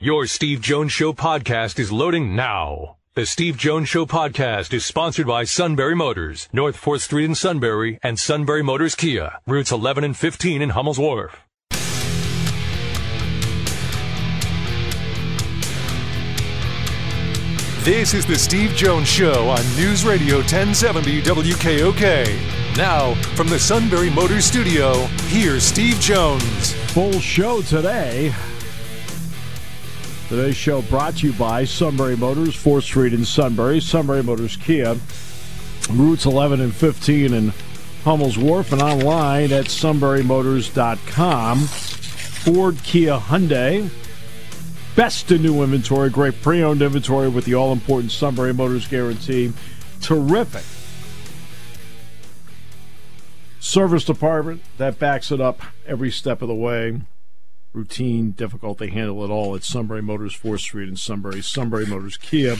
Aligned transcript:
Your 0.00 0.26
Steve 0.26 0.60
Jones 0.60 0.92
Show 0.92 1.12
podcast 1.12 1.76
is 1.80 1.90
loading 1.90 2.36
now. 2.36 2.98
The 3.14 3.26
Steve 3.26 3.56
Jones 3.56 3.88
Show 3.88 4.06
podcast 4.06 4.72
is 4.72 4.86
sponsored 4.86 5.26
by 5.26 5.42
Sunbury 5.42 5.96
Motors, 5.96 6.48
North 6.52 6.80
4th 6.80 7.00
Street 7.00 7.24
in 7.24 7.34
Sunbury, 7.34 7.98
and 8.00 8.16
Sunbury 8.16 8.62
Motors 8.62 8.94
Kia, 8.94 9.40
routes 9.44 9.72
11 9.72 10.04
and 10.04 10.16
15 10.16 10.62
in 10.62 10.68
Hummel's 10.70 11.00
Wharf. 11.00 11.42
This 17.82 18.14
is 18.14 18.24
the 18.24 18.38
Steve 18.38 18.70
Jones 18.76 19.08
Show 19.08 19.48
on 19.48 19.64
News 19.74 20.04
Radio 20.04 20.36
1070 20.36 21.22
WKOK. 21.22 22.76
Now, 22.76 23.14
from 23.34 23.48
the 23.48 23.58
Sunbury 23.58 24.10
Motors 24.10 24.44
Studio, 24.44 24.94
here's 25.26 25.64
Steve 25.64 25.98
Jones. 25.98 26.74
Full 26.92 27.18
show 27.18 27.62
today. 27.62 28.32
Today's 30.28 30.56
show 30.58 30.82
brought 30.82 31.16
to 31.16 31.28
you 31.28 31.32
by 31.32 31.64
Sunbury 31.64 32.14
Motors, 32.14 32.54
4th 32.54 32.82
Street 32.82 33.14
in 33.14 33.24
Sunbury, 33.24 33.80
Sunbury 33.80 34.22
Motors 34.22 34.56
Kia, 34.56 34.94
routes 35.90 36.26
11 36.26 36.60
and 36.60 36.74
15 36.74 37.32
in 37.32 37.54
Hummel's 38.04 38.36
Wharf, 38.36 38.70
and 38.70 38.82
online 38.82 39.52
at 39.52 39.64
sunburymotors.com. 39.64 41.58
Ford, 41.60 42.76
Kia, 42.82 43.16
Hyundai. 43.16 43.88
Best 44.94 45.32
in 45.32 45.40
new 45.40 45.62
inventory, 45.62 46.10
great 46.10 46.42
pre 46.42 46.62
owned 46.62 46.82
inventory 46.82 47.30
with 47.30 47.46
the 47.46 47.54
all 47.54 47.72
important 47.72 48.12
Sunbury 48.12 48.52
Motors 48.52 48.86
guarantee. 48.86 49.54
Terrific 50.02 50.64
service 53.60 54.04
department 54.04 54.60
that 54.76 54.98
backs 54.98 55.32
it 55.32 55.40
up 55.40 55.62
every 55.86 56.10
step 56.10 56.42
of 56.42 56.48
the 56.48 56.54
way. 56.54 57.00
Routine, 57.78 58.32
difficult, 58.32 58.78
they 58.78 58.88
handle 58.88 59.24
it 59.24 59.30
all 59.30 59.54
at 59.54 59.62
Sunbury 59.62 60.02
Motors, 60.02 60.36
4th 60.36 60.58
Street 60.60 60.88
in 60.88 60.96
Sunbury. 60.96 61.40
Sunbury 61.40 61.86
Motors 61.86 62.16
Kia, 62.16 62.56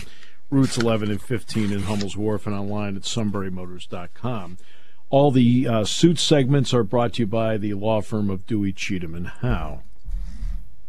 routes 0.48 0.78
11 0.78 1.10
and 1.10 1.20
15 1.20 1.72
in 1.72 1.80
Hummel's 1.80 2.16
Wharf, 2.16 2.46
and 2.46 2.54
online 2.54 2.94
at 2.94 3.02
sunburymotors.com. 3.02 4.58
All 5.10 5.32
the 5.32 5.66
uh, 5.66 5.84
suit 5.84 6.20
segments 6.20 6.72
are 6.72 6.84
brought 6.84 7.14
to 7.14 7.22
you 7.22 7.26
by 7.26 7.56
the 7.56 7.74
law 7.74 8.00
firm 8.00 8.30
of 8.30 8.46
Dewey, 8.46 8.72
Cheatham, 8.72 9.12
and 9.16 9.26
Howe. 9.26 9.80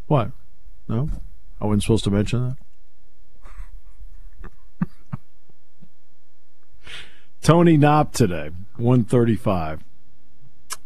What? 0.06 0.32
No? 0.88 1.10
I 1.60 1.66
wasn't 1.66 1.82
supposed 1.84 2.04
to 2.04 2.12
mention 2.12 2.56
that? 4.42 4.88
Tony 7.42 7.78
Knopp 7.78 8.14
today, 8.14 8.52
135. 8.78 9.84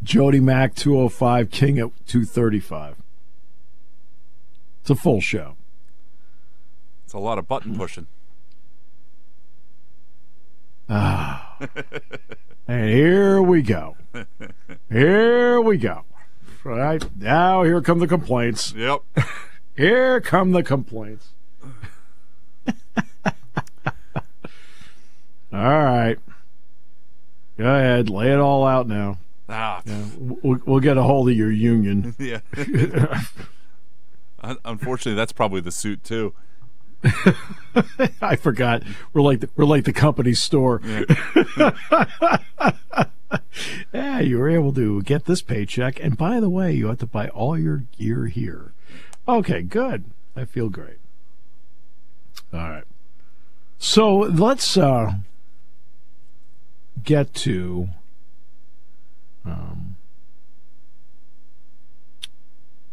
Jody 0.02 0.40
Mack, 0.40 0.76
205. 0.76 1.52
King 1.52 1.80
at 1.80 1.90
235. 2.08 3.03
It's 4.84 4.90
a 4.90 4.96
full 4.96 5.22
show. 5.22 5.56
It's 7.06 7.14
a 7.14 7.18
lot 7.18 7.38
of 7.38 7.48
button 7.48 7.78
pushing. 7.78 8.08
Ah. 10.90 11.56
and 12.68 12.90
here 12.90 13.42
we 13.42 13.62
go. 13.62 13.96
Here 14.92 15.62
we 15.62 15.78
go. 15.78 16.04
Right 16.66 17.02
now, 17.18 17.64
here 17.64 17.80
come 17.82 18.00
the 18.00 18.08
complaints. 18.08 18.74
Yep. 18.76 19.04
Here 19.78 20.20
come 20.20 20.52
the 20.52 20.64
complaints. 20.64 21.30
all 22.68 22.74
right. 25.52 26.18
Go 27.58 27.66
ahead. 27.66 28.10
Lay 28.10 28.34
it 28.34 28.40
all 28.40 28.68
out 28.68 28.88
now. 28.88 29.18
Ah. 29.48 29.82
Yeah, 29.86 30.04
we'll, 30.18 30.60
we'll 30.66 30.80
get 30.82 30.98
a 30.98 31.04
hold 31.04 31.30
of 31.30 31.36
your 31.36 31.52
union. 31.52 32.14
yeah. 32.20 32.42
Unfortunately, 34.44 35.16
that's 35.16 35.32
probably 35.32 35.62
the 35.62 35.72
suit 35.72 36.04
too. 36.04 36.34
I 38.22 38.36
forgot. 38.36 38.84
We're 39.14 39.22
like 39.22 39.42
the, 39.42 39.50
we're 39.56 39.66
like 39.66 39.86
the 39.86 39.94
company 39.94 40.34
store. 40.34 40.82
Yeah. 40.86 41.72
yeah, 43.94 44.20
you 44.20 44.38
were 44.38 44.50
able 44.50 44.74
to 44.74 45.02
get 45.04 45.26
this 45.26 45.42
paycheck, 45.42 46.00
and 46.02 46.18
by 46.18 46.40
the 46.40 46.50
way, 46.50 46.74
you 46.74 46.88
have 46.88 47.00
to 47.00 47.06
buy 47.06 47.28
all 47.30 47.58
your 47.58 47.84
gear 47.98 48.28
here. 48.28 48.74
Okay, 49.28 49.62
good. 49.62 50.06
I 50.36 50.46
feel 50.46 50.70
great. 50.70 50.98
All 52.54 52.60
right. 52.60 52.84
So 53.78 54.18
let's 54.18 54.78
uh, 54.78 55.14
get 57.04 57.34
to 57.36 57.90
um, 59.46 59.96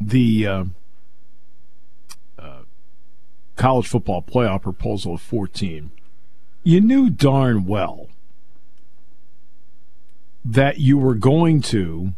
the 0.00 0.46
uh, 0.46 0.64
college 3.60 3.86
football 3.86 4.22
playoff 4.22 4.62
proposal 4.62 5.12
of 5.12 5.20
14. 5.20 5.90
You 6.64 6.80
knew 6.80 7.10
darn 7.10 7.66
well 7.66 8.08
that 10.42 10.78
you 10.78 10.96
were 10.96 11.14
going 11.14 11.60
to 11.60 12.14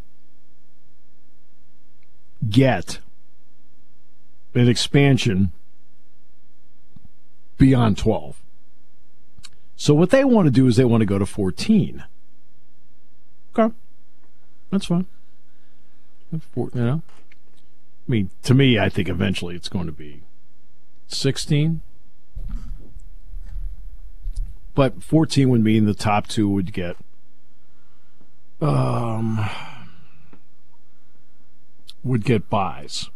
get 2.48 3.00
an 4.54 4.68
expansion 4.68 5.50
beyond 7.58 7.98
12. 7.98 8.40
So 9.74 9.94
what 9.94 10.10
they 10.10 10.22
want 10.22 10.46
to 10.46 10.52
do 10.52 10.68
is 10.68 10.76
they 10.76 10.84
want 10.84 11.00
to 11.00 11.06
go 11.06 11.18
to 11.18 11.26
14. 11.26 12.04
Okay. 13.58 13.74
That's 14.70 14.86
fine. 14.86 15.06
You 16.30 16.40
know, 16.72 17.02
I 18.06 18.10
mean, 18.10 18.30
to 18.44 18.54
me, 18.54 18.78
I 18.78 18.88
think 18.88 19.08
eventually 19.08 19.56
it's 19.56 19.68
going 19.68 19.86
to 19.86 19.92
be 19.92 20.22
16. 21.14 21.80
But 24.74 25.02
14 25.02 25.48
would 25.50 25.62
mean 25.62 25.84
the 25.84 25.94
top 25.94 26.26
two 26.26 26.48
would 26.48 26.72
get 26.72 26.96
um 28.60 29.48
would 32.04 32.24
get 32.24 32.48
buys 32.48 33.10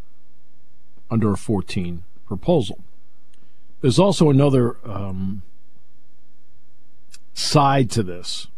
under 1.10 1.32
a 1.32 1.36
14 1.36 2.02
proposal. 2.26 2.80
There's 3.80 3.98
also 3.98 4.30
another 4.30 4.76
um, 4.84 5.42
side 7.34 7.90
to 7.92 8.02
this 8.02 8.48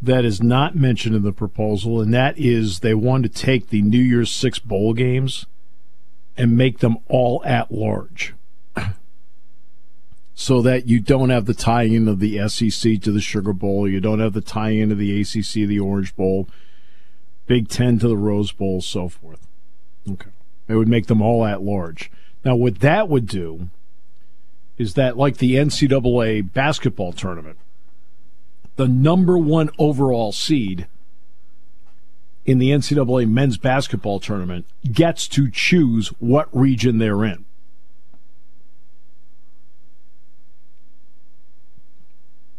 that 0.00 0.24
is 0.24 0.42
not 0.42 0.74
mentioned 0.74 1.14
in 1.14 1.22
the 1.22 1.32
proposal, 1.32 2.00
and 2.00 2.12
that 2.12 2.36
is 2.36 2.80
they 2.80 2.94
want 2.94 3.22
to 3.22 3.28
take 3.28 3.68
the 3.68 3.82
New 3.82 4.00
Year's 4.00 4.30
Six 4.30 4.58
bowl 4.58 4.94
games 4.94 5.46
and 6.36 6.56
make 6.56 6.78
them 6.78 6.96
all 7.08 7.42
at 7.44 7.70
large. 7.70 8.34
so 10.34 10.62
that 10.62 10.86
you 10.86 11.00
don't 11.00 11.30
have 11.30 11.46
the 11.46 11.54
tie 11.54 11.84
in 11.84 12.08
of 12.08 12.18
the 12.18 12.48
SEC 12.48 13.00
to 13.02 13.12
the 13.12 13.20
Sugar 13.20 13.52
Bowl, 13.52 13.88
you 13.88 14.00
don't 14.00 14.20
have 14.20 14.32
the 14.32 14.40
tie 14.40 14.70
in 14.70 14.90
of 14.90 14.98
the 14.98 15.20
ACC, 15.20 15.66
the 15.68 15.80
Orange 15.80 16.14
Bowl, 16.16 16.48
Big 17.46 17.68
Ten 17.68 17.98
to 17.98 18.08
the 18.08 18.16
Rose 18.16 18.52
Bowl, 18.52 18.80
so 18.80 19.08
forth. 19.08 19.46
Okay. 20.08 20.30
It 20.68 20.76
would 20.76 20.88
make 20.88 21.06
them 21.06 21.20
all 21.20 21.44
at 21.44 21.62
large. 21.62 22.10
Now, 22.44 22.56
what 22.56 22.80
that 22.80 23.08
would 23.08 23.26
do 23.26 23.68
is 24.78 24.94
that, 24.94 25.16
like 25.16 25.36
the 25.36 25.54
NCAA 25.54 26.52
basketball 26.52 27.12
tournament, 27.12 27.58
the 28.76 28.88
number 28.88 29.36
one 29.36 29.70
overall 29.78 30.32
seed 30.32 30.86
in 32.44 32.58
the 32.58 32.70
NCAA 32.70 33.28
men's 33.28 33.56
basketball 33.56 34.18
tournament 34.18 34.66
gets 34.90 35.28
to 35.28 35.50
choose 35.50 36.08
what 36.18 36.48
region 36.52 36.98
they're 36.98 37.24
in. 37.24 37.44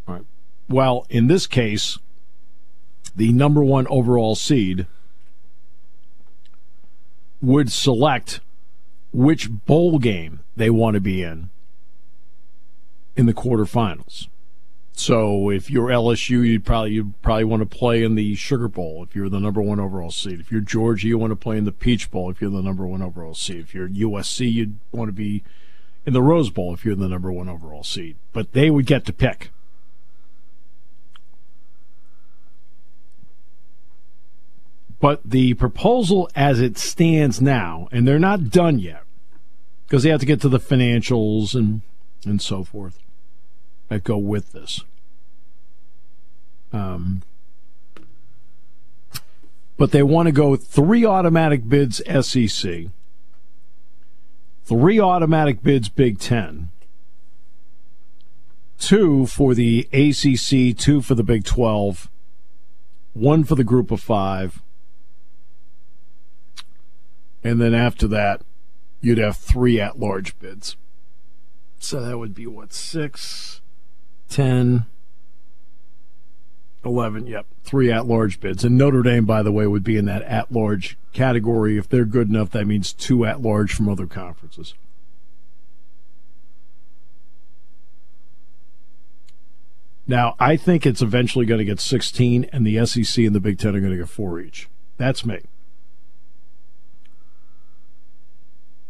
All 0.08 0.16
right. 0.16 0.26
Well, 0.70 1.06
in 1.10 1.28
this 1.28 1.48
case, 1.48 1.98
the 3.16 3.34
number 3.34 3.64
one 3.64 3.88
overall 3.88 4.36
seed 4.36 4.88
would 7.42 7.72
select 7.72 8.40
which 9.12 9.50
bowl 9.66 10.00
game 10.00 10.40
they 10.56 10.70
want 10.70 10.96
to 10.96 11.02
be 11.02 11.22
in 11.22 11.50
in 13.16 13.26
the 13.26 13.34
quarterfinals. 13.34 14.28
So 14.96 15.50
if 15.50 15.72
you're 15.72 15.90
LSU, 15.90 16.46
you'd 16.46 16.66
probably 16.66 16.92
you 16.92 17.14
probably 17.24 17.46
want 17.46 17.68
to 17.68 17.78
play 17.78 18.04
in 18.04 18.16
the 18.16 18.36
Sugar 18.36 18.68
Bowl 18.68 19.04
if 19.04 19.16
you're 19.16 19.30
the 19.30 19.40
number 19.40 19.62
one 19.62 19.80
overall 19.80 20.12
seed. 20.12 20.40
If 20.40 20.52
you're 20.52 20.62
Georgia, 20.62 21.08
you 21.08 21.18
want 21.18 21.32
to 21.32 21.36
play 21.36 21.58
in 21.58 21.66
the 21.66 21.72
Peach 21.72 22.12
Bowl 22.12 22.30
if 22.30 22.40
you're 22.40 22.52
the 22.52 22.62
number 22.62 22.86
one 22.86 23.02
overall 23.02 23.34
seed. 23.34 23.62
If 23.62 23.74
you're 23.74 23.90
USC, 23.90 24.52
you'd 24.52 24.78
want 24.92 25.10
to 25.10 25.14
be 25.14 25.44
in 26.06 26.14
the 26.14 26.22
Rose 26.22 26.52
Bowl 26.52 26.74
if 26.74 26.86
you're 26.86 26.96
the 26.96 27.10
number 27.10 27.32
one 27.32 27.50
overall 27.50 27.84
seed. 27.84 28.18
But 28.34 28.54
they 28.54 28.70
would 28.70 28.86
get 28.86 29.06
to 29.06 29.14
pick. 29.14 29.50
But 35.00 35.22
the 35.26 35.56
proposal 35.56 36.30
as 36.36 36.62
it 36.62 36.78
stands 36.78 37.42
now, 37.42 37.90
and 37.92 38.08
they're 38.08 38.20
not 38.20 38.52
done 38.52 38.80
yet, 38.80 39.04
because 39.86 40.04
they 40.04 40.10
have 40.10 40.22
to 40.22 40.26
get 40.26 40.40
to 40.42 40.50
the 40.50 40.60
financials 40.60 41.56
and 41.56 41.82
and 42.26 42.42
so 42.42 42.64
forth 42.64 43.03
that 43.90 44.04
go 44.04 44.18
with 44.18 44.52
this. 44.52 44.82
Um, 46.72 47.22
but 49.78 49.92
they 49.92 50.04
want 50.04 50.28
to 50.28 50.32
go 50.32 50.56
three 50.56 51.06
automatic 51.06 51.68
bids 51.68 52.02
SEC, 52.22 52.86
three 54.64 55.00
automatic 55.00 55.62
bids, 55.62 55.90
Big 55.90 56.20
Ten, 56.20 56.70
two 58.80 59.26
for 59.26 59.54
the 59.54 59.88
ACC, 59.94 60.78
two 60.78 61.02
for 61.02 61.16
the 61.16 61.24
Big 61.24 61.44
12, 61.44 62.10
one 63.14 63.44
for 63.44 63.56
the 63.56 63.64
Group 63.64 63.92
of 63.92 64.02
Five. 64.02 64.62
And 67.44 67.60
then 67.60 67.74
after 67.74 68.08
that, 68.08 68.42
you'd 69.02 69.18
have 69.18 69.38
three 69.38 69.80
at 69.80 70.00
large 70.00 70.38
bids. 70.40 70.78
So 71.80 72.02
that 72.02 72.18
would 72.18 72.34
be 72.34 72.48
what, 72.48 72.74
six, 72.74 73.62
ten, 74.30 74.86
eleven? 76.84 77.28
Yep, 77.28 77.46
three 77.64 77.92
at 77.92 78.06
large 78.06 78.40
bids. 78.40 78.64
And 78.64 78.78
Notre 78.78 79.04
Dame, 79.04 79.26
by 79.26 79.44
the 79.44 79.52
way, 79.52 79.68
would 79.68 79.84
be 79.84 79.98
in 79.98 80.06
that 80.06 80.22
at 80.24 80.52
large 80.52 80.98
category. 81.12 81.78
If 81.78 81.90
they're 81.90 82.06
good 82.06 82.30
enough, 82.30 82.52
that 82.52 82.66
means 82.66 82.94
two 82.94 83.26
at 83.26 83.42
large 83.42 83.74
from 83.74 83.90
other 83.90 84.08
conferences. 84.08 84.74
Now, 90.06 90.36
I 90.40 90.58
think 90.58 90.86
it's 90.86 91.02
eventually 91.02 91.46
going 91.46 91.60
to 91.60 91.66
get 91.66 91.80
16, 91.80 92.50
and 92.52 92.68
the 92.68 92.86
SEC 92.86 93.24
and 93.24 93.34
the 93.34 93.40
Big 93.40 93.58
Ten 93.58 93.76
are 93.76 93.80
going 93.80 93.94
to 93.94 93.98
get 93.98 94.10
four 94.10 94.40
each. 94.40 94.68
That's 94.98 95.26
me. 95.26 95.40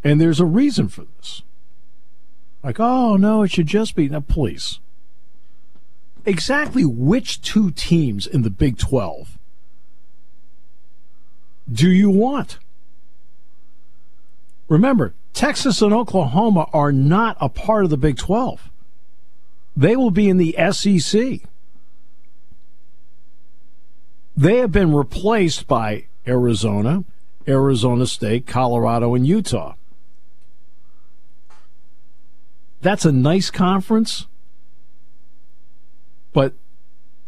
And 0.03 0.19
there's 0.19 0.39
a 0.39 0.45
reason 0.45 0.87
for 0.87 1.05
this. 1.17 1.43
Like, 2.63 2.79
oh, 2.79 3.15
no, 3.15 3.43
it 3.43 3.51
should 3.51 3.67
just 3.67 3.95
be. 3.95 4.09
Now, 4.09 4.21
please. 4.21 4.79
Exactly 6.25 6.85
which 6.85 7.41
two 7.41 7.71
teams 7.71 8.25
in 8.25 8.43
the 8.43 8.49
Big 8.49 8.77
12 8.77 9.37
do 11.71 11.89
you 11.89 12.09
want? 12.09 12.59
Remember, 14.67 15.13
Texas 15.33 15.81
and 15.81 15.93
Oklahoma 15.93 16.67
are 16.73 16.91
not 16.91 17.37
a 17.39 17.49
part 17.49 17.83
of 17.83 17.89
the 17.89 17.97
Big 17.97 18.17
12. 18.17 18.69
They 19.75 19.95
will 19.95 20.11
be 20.11 20.29
in 20.29 20.37
the 20.37 20.55
SEC. 20.71 21.41
They 24.35 24.57
have 24.57 24.71
been 24.71 24.93
replaced 24.93 25.67
by 25.67 26.05
Arizona, 26.27 27.03
Arizona 27.47 28.05
State, 28.05 28.47
Colorado, 28.47 29.15
and 29.15 29.27
Utah. 29.27 29.75
That's 32.81 33.05
a 33.05 33.11
nice 33.11 33.49
conference. 33.49 34.27
But 36.33 36.53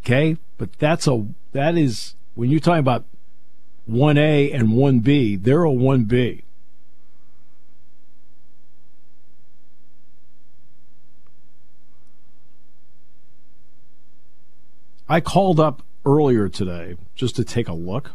okay, 0.04 0.38
but 0.57 0.74
that's 0.80 1.07
a 1.07 1.25
that 1.54 1.78
is 1.78 2.16
when 2.34 2.50
you're 2.50 2.60
talking 2.60 2.80
about 2.80 3.06
1A 3.90 4.54
and 4.54 4.69
1B, 4.69 5.44
they're 5.44 5.63
a 5.63 5.69
1B. 5.69 6.42
I 15.08 15.22
called 15.22 15.60
up 15.60 15.84
earlier 16.04 16.50
today 16.50 16.98
just 17.13 17.36
to 17.36 17.44
take 17.44 17.68
a 17.68 17.74
look 17.74 18.12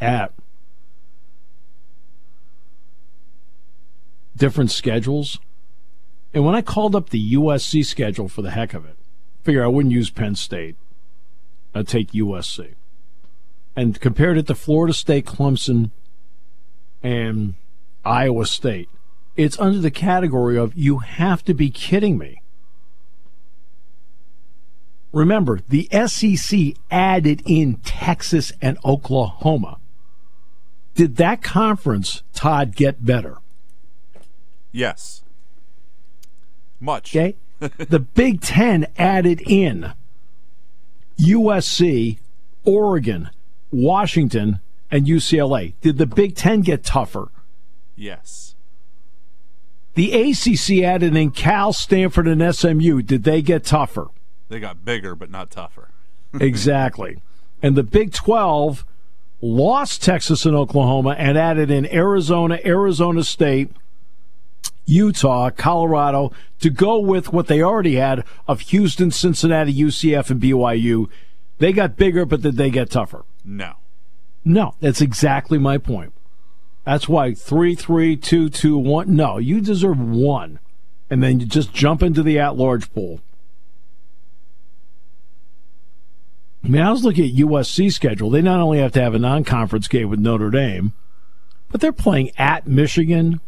at 0.00 0.32
different 4.36 4.72
schedules. 4.72 5.38
And 6.34 6.44
when 6.44 6.54
I 6.54 6.62
called 6.62 6.94
up 6.94 7.10
the 7.10 7.34
USC 7.34 7.84
schedule 7.84 8.28
for 8.28 8.42
the 8.42 8.52
heck 8.52 8.74
of 8.74 8.84
it, 8.86 8.96
figure 9.42 9.64
I 9.64 9.68
wouldn't 9.68 9.92
use 9.92 10.10
Penn 10.10 10.34
State. 10.34 10.76
I'd 11.74 11.88
take 11.88 12.12
USC. 12.12 12.74
And 13.74 14.00
compared 14.00 14.38
it 14.38 14.46
to 14.46 14.54
Florida 14.54 14.94
State, 14.94 15.26
Clemson, 15.26 15.90
and 17.02 17.54
Iowa 18.04 18.46
State, 18.46 18.88
it's 19.36 19.58
under 19.58 19.78
the 19.78 19.90
category 19.90 20.58
of 20.58 20.74
you 20.74 20.98
have 20.98 21.42
to 21.44 21.54
be 21.54 21.70
kidding 21.70 22.18
me. 22.18 22.42
Remember, 25.12 25.60
the 25.68 25.88
SEC 26.06 26.74
added 26.90 27.42
in 27.44 27.76
Texas 27.76 28.52
and 28.62 28.78
Oklahoma. 28.84 29.78
Did 30.94 31.16
that 31.16 31.42
conference, 31.42 32.22
Todd, 32.32 32.74
get 32.74 33.04
better? 33.04 33.38
Yes. 34.70 35.22
Much. 36.82 37.14
Okay. 37.14 37.36
the 37.60 38.00
Big 38.00 38.40
Ten 38.40 38.86
added 38.98 39.40
in 39.46 39.92
USC, 41.18 42.18
Oregon, 42.64 43.30
Washington, 43.70 44.58
and 44.90 45.06
UCLA. 45.06 45.74
Did 45.80 45.98
the 45.98 46.06
Big 46.06 46.34
Ten 46.34 46.60
get 46.60 46.84
tougher? 46.84 47.28
Yes. 47.94 48.56
The 49.94 50.12
ACC 50.12 50.82
added 50.82 51.14
in 51.14 51.30
Cal, 51.30 51.72
Stanford, 51.72 52.26
and 52.26 52.54
SMU. 52.54 53.02
Did 53.02 53.24
they 53.24 53.42
get 53.42 53.64
tougher? 53.64 54.08
They 54.48 54.58
got 54.58 54.84
bigger, 54.84 55.14
but 55.14 55.30
not 55.30 55.50
tougher. 55.50 55.90
exactly. 56.40 57.18
And 57.62 57.76
the 57.76 57.82
Big 57.82 58.12
12 58.12 58.84
lost 59.40 60.02
Texas 60.02 60.44
and 60.46 60.56
Oklahoma 60.56 61.14
and 61.18 61.38
added 61.38 61.70
in 61.70 61.86
Arizona, 61.92 62.58
Arizona 62.64 63.22
State, 63.22 63.70
Utah, 64.84 65.50
Colorado 65.50 66.32
to 66.60 66.70
go 66.70 66.98
with 66.98 67.32
what 67.32 67.46
they 67.46 67.62
already 67.62 67.96
had 67.96 68.24
of 68.46 68.60
Houston, 68.60 69.10
Cincinnati, 69.10 69.72
UCF, 69.72 70.30
and 70.30 70.40
BYU. 70.40 71.08
They 71.58 71.72
got 71.72 71.96
bigger, 71.96 72.24
but 72.24 72.42
did 72.42 72.56
they 72.56 72.70
get 72.70 72.90
tougher? 72.90 73.24
No. 73.44 73.74
No, 74.44 74.74
that's 74.80 75.00
exactly 75.00 75.58
my 75.58 75.78
point. 75.78 76.12
That's 76.84 77.08
why 77.08 77.34
three, 77.34 77.74
three, 77.74 78.16
two, 78.16 78.48
two, 78.48 78.76
one. 78.76 79.14
No, 79.14 79.38
you 79.38 79.60
deserve 79.60 80.00
one, 80.00 80.58
and 81.08 81.22
then 81.22 81.38
you 81.38 81.46
just 81.46 81.72
jump 81.72 82.02
into 82.02 82.22
the 82.22 82.40
at-large 82.40 82.92
pool. 82.92 83.20
I 86.64 86.68
mean, 86.68 86.82
I 86.82 86.90
was 86.90 87.04
looking 87.04 87.24
at 87.24 87.34
USC 87.34 87.92
schedule. 87.92 88.30
They 88.30 88.42
not 88.42 88.60
only 88.60 88.78
have 88.78 88.92
to 88.92 89.02
have 89.02 89.14
a 89.14 89.18
non-conference 89.18 89.88
game 89.88 90.08
with 90.08 90.20
Notre 90.20 90.50
Dame, 90.50 90.92
but 91.70 91.80
they're 91.80 91.92
playing 91.92 92.30
at 92.36 92.66
Michigan, 92.66 93.40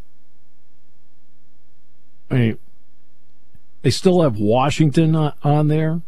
I 2.35 2.39
mean, 2.39 2.59
they 3.83 3.91
still 3.91 4.23
have 4.23 4.39
Washington 4.39 5.15
uh, 5.15 5.35
on 5.43 5.69
there. 5.69 6.03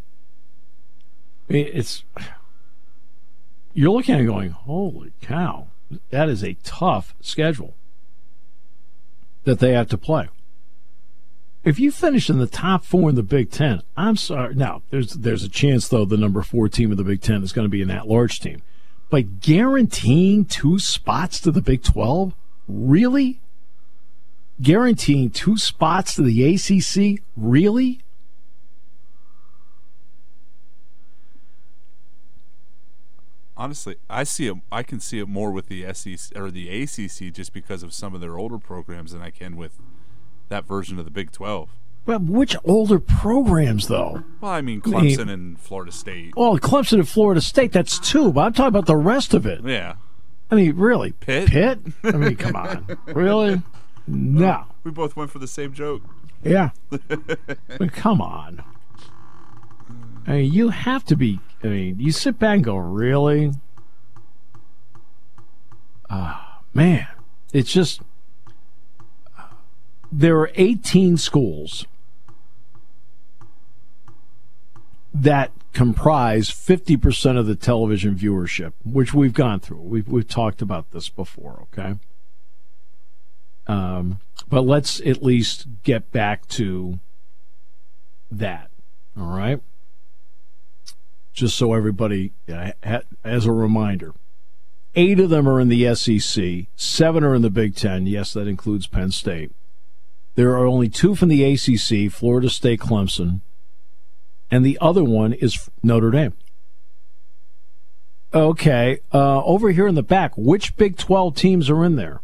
I 1.48 1.52
mean, 1.52 1.70
it's 1.72 2.02
you're 3.72 3.90
looking 3.90 4.16
at 4.16 4.26
going, 4.26 4.50
holy 4.50 5.12
cow, 5.20 5.68
that 6.10 6.28
is 6.28 6.42
a 6.42 6.56
tough 6.64 7.14
schedule 7.20 7.74
that 9.44 9.60
they 9.60 9.72
have 9.72 9.88
to 9.90 9.98
play. 9.98 10.28
If 11.62 11.78
you 11.78 11.92
finish 11.92 12.28
in 12.30 12.38
the 12.38 12.46
top 12.46 12.84
four 12.84 13.10
in 13.10 13.16
the 13.16 13.22
Big 13.22 13.50
Ten, 13.50 13.82
I'm 13.96 14.16
sorry. 14.16 14.54
Now, 14.54 14.82
there's 14.90 15.12
there's 15.12 15.44
a 15.44 15.48
chance 15.48 15.88
though 15.88 16.04
the 16.04 16.16
number 16.16 16.42
four 16.42 16.68
team 16.68 16.90
of 16.90 16.96
the 16.96 17.04
Big 17.04 17.20
Ten 17.20 17.42
is 17.42 17.52
going 17.52 17.66
to 17.66 17.70
be 17.70 17.82
an 17.82 17.90
at-large 17.90 18.40
team, 18.40 18.62
but 19.10 19.40
guaranteeing 19.40 20.44
two 20.44 20.78
spots 20.78 21.40
to 21.40 21.52
the 21.52 21.62
Big 21.62 21.82
Twelve, 21.84 22.34
really? 22.66 23.40
Guaranteeing 24.60 25.30
two 25.30 25.56
spots 25.56 26.14
to 26.14 26.22
the 26.22 26.54
ACC? 26.54 27.22
Really? 27.36 28.00
Honestly, 33.56 33.96
I 34.10 34.24
see 34.24 34.48
it. 34.48 34.56
I 34.70 34.82
can 34.82 35.00
see 35.00 35.18
it 35.18 35.28
more 35.28 35.50
with 35.50 35.68
the 35.68 35.92
SEC 35.94 36.36
or 36.38 36.50
the 36.50 36.68
ACC 36.82 37.32
just 37.32 37.54
because 37.54 37.82
of 37.82 37.94
some 37.94 38.14
of 38.14 38.20
their 38.20 38.38
older 38.38 38.58
programs 38.58 39.12
than 39.12 39.22
I 39.22 39.30
can 39.30 39.56
with 39.56 39.78
that 40.50 40.66
version 40.66 40.98
of 40.98 41.06
the 41.06 41.10
Big 41.10 41.32
Twelve. 41.32 41.70
Well, 42.04 42.20
which 42.20 42.54
older 42.64 43.00
programs 43.00 43.88
though? 43.88 44.22
Well, 44.40 44.52
I 44.52 44.60
mean 44.60 44.82
Clemson 44.82 45.20
I 45.20 45.24
mean, 45.24 45.28
and 45.30 45.58
Florida 45.58 45.90
State. 45.90 46.34
Well, 46.36 46.58
Clemson 46.58 46.94
and 46.94 47.08
Florida 47.08 47.40
State, 47.40 47.72
that's 47.72 47.98
two, 47.98 48.30
but 48.30 48.42
I'm 48.42 48.52
talking 48.52 48.68
about 48.68 48.86
the 48.86 48.96
rest 48.96 49.32
of 49.32 49.46
it. 49.46 49.64
Yeah. 49.64 49.94
I 50.50 50.54
mean, 50.54 50.76
really? 50.76 51.12
Pitt? 51.12 51.48
Pitt? 51.48 51.80
I 52.04 52.12
mean, 52.12 52.36
come 52.36 52.54
on. 52.54 52.98
Really? 53.06 53.62
No. 54.06 54.66
We 54.84 54.90
both 54.90 55.16
went 55.16 55.30
for 55.30 55.38
the 55.38 55.48
same 55.48 55.72
joke. 55.72 56.02
Yeah. 56.44 56.70
but 56.88 57.92
come 57.92 58.20
on. 58.20 58.62
I 60.26 60.32
mean, 60.32 60.52
you 60.52 60.68
have 60.68 61.04
to 61.06 61.16
be. 61.16 61.40
I 61.62 61.68
mean, 61.68 61.96
you 61.98 62.12
sit 62.12 62.38
back 62.38 62.56
and 62.56 62.64
go, 62.64 62.76
really? 62.76 63.52
Ah, 66.10 66.58
uh, 66.58 66.62
man. 66.74 67.08
It's 67.52 67.72
just. 67.72 68.00
there 70.12 70.38
are 70.38 70.50
18 70.54 71.16
schools 71.16 71.86
that 75.12 75.50
comprise 75.72 76.50
50% 76.50 77.38
of 77.38 77.46
the 77.46 77.54
television 77.54 78.14
viewership, 78.14 78.72
which 78.84 79.14
we've 79.14 79.32
gone 79.32 79.60
through. 79.60 79.80
We've, 79.80 80.08
we've 80.08 80.28
talked 80.28 80.62
about 80.62 80.90
this 80.90 81.08
before, 81.08 81.66
okay? 81.72 81.96
Um, 83.66 84.20
but 84.48 84.62
let's 84.62 85.00
at 85.00 85.22
least 85.22 85.66
get 85.82 86.12
back 86.12 86.46
to 86.48 87.00
that. 88.30 88.70
All 89.18 89.36
right. 89.36 89.60
Just 91.32 91.56
so 91.56 91.74
everybody, 91.74 92.32
as 93.24 93.44
a 93.46 93.52
reminder, 93.52 94.14
Eight 94.98 95.20
of 95.20 95.28
them 95.28 95.46
are 95.46 95.60
in 95.60 95.68
the 95.68 95.94
SEC. 95.94 96.66
Seven 96.74 97.22
are 97.22 97.34
in 97.34 97.42
the 97.42 97.50
Big 97.50 97.76
Ten. 97.76 98.06
Yes, 98.06 98.32
that 98.32 98.48
includes 98.48 98.86
Penn 98.86 99.10
State. 99.10 99.52
There 100.36 100.52
are 100.56 100.66
only 100.66 100.88
two 100.88 101.14
from 101.14 101.28
the 101.28 101.44
ACC: 101.44 102.10
Florida 102.10 102.48
State, 102.48 102.80
Clemson, 102.80 103.42
and 104.50 104.64
the 104.64 104.78
other 104.80 105.04
one 105.04 105.34
is 105.34 105.68
Notre 105.82 106.10
Dame. 106.10 106.32
Okay, 108.32 109.00
uh, 109.12 109.44
over 109.44 109.70
here 109.70 109.86
in 109.86 109.94
the 109.96 110.02
back, 110.02 110.32
which 110.36 110.76
Big 110.78 110.96
Twelve 110.96 111.36
teams 111.36 111.68
are 111.68 111.84
in 111.84 111.96
there? 111.96 112.20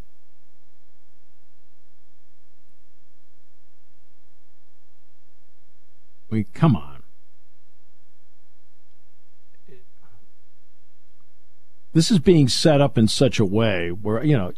Mean, 6.33 6.45
come 6.53 6.75
on. 6.75 7.03
This 11.93 12.09
is 12.09 12.17
being 12.17 12.47
set 12.47 12.81
up 12.81 12.97
in 12.97 13.07
such 13.07 13.39
a 13.39 13.45
way 13.45 13.89
where, 13.91 14.23
you 14.23 14.35
know, 14.35 14.51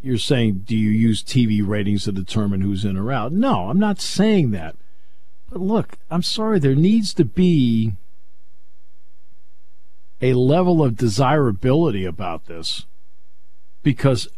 you're 0.00 0.18
saying, 0.18 0.60
do 0.60 0.76
you 0.76 0.90
use 0.90 1.20
TV 1.20 1.66
ratings 1.66 2.04
to 2.04 2.12
determine 2.12 2.60
who's 2.60 2.84
in 2.84 2.96
or 2.96 3.10
out? 3.10 3.32
No, 3.32 3.68
I'm 3.68 3.80
not 3.80 4.00
saying 4.00 4.52
that. 4.52 4.76
But 5.50 5.60
look, 5.60 5.98
I'm 6.10 6.22
sorry, 6.22 6.60
there 6.60 6.76
needs 6.76 7.12
to 7.14 7.24
be 7.24 7.94
a 10.22 10.34
level 10.34 10.80
of 10.80 10.96
desirability 10.96 12.04
about 12.04 12.46
this 12.46 12.86
because 13.82 14.28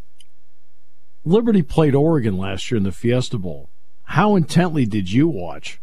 Liberty 1.23 1.63
played 1.63 1.95
Oregon 1.95 2.39
last 2.39 2.71
year 2.71 2.79
in 2.79 2.85
the 2.85 2.93
Fiesta 2.93 3.37
Bowl. 3.37 3.69
How 4.05 4.37
intently 4.37 4.87
did 4.87 5.13
you 5.13 5.29
watch? 5.29 5.83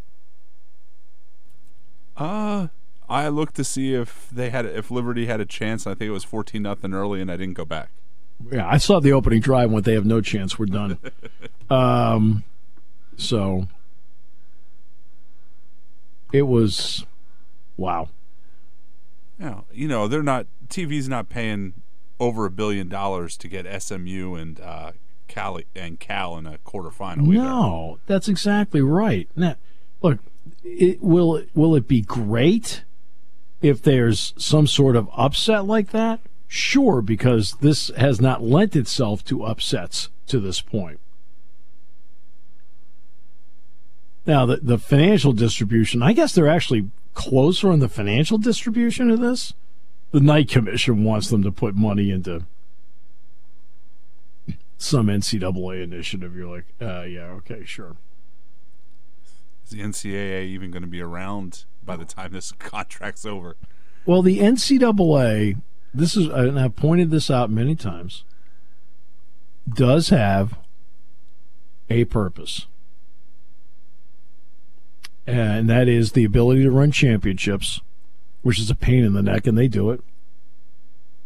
Uh, 2.19 2.67
I 3.09 3.29
looked 3.29 3.55
to 3.55 3.63
see 3.63 3.95
if 3.95 4.29
they 4.31 4.49
had 4.49 4.65
if 4.65 4.91
Liberty 4.91 5.25
had 5.25 5.39
a 5.39 5.45
chance. 5.45 5.87
I 5.87 5.91
think 5.91 6.09
it 6.09 6.11
was 6.11 6.23
fourteen 6.23 6.61
nothing 6.63 6.93
early, 6.93 7.21
and 7.21 7.31
I 7.31 7.37
didn't 7.37 7.55
go 7.55 7.65
back. 7.65 7.89
Yeah, 8.51 8.67
I 8.67 8.77
saw 8.77 8.99
the 8.99 9.11
opening 9.11 9.41
drive. 9.41 9.71
When 9.71 9.83
they 9.83 9.93
have 9.93 10.05
no 10.05 10.21
chance, 10.21 10.59
we're 10.59 10.67
done. 10.67 10.97
um, 11.69 12.43
so 13.17 13.67
it 16.31 16.43
was 16.43 17.05
wow. 17.77 18.09
Yeah, 19.39 19.61
you 19.71 19.87
know 19.87 20.07
they're 20.07 20.21
not 20.21 20.45
TV's 20.67 21.09
not 21.09 21.29
paying 21.29 21.73
over 22.19 22.45
a 22.45 22.51
billion 22.51 22.89
dollars 22.89 23.37
to 23.37 23.47
get 23.47 23.81
SMU 23.81 24.35
and 24.35 24.59
uh, 24.59 24.91
Cal 25.27 25.59
and 25.75 25.99
Cal 25.99 26.37
in 26.37 26.45
a 26.45 26.57
quarterfinal. 26.59 27.27
No, 27.27 27.91
either. 27.93 28.01
that's 28.05 28.27
exactly 28.27 28.81
right. 28.81 29.29
Now, 29.35 29.55
look, 30.01 30.19
it, 30.63 31.01
will 31.01 31.43
will 31.53 31.75
it 31.75 31.87
be 31.87 32.01
great 32.01 32.83
if 33.61 33.81
there's 33.81 34.33
some 34.37 34.67
sort 34.67 34.95
of 34.95 35.09
upset 35.15 35.65
like 35.65 35.91
that? 35.91 36.19
Sure, 36.47 37.01
because 37.01 37.53
this 37.61 37.89
has 37.97 38.19
not 38.19 38.41
lent 38.41 38.75
itself 38.75 39.23
to 39.25 39.43
upsets 39.43 40.09
to 40.27 40.39
this 40.39 40.61
point. 40.61 40.99
Now, 44.25 44.45
the, 44.45 44.57
the 44.57 44.77
financial 44.77 45.33
distribution, 45.33 46.01
I 46.01 46.13
guess 46.13 46.33
they're 46.33 46.47
actually 46.47 46.89
closer 47.13 47.71
on 47.71 47.79
the 47.79 47.89
financial 47.89 48.37
distribution 48.37 49.09
of 49.09 49.19
this. 49.19 49.53
The 50.11 50.19
Knight 50.19 50.49
Commission 50.49 51.03
wants 51.03 51.29
them 51.29 51.43
to 51.43 51.51
put 51.51 51.75
money 51.75 52.11
into 52.11 52.45
some 54.77 55.07
NCAA 55.07 55.83
initiative. 55.83 56.35
You're 56.35 56.47
like, 56.47 56.65
uh, 56.81 57.03
yeah, 57.03 57.25
okay, 57.37 57.63
sure. 57.65 57.95
Is 59.69 59.77
the 59.77 59.83
NCAA 59.83 60.45
even 60.47 60.71
going 60.71 60.81
to 60.81 60.87
be 60.87 60.99
around 60.99 61.65
by 61.85 61.95
the 61.95 62.05
time 62.05 62.31
this 62.31 62.51
contract's 62.59 63.23
over? 63.23 63.55
Well, 64.03 64.23
the 64.23 64.39
NCAA, 64.39 65.61
this 65.93 66.17
is, 66.17 66.27
and 66.27 66.59
I've 66.59 66.75
pointed 66.75 67.11
this 67.11 67.29
out 67.29 67.51
many 67.51 67.75
times, 67.75 68.23
does 69.71 70.09
have 70.09 70.57
a 71.87 72.05
purpose. 72.05 72.65
And 75.27 75.69
that 75.69 75.87
is 75.87 76.13
the 76.13 76.23
ability 76.23 76.63
to 76.63 76.71
run 76.71 76.91
championships, 76.91 77.79
which 78.41 78.57
is 78.57 78.71
a 78.71 78.75
pain 78.75 79.03
in 79.03 79.13
the 79.13 79.21
neck, 79.21 79.45
and 79.45 79.55
they 79.55 79.67
do 79.67 79.91
it. 79.91 80.01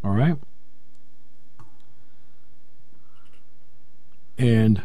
All 0.04 0.12
right. 0.12 0.36
And 4.38 4.82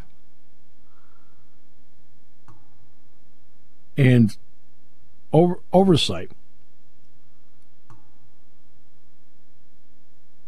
and 3.98 4.36
over, 5.32 5.58
oversight. 5.72 6.30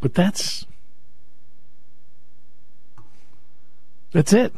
But 0.00 0.14
that's 0.14 0.64
that's 4.12 4.32
it. 4.32 4.54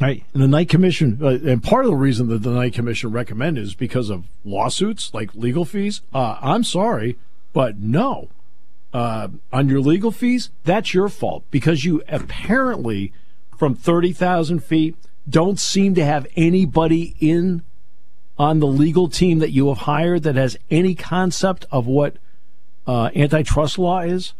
Right. 0.00 0.24
And 0.34 0.42
the 0.42 0.48
Knight 0.48 0.68
Commission, 0.68 1.18
uh, 1.22 1.28
and 1.28 1.62
part 1.62 1.84
of 1.84 1.90
the 1.90 1.96
reason 1.96 2.28
that 2.28 2.42
the 2.42 2.50
Knight 2.50 2.74
Commission 2.74 3.12
recommended 3.12 3.62
is 3.62 3.74
because 3.74 4.10
of 4.10 4.24
lawsuits, 4.44 5.14
like 5.14 5.34
legal 5.34 5.64
fees. 5.64 6.00
Uh, 6.12 6.38
I'm 6.40 6.64
sorry, 6.64 7.16
but 7.52 7.78
no. 7.78 8.28
Uh, 8.92 9.28
on 9.52 9.68
your 9.68 9.80
legal 9.80 10.10
fees, 10.10 10.50
that's 10.64 10.92
your 10.92 11.08
fault 11.08 11.44
because 11.50 11.84
you 11.84 12.02
apparently, 12.08 13.12
from 13.56 13.74
30,000 13.74 14.62
feet, 14.62 14.96
don't 15.28 15.58
seem 15.58 15.94
to 15.94 16.04
have 16.04 16.26
anybody 16.36 17.14
in 17.20 17.62
on 18.38 18.58
the 18.58 18.66
legal 18.66 19.08
team 19.08 19.38
that 19.38 19.50
you 19.50 19.68
have 19.68 19.78
hired 19.78 20.22
that 20.24 20.34
has 20.34 20.56
any 20.70 20.94
concept 20.94 21.64
of 21.70 21.86
what 21.86 22.16
uh, 22.86 23.10
antitrust 23.14 23.78
law 23.78 24.00
is? 24.00 24.34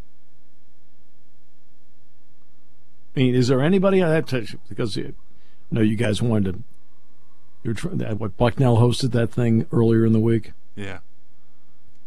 I 3.14 3.20
mean, 3.20 3.34
is 3.34 3.48
there 3.48 3.60
anybody 3.60 4.00
on 4.02 4.10
that? 4.10 4.26
Because 4.68 4.96
you 4.96 5.14
know, 5.70 5.82
you 5.82 5.96
guys 5.96 6.22
wanted 6.22 6.54
to. 6.54 6.62
You're 7.62 7.74
trying. 7.74 8.00
What 8.18 8.36
Bucknell 8.36 8.78
hosted 8.78 9.12
that 9.12 9.30
thing 9.30 9.66
earlier 9.70 10.04
in 10.04 10.12
the 10.12 10.18
week. 10.18 10.52
Yeah. 10.74 10.98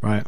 Right. 0.01 0.25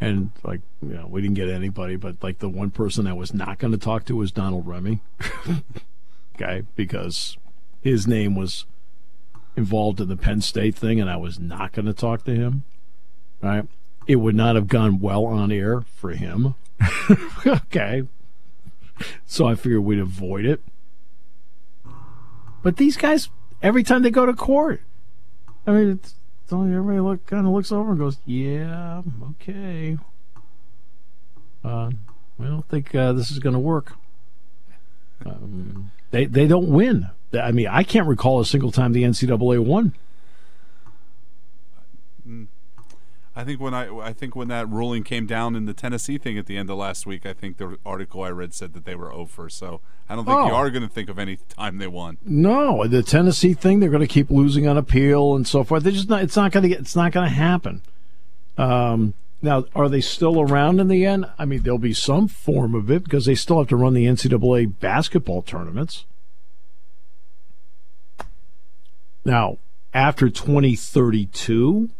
And 0.00 0.30
like, 0.42 0.60
you 0.82 0.94
know, 0.94 1.06
we 1.06 1.22
didn't 1.22 1.36
get 1.36 1.48
anybody, 1.48 1.96
but 1.96 2.22
like 2.22 2.40
the 2.40 2.48
one 2.48 2.70
person 2.70 3.06
I 3.06 3.12
was 3.12 3.32
not 3.32 3.58
going 3.58 3.72
to 3.72 3.78
talk 3.78 4.04
to 4.06 4.16
was 4.16 4.32
Donald 4.32 4.66
Remy. 4.66 5.00
okay, 6.40 6.64
because 6.74 7.36
his 7.80 8.06
name 8.06 8.34
was 8.34 8.66
involved 9.56 10.00
in 10.00 10.08
the 10.08 10.16
Penn 10.16 10.40
State 10.40 10.74
thing, 10.74 11.00
and 11.00 11.10
I 11.10 11.16
was 11.16 11.38
not 11.38 11.72
going 11.72 11.86
to 11.86 11.94
talk 11.94 12.24
to 12.24 12.34
him. 12.34 12.64
Right? 13.40 13.66
It 14.06 14.16
would 14.16 14.34
not 14.34 14.54
have 14.54 14.68
gone 14.68 15.00
well 15.00 15.24
on 15.24 15.50
air 15.50 15.80
for 15.80 16.10
him. 16.10 16.54
okay. 17.46 18.04
So 19.26 19.46
I 19.46 19.54
figured 19.54 19.82
we'd 19.82 19.98
avoid 19.98 20.44
it. 20.44 20.62
But 22.62 22.76
these 22.76 22.96
guys, 22.96 23.28
every 23.62 23.82
time 23.82 24.02
they 24.02 24.10
go 24.10 24.26
to 24.26 24.32
court, 24.32 24.80
I 25.66 25.72
mean, 25.72 25.90
it's, 25.90 26.14
it's 26.42 26.52
only 26.52 26.74
everybody 26.74 27.00
look 27.00 27.26
kind 27.26 27.46
of 27.46 27.52
looks 27.52 27.72
over 27.72 27.90
and 27.90 27.98
goes, 27.98 28.18
"Yeah, 28.24 29.02
okay." 29.30 29.98
Uh, 31.64 31.90
I 32.40 32.44
don't 32.44 32.68
think 32.68 32.94
uh, 32.94 33.12
this 33.12 33.30
is 33.30 33.38
going 33.38 33.52
to 33.52 33.58
work. 33.58 33.92
Um, 35.24 35.90
they 36.10 36.26
they 36.26 36.46
don't 36.46 36.68
win. 36.68 37.08
I 37.32 37.52
mean, 37.52 37.68
I 37.68 37.82
can't 37.82 38.06
recall 38.06 38.40
a 38.40 38.46
single 38.46 38.70
time 38.70 38.92
the 38.92 39.02
NCAA 39.02 39.64
won. 39.64 39.94
I 43.38 43.44
think 43.44 43.60
when 43.60 43.74
I 43.74 43.94
I 43.98 44.12
think 44.14 44.34
when 44.34 44.48
that 44.48 44.66
ruling 44.68 45.04
came 45.04 45.26
down 45.26 45.54
in 45.56 45.66
the 45.66 45.74
Tennessee 45.74 46.16
thing 46.16 46.38
at 46.38 46.46
the 46.46 46.56
end 46.56 46.70
of 46.70 46.78
last 46.78 47.04
week, 47.04 47.26
I 47.26 47.34
think 47.34 47.58
the 47.58 47.78
article 47.84 48.22
I 48.22 48.30
read 48.30 48.54
said 48.54 48.72
that 48.72 48.86
they 48.86 48.94
were 48.94 49.12
over. 49.12 49.50
So 49.50 49.82
I 50.08 50.16
don't 50.16 50.24
think 50.24 50.38
oh. 50.38 50.46
you 50.46 50.54
are 50.54 50.70
going 50.70 50.82
to 50.82 50.88
think 50.88 51.10
of 51.10 51.18
any 51.18 51.36
time 51.50 51.76
they 51.76 51.86
won. 51.86 52.16
No, 52.24 52.86
the 52.86 53.02
Tennessee 53.02 53.52
thing 53.52 53.80
they're 53.80 53.90
going 53.90 54.00
to 54.00 54.06
keep 54.06 54.30
losing 54.30 54.66
on 54.66 54.78
appeal 54.78 55.36
and 55.36 55.46
so 55.46 55.64
forth. 55.64 55.82
They're 55.82 55.92
just 55.92 56.08
not. 56.08 56.22
It's 56.22 56.36
not 56.36 56.50
going 56.50 56.62
to 56.62 56.68
get. 56.70 56.80
It's 56.80 56.96
not 56.96 57.12
going 57.12 57.28
to 57.28 57.34
happen. 57.34 57.82
Um, 58.56 59.12
now, 59.46 59.64
are 59.74 59.88
they 59.88 60.02
still 60.02 60.40
around 60.40 60.80
in 60.80 60.88
the 60.88 61.06
end? 61.06 61.24
I 61.38 61.44
mean, 61.46 61.62
there'll 61.62 61.78
be 61.78 61.94
some 61.94 62.28
form 62.28 62.74
of 62.74 62.90
it 62.90 63.04
because 63.04 63.24
they 63.24 63.34
still 63.34 63.58
have 63.58 63.68
to 63.68 63.76
run 63.76 63.94
the 63.94 64.04
NCAA 64.04 64.78
basketball 64.78 65.40
tournaments. 65.40 66.04
Now, 69.24 69.58
after 69.94 70.28
2032, 70.28 71.90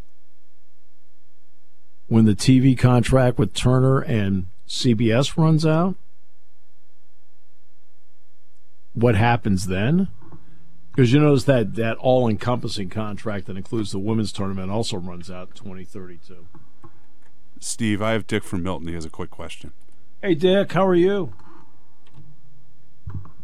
when 2.09 2.25
the 2.25 2.37
TV 2.37 2.77
contract 2.77 3.39
with 3.39 3.55
Turner 3.55 4.01
and 4.01 4.47
CBS 4.69 5.37
runs 5.37 5.65
out, 5.65 5.95
what 8.93 9.15
happens 9.15 9.67
then? 9.67 10.09
Because 10.91 11.13
you 11.13 11.21
notice 11.21 11.45
that 11.45 11.75
that 11.75 11.97
all-encompassing 11.99 12.89
contract 12.91 13.47
that 13.47 13.57
includes 13.57 13.93
the 13.93 13.99
women's 13.99 14.33
tournament 14.33 14.71
also 14.71 14.97
runs 14.97 15.31
out 15.31 15.49
in 15.49 15.55
2032. 15.55 16.47
Steve, 17.61 18.03
I 18.03 18.13
have 18.13 18.27
Dick 18.27 18.45
from 18.45 18.63
Milton. 18.63 18.89
He 18.89 18.95
has 18.95 19.05
a 19.05 19.11
quick 19.11 19.31
question. 19.31 19.73
Hey, 20.23 20.35
Dick, 20.35 20.73
how 20.73 20.87
are 20.87 20.95
you? 20.95 21.33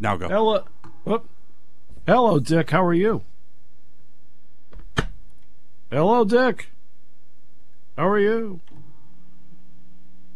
Now 0.00 0.16
go. 0.16 0.28
Hello, 0.28 0.64
Whoop. 1.04 1.28
hello, 2.06 2.38
Dick. 2.40 2.70
How 2.70 2.84
are 2.84 2.94
you? 2.94 3.22
Hello, 5.90 6.24
Dick. 6.24 6.70
How 7.96 8.08
are 8.08 8.18
you? 8.18 8.60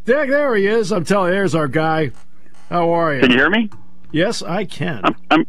Dick, 0.04 0.28
there 0.28 0.54
he 0.54 0.66
is. 0.66 0.92
I'm 0.92 1.04
telling 1.04 1.30
you, 1.30 1.34
there's 1.34 1.54
our 1.54 1.68
guy. 1.68 2.12
How 2.70 2.90
are 2.90 3.14
you? 3.14 3.20
Can 3.20 3.30
you 3.30 3.38
hear 3.38 3.50
me? 3.50 3.70
Yes, 4.12 4.42
I 4.42 4.64
can. 4.64 5.02
I'm, 5.04 5.16
I'm 5.30 5.46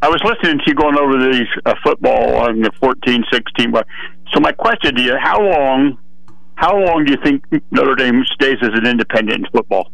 I 0.00 0.08
was 0.08 0.22
listening 0.24 0.58
to 0.58 0.64
you 0.66 0.74
going 0.74 0.96
over 0.96 1.12
the 1.18 1.44
uh, 1.66 1.74
football 1.82 2.36
on 2.36 2.60
the 2.60 2.70
14, 2.80 3.24
16. 3.32 3.72
So 4.32 4.40
my 4.40 4.52
question 4.52 4.94
to 4.94 5.02
you: 5.02 5.16
How 5.20 5.40
long, 5.42 5.98
how 6.62 6.78
long 6.78 7.04
do 7.04 7.10
you 7.10 7.18
think 7.24 7.44
Notre 7.72 7.96
Dame 7.96 8.24
stays 8.34 8.58
as 8.62 8.70
an 8.74 8.86
independent 8.86 9.46
in 9.46 9.50
football? 9.50 9.90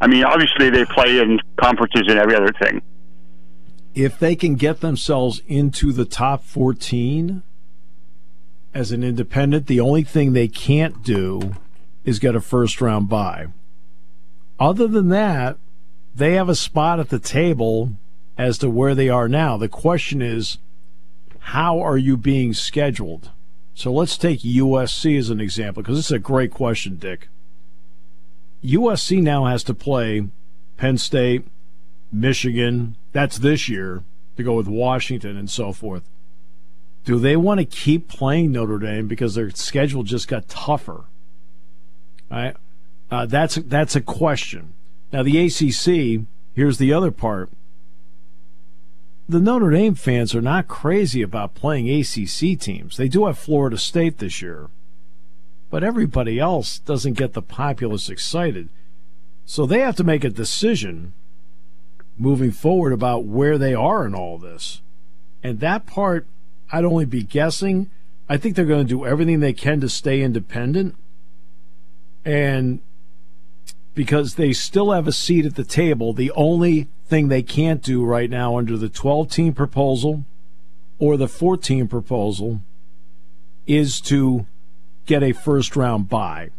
I 0.00 0.06
mean, 0.06 0.22
obviously 0.22 0.70
they 0.70 0.84
play 0.84 1.18
in 1.18 1.40
conferences 1.60 2.02
and 2.06 2.16
every 2.16 2.36
other 2.36 2.52
thing. 2.62 2.80
If 3.92 4.16
they 4.16 4.36
can 4.36 4.54
get 4.54 4.80
themselves 4.80 5.42
into 5.48 5.92
the 5.92 6.04
top 6.04 6.44
14 6.44 7.42
as 8.72 8.92
an 8.92 9.02
independent, 9.02 9.66
the 9.66 9.80
only 9.80 10.04
thing 10.04 10.32
they 10.32 10.46
can't 10.46 11.02
do 11.02 11.56
is 12.04 12.20
get 12.20 12.36
a 12.36 12.40
first 12.40 12.80
round 12.80 13.08
bye. 13.08 13.48
Other 14.60 14.86
than 14.86 15.08
that, 15.08 15.58
they 16.14 16.34
have 16.34 16.48
a 16.48 16.54
spot 16.54 17.00
at 17.00 17.08
the 17.08 17.18
table 17.18 17.94
as 18.38 18.58
to 18.58 18.70
where 18.70 18.94
they 18.94 19.08
are 19.08 19.28
now. 19.28 19.56
The 19.56 19.68
question 19.68 20.22
is, 20.22 20.58
how 21.40 21.80
are 21.80 21.98
you 21.98 22.16
being 22.16 22.54
scheduled? 22.54 23.30
So 23.76 23.92
let's 23.92 24.16
take 24.16 24.40
USC 24.40 25.18
as 25.18 25.28
an 25.28 25.38
example 25.38 25.82
because 25.82 25.98
this 25.98 26.06
is 26.06 26.12
a 26.12 26.18
great 26.18 26.50
question, 26.50 26.96
Dick. 26.96 27.28
USC 28.64 29.22
now 29.22 29.44
has 29.44 29.62
to 29.64 29.74
play 29.74 30.28
Penn 30.78 30.96
State, 30.96 31.46
Michigan, 32.10 32.96
that's 33.12 33.36
this 33.36 33.68
year, 33.68 34.02
to 34.38 34.42
go 34.42 34.54
with 34.54 34.66
Washington 34.66 35.36
and 35.36 35.50
so 35.50 35.74
forth. 35.74 36.08
Do 37.04 37.18
they 37.18 37.36
want 37.36 37.60
to 37.60 37.66
keep 37.66 38.08
playing 38.08 38.52
Notre 38.52 38.78
Dame 38.78 39.08
because 39.08 39.34
their 39.34 39.50
schedule 39.50 40.04
just 40.04 40.26
got 40.26 40.48
tougher? 40.48 41.04
Right? 42.30 42.56
Uh, 43.10 43.26
that's 43.26 43.56
that's 43.56 43.94
a 43.94 44.00
question. 44.00 44.72
Now 45.12 45.22
the 45.22 45.38
ACC. 45.38 46.24
Here's 46.54 46.78
the 46.78 46.94
other 46.94 47.10
part 47.10 47.50
the 49.28 49.40
Notre 49.40 49.70
Dame 49.70 49.94
fans 49.94 50.34
are 50.34 50.42
not 50.42 50.68
crazy 50.68 51.20
about 51.22 51.54
playing 51.54 51.90
ACC 51.90 52.58
teams. 52.58 52.96
They 52.96 53.08
do 53.08 53.26
have 53.26 53.38
Florida 53.38 53.76
State 53.76 54.18
this 54.18 54.40
year, 54.40 54.68
but 55.68 55.82
everybody 55.82 56.38
else 56.38 56.78
doesn't 56.78 57.14
get 57.14 57.32
the 57.32 57.42
populace 57.42 58.08
excited. 58.08 58.68
So 59.44 59.66
they 59.66 59.80
have 59.80 59.96
to 59.96 60.04
make 60.04 60.24
a 60.24 60.30
decision 60.30 61.12
moving 62.16 62.50
forward 62.50 62.92
about 62.92 63.24
where 63.24 63.58
they 63.58 63.74
are 63.74 64.06
in 64.06 64.14
all 64.14 64.38
this. 64.38 64.80
And 65.42 65.60
that 65.60 65.86
part, 65.86 66.26
I'd 66.70 66.84
only 66.84 67.04
be 67.04 67.22
guessing. 67.22 67.90
I 68.28 68.36
think 68.36 68.56
they're 68.56 68.64
going 68.64 68.86
to 68.86 68.88
do 68.88 69.06
everything 69.06 69.40
they 69.40 69.52
can 69.52 69.80
to 69.80 69.88
stay 69.88 70.22
independent. 70.22 70.96
And 72.24 72.80
because 73.96 74.34
they 74.34 74.52
still 74.52 74.92
have 74.92 75.08
a 75.08 75.12
seat 75.12 75.46
at 75.46 75.56
the 75.56 75.64
table, 75.64 76.12
the 76.12 76.30
only 76.32 76.86
thing 77.06 77.28
they 77.28 77.42
can't 77.42 77.82
do 77.82 78.04
right 78.04 78.28
now 78.28 78.58
under 78.58 78.76
the 78.76 78.90
12 78.90 79.30
team 79.30 79.54
proposal 79.54 80.22
or 80.98 81.16
the 81.16 81.26
14 81.26 81.88
proposal 81.88 82.60
is 83.66 84.00
to 84.02 84.46
get 85.06 85.22
a 85.22 85.32
first 85.32 85.74
round 85.76 86.10
bye. 86.10 86.50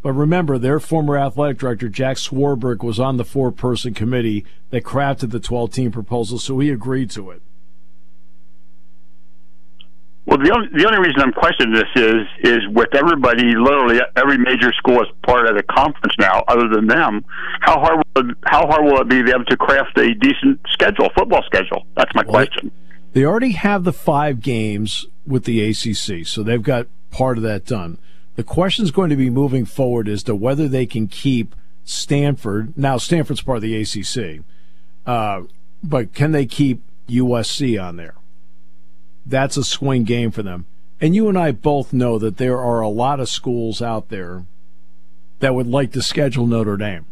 But 0.00 0.12
remember, 0.12 0.56
their 0.56 0.80
former 0.80 1.18
athletic 1.18 1.58
director, 1.58 1.90
Jack 1.90 2.16
Swarbrick, 2.16 2.82
was 2.82 2.98
on 2.98 3.18
the 3.18 3.24
four 3.24 3.52
person 3.52 3.92
committee 3.92 4.46
that 4.70 4.84
crafted 4.84 5.30
the 5.30 5.40
12 5.40 5.70
team 5.70 5.92
proposal, 5.92 6.38
so 6.38 6.58
he 6.58 6.70
agreed 6.70 7.10
to 7.10 7.30
it. 7.30 7.42
Well, 10.28 10.36
the 10.36 10.52
only, 10.52 10.68
the 10.76 10.86
only 10.86 11.08
reason 11.08 11.22
I'm 11.22 11.32
questioning 11.32 11.72
this 11.72 11.88
is 11.96 12.26
is 12.44 12.58
with 12.68 12.94
everybody, 12.94 13.56
literally 13.56 13.98
every 14.14 14.36
major 14.36 14.70
school 14.74 15.00
is 15.00 15.08
part 15.22 15.46
of 15.46 15.56
the 15.56 15.62
conference 15.62 16.12
now, 16.18 16.44
other 16.48 16.68
than 16.68 16.86
them. 16.86 17.24
How 17.60 17.80
hard 17.80 18.04
will 18.14 18.28
it, 18.28 18.36
how 18.44 18.66
hard 18.66 18.84
will 18.84 19.00
it 19.00 19.08
be 19.08 19.20
able 19.20 19.46
to 19.46 19.56
craft 19.56 19.96
a 19.96 20.12
decent 20.12 20.60
schedule, 20.68 21.08
football 21.16 21.42
schedule? 21.46 21.86
That's 21.96 22.14
my 22.14 22.24
well, 22.24 22.44
question. 22.44 22.70
They 23.14 23.24
already 23.24 23.52
have 23.52 23.84
the 23.84 23.92
five 23.92 24.40
games 24.40 25.06
with 25.26 25.44
the 25.44 25.64
ACC, 25.64 26.26
so 26.26 26.42
they've 26.42 26.62
got 26.62 26.88
part 27.10 27.38
of 27.38 27.42
that 27.44 27.64
done. 27.64 27.96
The 28.36 28.44
question 28.44 28.84
is 28.84 28.90
going 28.90 29.08
to 29.08 29.16
be 29.16 29.30
moving 29.30 29.64
forward 29.64 30.08
as 30.08 30.22
to 30.24 30.34
whether 30.34 30.68
they 30.68 30.84
can 30.84 31.08
keep 31.08 31.56
Stanford. 31.84 32.76
Now, 32.76 32.98
Stanford's 32.98 33.40
part 33.40 33.56
of 33.56 33.62
the 33.62 33.80
ACC, 33.80 34.44
uh, 35.06 35.44
but 35.82 36.12
can 36.12 36.32
they 36.32 36.44
keep 36.44 36.82
USC 37.08 37.82
on 37.82 37.96
there? 37.96 38.14
That's 39.28 39.56
a 39.56 39.64
swing 39.64 40.04
game 40.04 40.30
for 40.30 40.42
them. 40.42 40.66
And 41.00 41.14
you 41.14 41.28
and 41.28 41.38
I 41.38 41.52
both 41.52 41.92
know 41.92 42.18
that 42.18 42.38
there 42.38 42.58
are 42.58 42.80
a 42.80 42.88
lot 42.88 43.20
of 43.20 43.28
schools 43.28 43.80
out 43.80 44.08
there 44.08 44.44
that 45.38 45.54
would 45.54 45.68
like 45.68 45.92
to 45.92 46.02
schedule 46.02 46.46
Notre 46.46 46.76
Dame. 46.76 47.06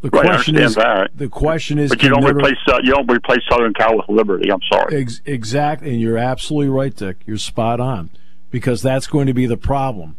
The 0.00 0.08
right, 0.08 0.24
question 0.24 0.56
is 0.56 0.76
that. 0.76 1.10
the 1.14 1.28
question 1.28 1.78
is, 1.78 1.90
but 1.90 2.02
you 2.02 2.08
don't 2.08 2.22
Notre... 2.22 2.38
replace 2.38 2.56
uh, 2.66 2.78
you 2.82 2.92
don't 2.92 3.10
replace 3.10 3.42
Southern 3.50 3.74
Cal 3.74 3.98
with 3.98 4.08
Liberty. 4.08 4.50
I'm 4.50 4.62
sorry. 4.72 5.02
Ex- 5.02 5.20
exactly, 5.26 5.90
and 5.90 6.00
you're 6.00 6.16
absolutely 6.16 6.70
right, 6.70 6.96
Dick. 6.96 7.18
You're 7.26 7.36
spot 7.36 7.80
on 7.80 8.08
because 8.50 8.80
that's 8.80 9.06
going 9.06 9.26
to 9.26 9.34
be 9.34 9.44
the 9.44 9.58
problem. 9.58 10.16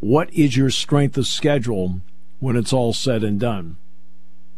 What 0.00 0.32
is 0.34 0.56
your 0.56 0.70
strength 0.70 1.16
of 1.16 1.26
schedule 1.28 2.00
when 2.40 2.56
it's 2.56 2.72
all 2.72 2.92
said 2.92 3.22
and 3.22 3.38
done, 3.38 3.76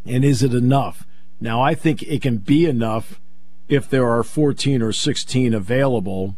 and 0.06 0.24
is 0.24 0.42
it 0.42 0.54
enough? 0.54 1.06
Now, 1.40 1.60
I 1.60 1.74
think 1.74 2.02
it 2.02 2.22
can 2.22 2.38
be 2.38 2.64
enough 2.64 3.20
if 3.68 3.88
there 3.88 4.08
are 4.08 4.22
14 4.22 4.82
or 4.82 4.92
16 4.92 5.54
available 5.54 6.36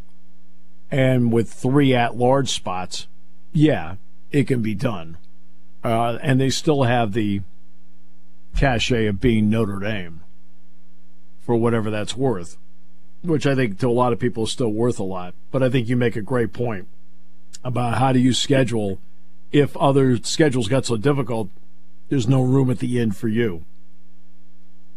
and 0.90 1.32
with 1.32 1.52
three 1.52 1.94
at 1.94 2.16
large 2.16 2.48
spots, 2.48 3.06
yeah, 3.52 3.96
it 4.30 4.46
can 4.46 4.62
be 4.62 4.74
done. 4.74 5.16
Uh, 5.84 6.18
and 6.22 6.40
they 6.40 6.50
still 6.50 6.82
have 6.82 7.12
the 7.12 7.40
cachet 8.56 9.06
of 9.06 9.20
being 9.20 9.48
Notre 9.48 9.78
Dame 9.78 10.20
for 11.40 11.56
whatever 11.56 11.90
that's 11.90 12.16
worth, 12.16 12.56
which 13.22 13.46
I 13.46 13.54
think 13.54 13.78
to 13.78 13.88
a 13.88 13.90
lot 13.90 14.12
of 14.12 14.18
people 14.18 14.44
is 14.44 14.50
still 14.50 14.72
worth 14.72 14.98
a 14.98 15.04
lot. 15.04 15.34
But 15.50 15.62
I 15.62 15.70
think 15.70 15.88
you 15.88 15.96
make 15.96 16.16
a 16.16 16.22
great 16.22 16.52
point 16.52 16.88
about 17.64 17.98
how 17.98 18.12
do 18.12 18.18
you 18.18 18.32
schedule 18.32 19.00
if 19.52 19.76
other 19.76 20.16
schedules 20.18 20.68
got 20.68 20.86
so 20.86 20.96
difficult, 20.96 21.48
there's 22.08 22.28
no 22.28 22.42
room 22.42 22.70
at 22.70 22.78
the 22.78 23.00
end 23.00 23.16
for 23.16 23.28
you 23.28 23.64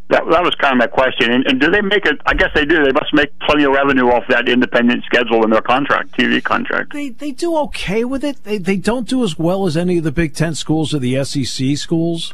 that, 0.10 0.24
that 0.30 0.44
was 0.44 0.54
kind 0.56 0.74
of 0.74 0.78
my 0.78 0.88
question. 0.88 1.32
And, 1.32 1.46
and 1.48 1.60
do 1.60 1.72
they 1.72 1.82
make 1.82 2.06
it? 2.06 2.20
I 2.26 2.34
guess 2.34 2.50
they 2.54 2.66
do. 2.66 2.84
They 2.84 2.92
must 2.92 3.14
make 3.14 3.38
plenty 3.40 3.64
of 3.64 3.72
revenue 3.72 4.10
off 4.10 4.24
that 4.30 4.50
independent 4.50 5.04
schedule 5.06 5.44
in 5.44 5.50
their 5.50 5.62
contract, 5.62 6.12
TV 6.18 6.44
contract. 6.44 6.94
They 6.94 7.10
they 7.10 7.32
do 7.32 7.56
okay 7.58 8.04
with 8.04 8.24
it. 8.24 8.44
They 8.44 8.58
they 8.58 8.76
don't 8.76 9.08
do 9.08 9.24
as 9.24 9.40
well 9.40 9.66
as 9.66 9.78
any 9.78 9.98
of 9.98 10.04
the 10.04 10.12
Big 10.12 10.36
Ten 10.36 10.56
schools 10.56 10.94
or 10.94 11.00
the 11.00 11.24
SEC 11.24 11.78
schools. 11.78 12.34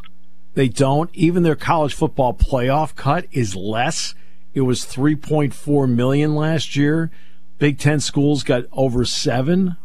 They 0.55 0.67
don't. 0.67 1.09
Even 1.13 1.43
their 1.43 1.55
college 1.55 1.93
football 1.93 2.33
playoff 2.33 2.95
cut 2.95 3.27
is 3.31 3.55
less. 3.55 4.15
It 4.53 4.61
was 4.61 4.83
three 4.83 5.15
point 5.15 5.53
four 5.53 5.85
million 5.85 6.35
last 6.35 6.75
year. 6.75 7.11
Big 7.59 7.77
Ten 7.77 7.99
schools 7.99 8.43
got 8.43 8.63
over 8.71 9.05
seven. 9.05 9.77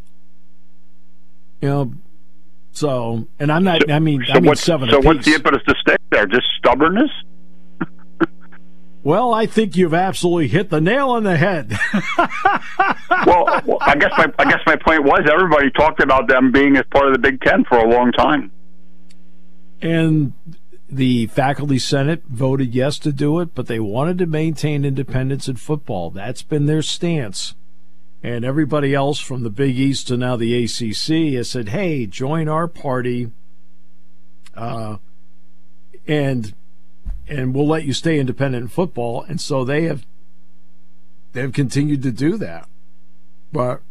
You 1.60 1.68
know, 1.68 1.92
so 2.72 3.28
and 3.38 3.52
I'm 3.52 3.62
not. 3.62 3.82
So, 3.86 3.92
I 3.92 3.98
mean, 3.98 4.24
so 4.26 4.32
I 4.32 4.40
mean 4.40 4.54
seven. 4.56 4.88
So 4.88 5.00
what's 5.00 5.26
the 5.26 5.34
impetus 5.34 5.62
to 5.68 5.74
stay 5.80 5.96
there? 6.10 6.26
Just 6.26 6.46
stubbornness? 6.58 7.10
Well, 9.04 9.34
I 9.34 9.44
think 9.44 9.76
you've 9.76 9.92
absolutely 9.92 10.48
hit 10.48 10.70
the 10.70 10.80
nail 10.80 11.10
on 11.10 11.24
the 11.24 11.36
head. 11.36 11.76
well, 13.26 13.78
I 13.82 13.94
guess 13.96 14.12
my 14.16 14.32
I 14.38 14.44
guess 14.50 14.60
my 14.66 14.76
point 14.76 15.04
was 15.04 15.28
everybody 15.30 15.70
talked 15.70 16.02
about 16.02 16.26
them 16.26 16.50
being 16.50 16.78
as 16.78 16.84
part 16.90 17.08
of 17.08 17.12
the 17.12 17.18
Big 17.18 17.42
Ten 17.42 17.64
for 17.64 17.76
a 17.76 17.86
long 17.86 18.12
time, 18.12 18.50
and 19.82 20.32
the 20.88 21.26
faculty 21.26 21.78
senate 21.78 22.22
voted 22.28 22.74
yes 22.74 22.98
to 23.00 23.12
do 23.12 23.40
it, 23.40 23.54
but 23.54 23.66
they 23.66 23.78
wanted 23.78 24.16
to 24.18 24.26
maintain 24.26 24.86
independence 24.86 25.48
in 25.48 25.56
football. 25.56 26.08
That's 26.08 26.42
been 26.42 26.64
their 26.64 26.82
stance. 26.82 27.54
And 28.22 28.42
everybody 28.42 28.94
else 28.94 29.20
from 29.20 29.42
the 29.42 29.50
Big 29.50 29.78
East 29.78 30.08
to 30.08 30.16
now 30.16 30.36
the 30.36 30.64
ACC 30.64 31.34
has 31.34 31.50
said, 31.50 31.68
"Hey, 31.68 32.06
join 32.06 32.48
our 32.48 32.66
party." 32.66 33.30
Uh, 34.56 34.96
and 36.06 36.54
and 37.28 37.54
we'll 37.54 37.66
let 37.66 37.84
you 37.84 37.92
stay 37.92 38.18
independent 38.18 38.62
in 38.62 38.68
football. 38.68 39.22
And 39.22 39.40
so 39.40 39.64
they 39.64 39.84
have 39.84 40.06
they've 41.32 41.52
continued 41.52 42.02
to 42.02 42.12
do 42.12 42.36
that. 42.38 42.68
But 43.52 43.82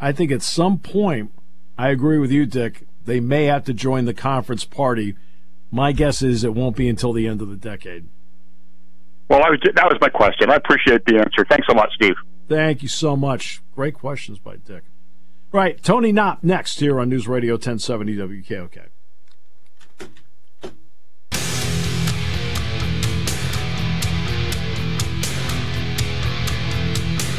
I 0.00 0.12
think 0.12 0.32
at 0.32 0.42
some 0.42 0.78
point, 0.78 1.32
I 1.78 1.90
agree 1.90 2.18
with 2.18 2.32
you, 2.32 2.46
Dick. 2.46 2.86
They 3.04 3.20
may 3.20 3.44
have 3.46 3.64
to 3.64 3.74
join 3.74 4.04
the 4.04 4.14
conference 4.14 4.64
party. 4.64 5.16
My 5.70 5.92
guess 5.92 6.22
is 6.22 6.44
it 6.44 6.54
won't 6.54 6.76
be 6.76 6.88
until 6.88 7.12
the 7.12 7.26
end 7.26 7.40
of 7.42 7.48
the 7.48 7.56
decade. 7.56 8.06
Well, 9.28 9.44
I 9.44 9.50
was, 9.50 9.60
that 9.62 9.84
was 9.84 9.98
my 10.00 10.08
question. 10.08 10.50
I 10.50 10.56
appreciate 10.56 11.04
the 11.06 11.18
answer. 11.18 11.46
Thanks 11.48 11.66
so 11.68 11.74
much, 11.74 11.92
Steve. 11.94 12.16
Thank 12.48 12.82
you 12.82 12.88
so 12.88 13.16
much. 13.16 13.62
Great 13.74 13.94
questions 13.94 14.38
by 14.38 14.56
Dick. 14.56 14.82
Right, 15.52 15.82
Tony 15.82 16.12
Knopp 16.12 16.42
next 16.42 16.80
here 16.80 17.00
on 17.00 17.08
News 17.08 17.26
Radio 17.28 17.54
1070 17.54 18.16
WKOK. 18.16 18.89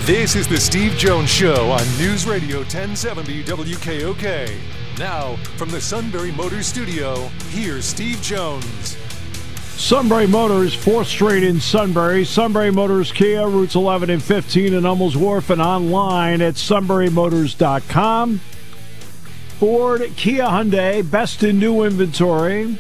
This 0.06 0.36
is 0.36 0.48
the 0.48 0.58
Steve 0.58 0.94
Jones 0.94 1.30
Show 1.30 1.70
on 1.70 1.98
News 2.00 2.26
Radio 2.26 2.58
1070 2.62 3.44
WKOK. 3.44 4.52
Now, 4.98 5.36
from 5.58 5.70
the 5.70 5.80
Sunbury 5.80 6.32
Motors 6.32 6.66
Studio, 6.66 7.28
here's 7.50 7.86
Steve 7.86 8.20
Jones. 8.20 8.98
Sunbury 9.78 10.26
Motors, 10.26 10.76
4th 10.76 11.06
Street 11.06 11.44
in 11.44 11.60
Sunbury. 11.60 12.26
Sunbury 12.26 12.72
Motors 12.72 13.12
Kia, 13.12 13.48
routes 13.48 13.76
11 13.76 14.10
and 14.10 14.24
15 14.24 14.74
in 14.74 14.84
Hummels 14.86 15.16
Wharf, 15.16 15.52
and 15.52 15.62
online 15.62 16.42
at 16.42 16.56
sunburymotors.com. 16.56 18.40
Ford, 19.60 20.02
Kia 20.18 20.46
Hyundai, 20.46 21.10
best 21.10 21.44
in 21.44 21.60
new 21.60 21.84
inventory. 21.84 22.80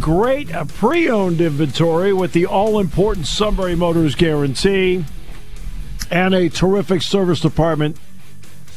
Great 0.00 0.52
uh, 0.52 0.64
pre 0.64 1.08
owned 1.08 1.40
inventory 1.40 2.12
with 2.12 2.32
the 2.32 2.46
all 2.46 2.80
important 2.80 3.28
Sunbury 3.28 3.76
Motors 3.76 4.16
guarantee 4.16 5.04
and 6.10 6.34
a 6.34 6.48
terrific 6.48 7.02
service 7.02 7.40
department 7.40 7.98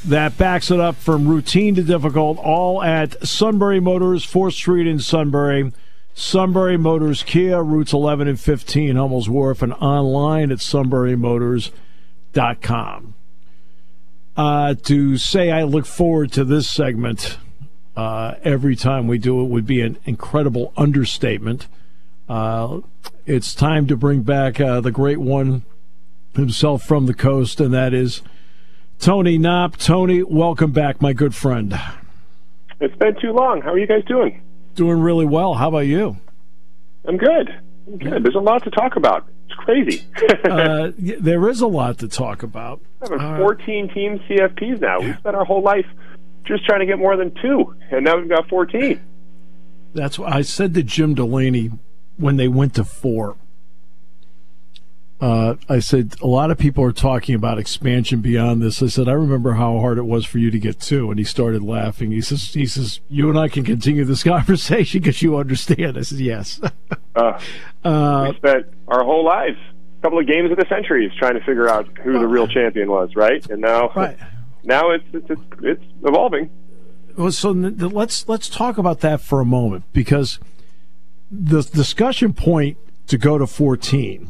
that 0.05 0.37
backs 0.37 0.69
it 0.71 0.79
up 0.79 0.95
from 0.95 1.27
routine 1.27 1.75
to 1.75 1.83
difficult, 1.83 2.37
all 2.37 2.81
at 2.81 3.27
Sunbury 3.27 3.79
Motors, 3.79 4.25
4th 4.25 4.53
Street 4.53 4.87
in 4.87 4.99
Sunbury. 4.99 5.71
Sunbury 6.13 6.77
Motors 6.77 7.23
Kia, 7.23 7.61
routes 7.61 7.93
11 7.93 8.27
and 8.27 8.39
15, 8.39 8.95
Hummels 8.95 9.29
Wharf, 9.29 9.61
and 9.61 9.73
online 9.73 10.51
at 10.51 10.57
sunburymotors.com. 10.57 13.13
Uh, 14.35 14.73
to 14.75 15.17
say 15.17 15.51
I 15.51 15.63
look 15.63 15.85
forward 15.85 16.31
to 16.33 16.43
this 16.43 16.69
segment 16.69 17.37
uh, 17.95 18.35
every 18.43 18.75
time 18.75 19.07
we 19.07 19.17
do 19.17 19.41
it 19.41 19.45
would 19.45 19.65
be 19.65 19.81
an 19.81 19.97
incredible 20.05 20.73
understatement. 20.77 21.67
Uh, 22.29 22.81
it's 23.25 23.55
time 23.55 23.87
to 23.87 23.97
bring 23.97 24.21
back 24.21 24.59
uh, 24.59 24.81
the 24.81 24.91
great 24.91 25.19
one 25.19 25.63
himself 26.38 26.84
from 26.84 27.06
the 27.06 27.13
coast, 27.13 27.60
and 27.60 27.73
that 27.73 27.93
is 27.93 28.21
Tony 29.00 29.38
Knopp. 29.38 29.78
Tony, 29.78 30.23
welcome 30.23 30.71
back, 30.71 31.02
my 31.02 31.13
good 31.13 31.36
friend. 31.36 31.78
It's 32.80 32.95
been 32.95 33.15
too 33.21 33.32
long. 33.34 33.62
How 33.62 33.73
are 33.73 33.78
you 33.78 33.88
guys 33.88 34.04
doing? 34.06 34.41
Doing 34.76 35.00
really 35.02 35.26
well. 35.26 35.56
How 35.56 35.67
about 35.67 35.80
you? 35.80 36.17
I'm 37.06 37.17
good. 37.17 37.50
I'm 37.88 37.97
good. 37.97 38.23
There's 38.23 38.36
a 38.36 38.39
lot 38.39 38.63
to 38.63 38.69
talk 38.69 38.95
about. 38.95 39.28
It's 39.45 39.56
crazy. 39.56 40.06
uh, 40.45 40.91
there 40.97 41.50
is 41.50 41.62
a 41.62 41.67
lot 41.67 41.97
to 42.00 42.08
talk 42.08 42.43
about. 42.43 42.82
Having 43.02 43.19
uh, 43.19 43.38
14 43.38 43.93
team 43.93 44.19
CFPs 44.30 44.80
now. 44.80 45.00
Yeah. 45.00 45.08
We 45.08 45.13
spent 45.17 45.36
our 45.36 45.45
whole 45.45 45.62
life 45.62 45.86
just 46.45 46.65
trying 46.65 46.80
to 46.80 46.86
get 46.86 46.97
more 47.00 47.17
than 47.17 47.34
two, 47.41 47.76
and 47.91 48.06
now 48.06 48.17
we've 48.17 48.30
got 48.30 48.47
14. 48.47 49.02
That's 49.93 50.19
what 50.19 50.32
I 50.32 50.41
said 50.41 50.73
to 50.76 50.84
Jim 50.84 51.15
Delaney 51.15 51.71
when 52.17 52.38
they 52.38 52.47
went 52.47 52.76
to 52.76 52.84
four. 52.84 53.38
Uh, 55.19 55.56
I 55.67 55.80
said 55.80 56.15
a 56.21 56.27
lot 56.27 56.51
of 56.51 56.60
people 56.60 56.84
are 56.84 56.91
talking 56.91 57.34
about 57.34 57.58
expansion 57.58 58.21
beyond 58.21 58.62
this. 58.62 58.84
I 58.84 58.88
said 58.88 59.10
I 59.10 59.13
remember 59.13 59.53
how 59.53 59.80
hard 59.80 59.97
it 59.97 60.03
was 60.03 60.25
for 60.25 60.38
you 60.38 60.51
to 60.51 60.60
get 60.60 60.80
two, 60.80 61.10
and 61.10 61.17
he 61.17 61.25
started 61.25 61.63
laughing. 61.63 62.12
He 62.12 62.21
says, 62.21 62.53
"He 62.53 62.67
says 62.67 62.99
you 63.10 63.27
and 63.27 63.38
I 63.38 63.47
can 63.47 63.63
continue 63.63 64.06
this 64.06 64.23
conversation 64.23 65.01
because 65.01 65.23
you 65.23 65.38
understand." 65.38 65.97
I 65.97 66.01
said, 66.01 66.19
"Yes." 66.19 66.62
uh, 67.15 67.39
uh, 67.84 68.27
we 68.30 68.38
spent 68.38 68.67
our 68.88 69.03
whole 69.03 69.25
lives, 69.25 69.58
a 69.97 70.01
couple 70.03 70.19
of 70.19 70.27
games 70.27 70.51
of 70.51 70.58
the 70.58 70.67
centuries, 70.69 71.12
trying 71.17 71.34
to 71.34 71.43
figure 71.43 71.67
out 71.67 71.88
who 72.03 72.19
the 72.19 72.27
real 72.27 72.47
champion 72.47 72.91
was, 72.91 73.15
right? 73.15 73.43
And 73.49 73.60
now, 73.60 73.91
right. 73.95 74.19
now 74.63 74.91
it's, 74.91 75.06
it's 75.13 75.32
it's, 75.32 75.41
it's 75.63 75.84
evolving. 76.03 76.51
Well, 77.17 77.32
so 77.32 77.49
let's 77.49 78.30
let's 78.30 78.49
talk 78.49 78.77
about 78.77 78.99
that 78.99 79.21
for 79.21 79.41
a 79.41 79.45
moment 79.45 79.86
because 79.93 80.39
the 81.32 81.63
discussion 81.63 82.34
point 82.34 82.77
to 83.08 83.17
go 83.17 83.39
to 83.39 83.47
fourteen 83.47 84.30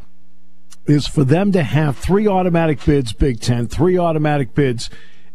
is 0.87 1.07
for 1.07 1.23
them 1.23 1.51
to 1.51 1.63
have 1.63 1.97
three 1.97 2.27
automatic 2.27 2.83
bids 2.83 3.13
Big 3.13 3.39
Ten, 3.39 3.67
three 3.67 3.97
automatic 3.97 4.53
bids 4.55 4.89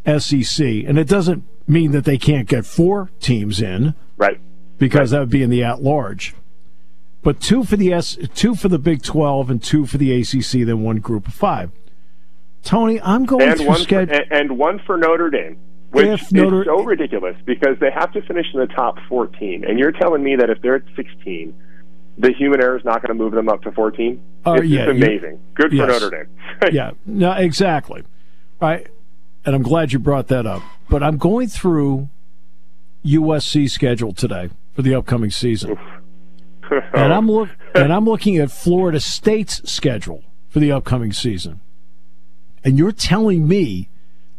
SEC, 0.07 0.67
and 0.67 0.99
it 0.99 1.09
doesn't 1.09 1.45
mean 1.69 1.93
that 1.93 2.05
they 2.05 2.19
can't 2.19 2.49
get 2.49 2.67
four 2.67 3.11
teams 3.21 3.61
in, 3.61 3.95
right? 4.17 4.41
Because 4.79 5.13
right. 5.13 5.19
that 5.19 5.21
would 5.21 5.31
be 5.31 5.43
in 5.43 5.51
the 5.51 5.63
at 5.63 5.83
large. 5.83 6.35
But 7.23 7.41
two 7.41 7.63
for 7.63 7.77
the 7.77 7.93
S, 7.93 8.19
two 8.35 8.55
for 8.55 8.69
the 8.69 8.79
Big 8.79 9.03
Twelve, 9.03 9.51
and 9.51 9.63
two 9.63 9.87
for 9.87 9.99
the 9.99 10.13
ACC, 10.21 10.67
then 10.67 10.83
one 10.83 10.97
group 10.97 11.29
of 11.29 11.35
five. 11.35 11.71
Tony, 12.65 13.01
I'm 13.01 13.25
going 13.25 13.49
and 13.49 13.61
to 13.61 13.67
one 13.67 13.81
schedule 13.81 14.19
and 14.31 14.59
one 14.59 14.81
for 14.87 14.97
Notre 14.97 15.31
Dame, 15.31 15.59
which 15.91 16.21
is 16.21 16.33
Notre, 16.33 16.65
so 16.65 16.83
ridiculous 16.83 17.37
because 17.45 17.79
they 17.81 17.91
have 17.91 18.13
to 18.13 18.23
finish 18.23 18.47
in 18.55 18.61
the 18.61 18.67
top 18.67 18.99
14, 19.09 19.65
and 19.65 19.79
you're 19.79 19.93
telling 19.93 20.23
me 20.23 20.37
that 20.37 20.51
if 20.51 20.61
they're 20.63 20.77
at 20.77 20.85
16 20.97 21.55
the 22.19 22.33
human 22.33 22.61
error 22.61 22.77
is 22.77 22.85
not 22.85 23.03
going 23.03 23.17
to 23.17 23.23
move 23.23 23.33
them 23.33 23.49
up 23.49 23.63
to 23.63 23.73
14. 23.73 24.23
Uh, 24.47 24.53
it's 24.55 24.67
yeah, 24.67 24.91
amazing. 24.91 25.41
Good 25.55 25.71
for 25.71 25.75
yes. 25.75 25.89
Notre 25.89 26.11
Dame. 26.11 26.73
yeah, 26.73 26.91
no, 27.07 27.33
exactly. 27.33 28.05
Right, 28.61 28.87
and 29.45 29.55
I'm 29.55 29.63
glad 29.63 29.93
you 29.93 29.99
brought 29.99 30.29
that 30.29 30.47
up. 30.47 30.63
But 30.89 31.03
I'm 31.03 31.19
going 31.19 31.49
through 31.49 32.09
USC 33.05 33.69
schedule 33.71 34.13
today 34.13 34.51
for 34.75 34.83
the 34.83 34.95
upcoming 34.95 35.31
season, 35.31 35.77
and 36.71 37.13
I'm 37.13 37.31
look 37.31 37.49
and 37.75 37.93
I'm 37.93 38.05
looking 38.05 38.37
at 38.37 38.51
Florida 38.51 39.01
State's 39.01 39.69
schedule 39.71 40.23
for 40.49 40.61
the 40.61 40.71
upcoming 40.71 41.13
season. 41.13 41.61
And 42.65 42.79
you're 42.79 42.93
telling 42.93 43.49
me 43.49 43.89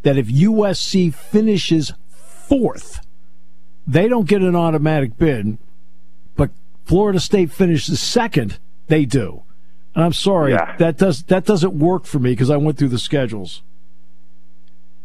that 0.03 0.17
if 0.17 0.27
USC 0.27 1.13
finishes 1.13 1.91
fourth, 2.07 3.01
they 3.85 4.07
don't 4.07 4.27
get 4.27 4.41
an 4.41 4.55
automatic 4.55 5.17
bid 5.17 5.57
Florida 6.85 7.19
State 7.19 7.51
finishes 7.51 7.99
second, 7.99 8.59
they 8.87 9.05
do. 9.05 9.43
And 9.95 10.03
I'm 10.03 10.13
sorry, 10.13 10.53
yeah. 10.53 10.75
that 10.77 10.97
does 10.97 11.23
that 11.23 11.45
doesn't 11.45 11.73
work 11.73 12.05
for 12.05 12.19
me 12.19 12.31
because 12.31 12.49
I 12.49 12.57
went 12.57 12.77
through 12.77 12.89
the 12.89 12.99
schedules. 12.99 13.61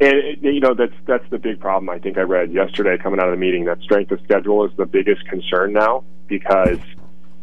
And 0.00 0.38
you 0.42 0.60
know 0.60 0.74
that's 0.74 0.94
that's 1.06 1.28
the 1.30 1.38
big 1.38 1.60
problem. 1.60 1.90
I 1.90 1.98
think 1.98 2.18
I 2.18 2.22
read 2.22 2.52
yesterday 2.52 2.96
coming 2.96 3.20
out 3.20 3.26
of 3.26 3.32
the 3.32 3.38
meeting 3.38 3.64
that 3.66 3.80
strength 3.82 4.10
of 4.12 4.20
schedule 4.22 4.64
is 4.64 4.72
the 4.76 4.86
biggest 4.86 5.26
concern 5.26 5.72
now 5.72 6.04
because 6.26 6.78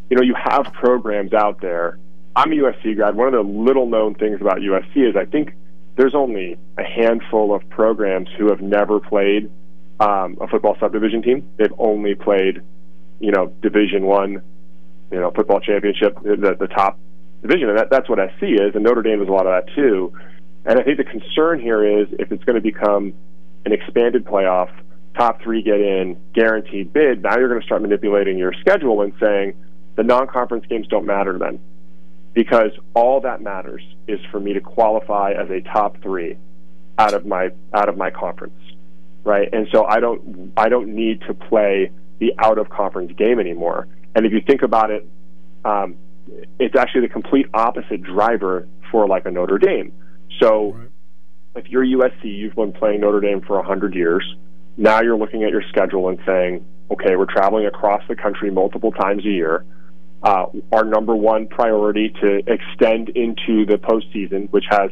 you 0.09 0.17
know 0.17 0.23
you 0.23 0.35
have 0.35 0.71
programs 0.73 1.33
out 1.33 1.61
there. 1.61 1.99
I'm 2.35 2.51
a 2.51 2.55
USC 2.55 2.95
grad. 2.95 3.15
One 3.15 3.27
of 3.27 3.33
the 3.33 3.41
little 3.41 3.87
known 3.87 4.15
things 4.15 4.41
about 4.41 4.57
USC 4.57 5.09
is 5.09 5.15
I 5.15 5.25
think 5.25 5.53
there's 5.97 6.15
only 6.15 6.57
a 6.77 6.83
handful 6.83 7.53
of 7.53 7.67
programs 7.69 8.29
who 8.37 8.47
have 8.49 8.61
never 8.61 8.99
played 8.99 9.51
um, 9.99 10.37
a 10.41 10.47
football 10.47 10.75
subdivision 10.79 11.21
team. 11.21 11.49
They've 11.57 11.73
only 11.77 12.15
played 12.15 12.61
you 13.19 13.31
know, 13.31 13.47
Division 13.61 14.05
One, 14.05 14.41
you 15.11 15.19
know, 15.19 15.31
football 15.31 15.59
championship, 15.59 16.17
the, 16.23 16.55
the 16.59 16.67
top 16.67 16.99
division, 17.41 17.69
and 17.69 17.77
that, 17.77 17.89
that's 17.89 18.09
what 18.09 18.19
SC 18.37 18.43
is, 18.43 18.75
and 18.75 18.83
Notre 18.83 19.01
Dame 19.01 19.21
is 19.21 19.29
a 19.29 19.31
lot 19.31 19.45
of 19.47 19.53
that 19.65 19.73
too. 19.75 20.13
And 20.65 20.79
I 20.79 20.83
think 20.83 20.97
the 20.97 21.03
concern 21.03 21.59
here 21.59 22.01
is 22.01 22.07
if 22.19 22.31
it's 22.31 22.43
going 22.43 22.55
to 22.55 22.61
become 22.61 23.13
an 23.65 23.71
expanded 23.71 24.25
playoff, 24.25 24.69
top 25.15 25.41
three 25.41 25.61
get 25.61 25.79
in, 25.79 26.17
guaranteed 26.33 26.91
bid. 26.91 27.23
Now 27.23 27.37
you're 27.37 27.47
going 27.47 27.61
to 27.61 27.65
start 27.65 27.81
manipulating 27.81 28.37
your 28.37 28.53
schedule 28.59 29.01
and 29.01 29.13
saying 29.19 29.55
the 29.95 30.03
non-conference 30.03 30.65
games 30.67 30.87
don't 30.87 31.05
matter 31.05 31.37
then, 31.37 31.59
because 32.33 32.71
all 32.93 33.21
that 33.21 33.41
matters 33.41 33.81
is 34.07 34.19
for 34.31 34.39
me 34.39 34.53
to 34.53 34.59
qualify 34.59 35.31
as 35.31 35.49
a 35.49 35.61
top 35.61 36.01
three 36.01 36.37
out 36.97 37.13
of 37.13 37.25
my 37.25 37.49
out 37.73 37.89
of 37.89 37.97
my 37.97 38.09
conference, 38.09 38.59
right? 39.23 39.49
And 39.53 39.67
so 39.71 39.85
I 39.85 39.99
don't 39.99 40.51
I 40.57 40.69
don't 40.69 40.95
need 40.95 41.21
to 41.27 41.33
play 41.33 41.91
the 42.19 42.33
out 42.39 42.57
of 42.57 42.69
conference 42.69 43.11
game 43.17 43.39
anymore. 43.39 43.87
And 44.15 44.25
if 44.25 44.31
you 44.31 44.41
think 44.45 44.61
about 44.61 44.91
it, 44.91 45.07
um, 45.63 45.95
it's 46.59 46.75
actually 46.75 47.01
the 47.01 47.09
complete 47.09 47.47
opposite 47.53 48.01
driver 48.01 48.67
for 48.91 49.07
like 49.07 49.25
a 49.25 49.31
Notre 49.31 49.57
Dame. 49.57 49.91
So 50.41 50.73
right. 50.73 50.87
if 51.55 51.67
you're 51.69 51.85
USC, 51.85 52.23
you've 52.23 52.55
been 52.55 52.73
playing 52.73 53.01
Notre 53.01 53.19
Dame 53.19 53.41
for 53.41 53.57
100 53.57 53.93
years. 53.93 54.23
Now 54.77 55.01
you're 55.01 55.17
looking 55.17 55.43
at 55.43 55.51
your 55.51 55.63
schedule 55.69 56.09
and 56.09 56.19
saying, 56.25 56.65
okay, 56.91 57.15
we're 57.15 57.31
traveling 57.31 57.65
across 57.65 58.01
the 58.07 58.15
country 58.15 58.51
multiple 58.51 58.91
times 58.91 59.25
a 59.25 59.29
year. 59.29 59.65
Uh, 60.23 60.45
our 60.71 60.83
number 60.83 61.15
one 61.15 61.47
priority 61.47 62.09
to 62.21 62.37
extend 62.47 63.09
into 63.09 63.65
the 63.65 63.77
postseason, 63.77 64.49
which 64.51 64.65
has 64.69 64.89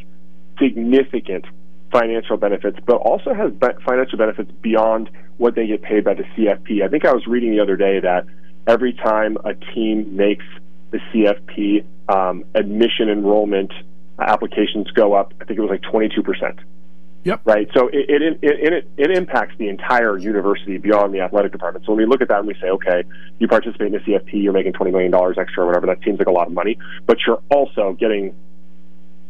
significant 0.62 1.46
financial 1.92 2.38
benefits, 2.38 2.78
but 2.86 2.96
also 2.96 3.34
has 3.34 3.52
financial 3.86 4.18
benefits 4.18 4.52
beyond 4.62 5.10
what 5.38 5.56
they 5.56 5.68
get 5.68 5.82
paid 5.82 6.04
by 6.04 6.14
the 6.14 6.24
CFP. 6.24 6.84
I 6.84 6.88
think 6.88 7.06
I 7.06 7.14
was 7.14 7.26
reading 7.28 7.52
the 7.52 7.62
other 7.62 7.76
day 7.76 8.00
that 8.00 8.26
every 8.68 8.94
time 8.94 9.38
a 9.44 9.54
team 9.74 10.16
makes 10.16 10.46
the 10.92 11.00
CFP, 11.12 11.86
um, 12.08 12.46
admission 12.54 13.10
enrollment 13.10 13.72
applications 14.20 14.92
go 14.92 15.14
up. 15.14 15.34
I 15.42 15.46
think 15.46 15.58
it 15.58 15.62
was 15.62 15.72
like 15.72 15.82
22 15.82 16.22
percent. 16.22 16.60
Yep. 17.24 17.42
Right. 17.46 17.70
So 17.74 17.88
it 17.88 18.10
it, 18.10 18.40
it 18.42 18.74
it, 18.74 18.88
it 18.98 19.18
impacts 19.18 19.56
the 19.58 19.70
entire 19.70 20.18
university 20.18 20.78
beyond 20.78 21.14
the 21.14 21.22
athletic 21.22 21.54
department. 21.54 21.86
So 21.86 21.94
when 21.94 22.00
we 22.00 22.06
look 22.06 22.22
at 22.22 22.28
that 22.28 22.40
and 22.40 22.48
we 22.48 22.54
say, 22.56 22.68
okay, 22.68 23.04
you 23.40 23.48
participate 23.48 23.88
in 23.88 23.94
the 23.94 24.00
CFP, 24.00 24.44
you're 24.44 24.54
making 24.54 24.74
twenty 24.74 24.92
million 24.92 25.12
dollars 25.12 25.38
extra 25.40 25.64
or 25.64 25.68
whatever. 25.68 25.88
That 25.88 26.00
seems 26.04 26.20
like 26.20 26.28
a 26.28 26.32
lot 26.32 26.48
of 26.48 26.54
money, 26.54 26.78
but 27.06 27.18
you're 27.26 27.42
also 27.50 27.94
getting 27.98 28.36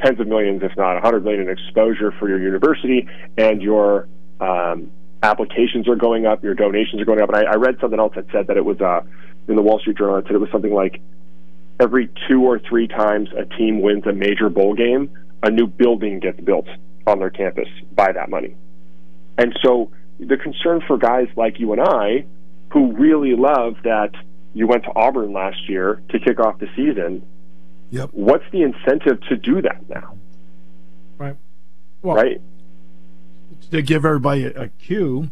tens 0.03 0.19
of 0.19 0.27
millions, 0.27 0.63
if 0.63 0.75
not 0.75 0.97
a 0.97 1.01
hundred 1.01 1.23
million, 1.23 1.41
in 1.41 1.49
exposure 1.49 2.11
for 2.19 2.27
your 2.27 2.39
university, 2.39 3.07
and 3.37 3.61
your 3.61 4.07
um, 4.41 4.91
applications 5.23 5.87
are 5.87 5.95
going 5.95 6.25
up, 6.25 6.43
your 6.43 6.53
donations 6.53 7.01
are 7.01 7.05
going 7.05 7.21
up. 7.21 7.29
And 7.29 7.37
I, 7.37 7.53
I 7.53 7.55
read 7.55 7.77
something 7.79 7.99
else 7.99 8.13
that 8.15 8.25
said 8.31 8.47
that 8.47 8.57
it 8.57 8.65
was 8.65 8.79
uh, 8.81 9.01
in 9.47 9.55
the 9.55 9.61
Wall 9.61 9.79
Street 9.79 9.97
Journal. 9.97 10.17
It 10.17 10.25
said 10.27 10.35
it 10.35 10.39
was 10.39 10.51
something 10.51 10.73
like 10.73 11.01
every 11.79 12.09
two 12.27 12.43
or 12.43 12.59
three 12.59 12.87
times 12.87 13.29
a 13.35 13.45
team 13.57 13.81
wins 13.81 14.05
a 14.05 14.13
major 14.13 14.49
bowl 14.49 14.75
game, 14.75 15.09
a 15.41 15.49
new 15.49 15.65
building 15.65 16.19
gets 16.19 16.39
built 16.39 16.67
on 17.07 17.19
their 17.19 17.29
campus 17.29 17.67
by 17.91 18.11
that 18.11 18.29
money. 18.29 18.55
And 19.37 19.57
so 19.63 19.91
the 20.19 20.37
concern 20.37 20.81
for 20.85 20.97
guys 20.97 21.27
like 21.35 21.59
you 21.59 21.71
and 21.71 21.81
I, 21.81 22.25
who 22.71 22.93
really 22.93 23.35
love 23.35 23.75
that 23.83 24.11
you 24.53 24.67
went 24.67 24.83
to 24.83 24.91
Auburn 24.95 25.33
last 25.33 25.69
year 25.69 26.01
to 26.09 26.19
kick 26.19 26.39
off 26.39 26.59
the 26.59 26.67
season. 26.75 27.25
Yep. 27.91 28.09
What's 28.11 28.45
the 28.51 28.61
incentive 28.61 29.21
to 29.29 29.35
do 29.35 29.61
that 29.61 29.89
now? 29.89 30.17
Right. 31.17 31.35
Well, 32.01 32.15
right. 32.15 32.41
To 33.71 33.81
give 33.81 34.05
everybody 34.05 34.45
a, 34.45 34.63
a 34.63 34.67
cue, 34.69 35.31